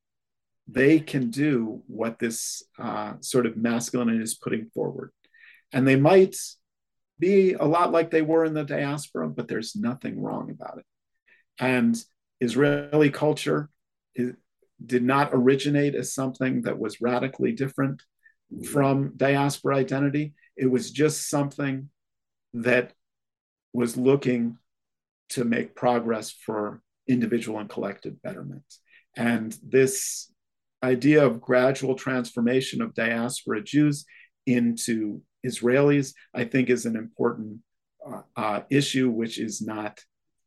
[0.68, 5.10] they can do what this uh, sort of masculinity is putting forward.
[5.72, 6.36] And they might
[7.18, 10.84] be a lot like they were in the diaspora, but there's nothing wrong about it.
[11.58, 11.96] And
[12.42, 13.70] Israeli culture
[14.14, 18.02] did not originate as something that was radically different
[18.70, 20.34] from diaspora identity.
[20.56, 21.90] It was just something
[22.54, 22.92] that
[23.72, 24.58] was looking
[25.30, 28.64] to make progress for individual and collective betterment.
[29.16, 30.32] And this
[30.82, 34.04] idea of gradual transformation of diaspora Jews
[34.46, 37.58] into Israelis, I think, is an important
[38.06, 40.00] uh, uh, issue which is not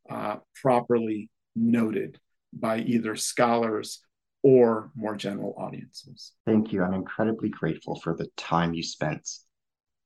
[0.09, 2.19] uh, properly noted
[2.53, 4.01] by either scholars
[4.41, 6.31] or more general audiences.
[6.45, 6.83] Thank you.
[6.83, 9.27] I'm incredibly grateful for the time you spent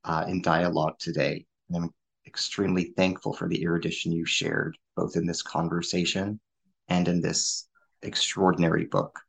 [0.06, 1.46] uh, in dialogue today.
[1.70, 1.94] And I'm
[2.28, 6.40] extremely thankful for the erudition you shared, both in this conversation
[6.88, 7.68] and in this
[8.02, 9.20] extraordinary book.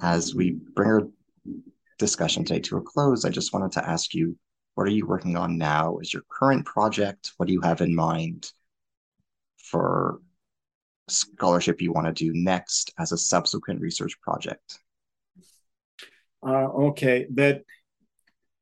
[0.00, 1.08] As we bring our
[1.98, 4.36] discussion today to a close, I just wanted to ask you
[4.74, 5.98] what are you working on now?
[5.98, 7.32] Is your current project?
[7.36, 8.50] What do you have in mind
[9.58, 10.20] for
[11.08, 14.78] scholarship you want to do next as a subsequent research project?
[16.42, 17.62] Uh, okay, that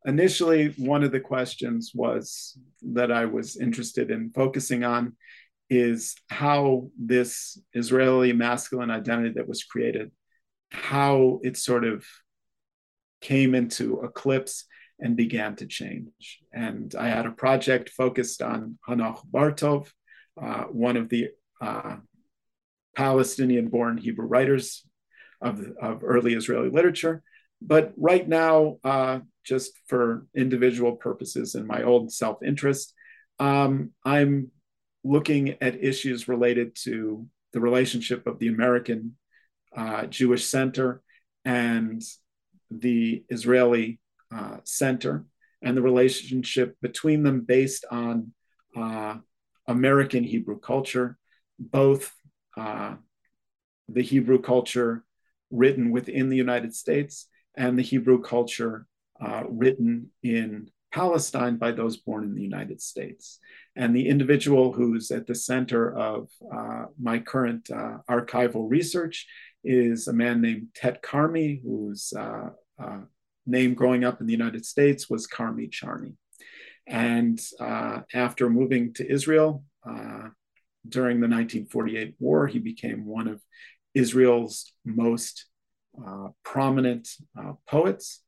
[0.09, 5.15] initially one of the questions was that I was interested in focusing on
[5.69, 10.11] is how this Israeli masculine identity that was created,
[10.71, 12.07] how it sort of
[13.21, 14.65] came into eclipse
[14.99, 16.41] and began to change.
[16.55, 19.93] And I had a project focused on Hanoch Bartov,
[20.41, 21.29] uh, one of the
[21.61, 21.97] uh,
[22.97, 24.87] Palestinian born Hebrew writers
[25.43, 27.23] of, of early Israeli literature.
[27.61, 32.93] But right now, uh, just for individual purposes and my own self interest,
[33.39, 34.51] um, I'm
[35.05, 39.16] looking at issues related to the relationship of the American
[39.75, 41.03] uh, Jewish Center
[41.45, 42.03] and
[42.70, 44.01] the Israeli
[44.31, 45.25] uh, Center
[45.62, 48.33] and the relationship between them based on
[48.77, 49.16] uh,
[49.66, 51.16] American Hebrew culture,
[51.59, 52.12] both
[52.57, 52.97] uh,
[53.89, 55.05] the Hebrew culture
[55.51, 58.87] written within the United States and the Hebrew culture
[59.20, 63.39] uh, written in Palestine by those born in the United States.
[63.77, 69.27] And the individual who's at the center of uh, my current uh, archival research
[69.65, 72.51] is a man named Tet Carmi, whose uh,
[72.82, 73.01] uh,
[73.47, 76.15] name growing up in the United States was Carmi Charny.
[76.86, 79.62] And uh, after moving to Israel
[80.89, 83.43] during the 1948 war, he became one of
[83.95, 85.47] Israel's most
[86.45, 87.09] prominent
[87.66, 88.23] poets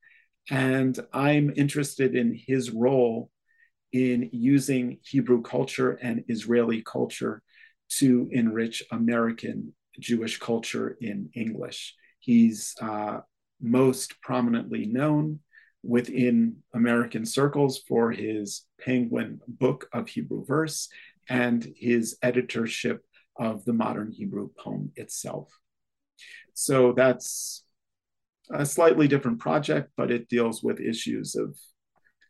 [0.51, 3.31] and I'm interested in his role
[3.93, 7.43] in using Hebrew culture and Israeli culture
[7.99, 11.95] to enrich American Jewish culture in English.
[12.19, 13.21] He's uh,
[13.61, 15.41] most prominently known
[15.83, 20.89] within American circles for his Penguin Book of Hebrew Verse
[21.29, 23.03] and his editorship
[23.39, 25.49] of the modern Hebrew poem itself.
[26.55, 27.65] So that's
[28.53, 31.57] a slightly different project, but it deals with issues of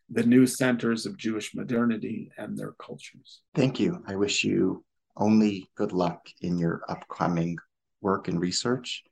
[0.09, 3.41] the new centers of Jewish modernity and their cultures.
[3.55, 4.03] Thank you.
[4.07, 4.83] I wish you
[5.17, 7.57] only good luck in your upcoming
[8.01, 9.03] work and research.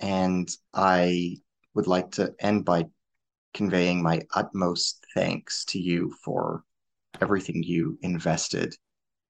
[0.00, 1.36] And I
[1.74, 2.86] would like to end by
[3.54, 6.62] conveying my utmost thanks to you for
[7.20, 8.74] everything you invested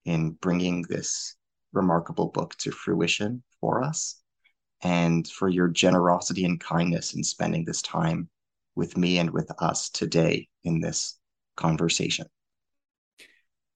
[0.05, 1.37] in bringing this
[1.73, 4.21] remarkable book to fruition for us
[4.83, 8.29] and for your generosity and kindness in spending this time
[8.75, 11.19] with me and with us today in this
[11.57, 12.27] conversation.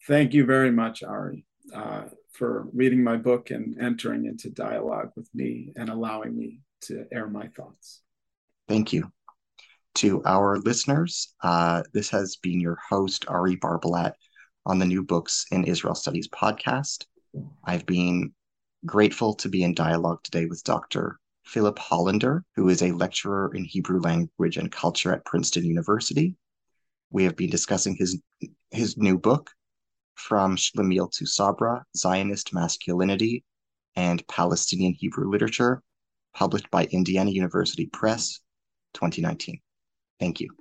[0.06, 1.44] Thank you very much, Ari,
[1.74, 7.04] uh, for reading my book and entering into dialogue with me and allowing me to
[7.12, 8.02] air my thoughts.
[8.68, 9.10] Thank you.
[9.96, 14.12] To our listeners, uh, this has been your host, Ari Barbalat,
[14.64, 17.06] on the New Books in Israel Studies podcast.
[17.64, 18.32] I've been
[18.86, 21.18] grateful to be in dialogue today with Dr.
[21.44, 26.36] Philip Hollander, who is a lecturer in Hebrew language and culture at Princeton University.
[27.10, 28.20] We have been discussing his
[28.70, 29.50] his new book,
[30.14, 33.44] From Shlemiel to Sabra, Zionist Masculinity
[33.96, 35.82] and Palestinian Hebrew Literature,
[36.34, 38.40] published by Indiana University Press,
[38.94, 39.60] 2019.
[40.20, 40.59] Thank you.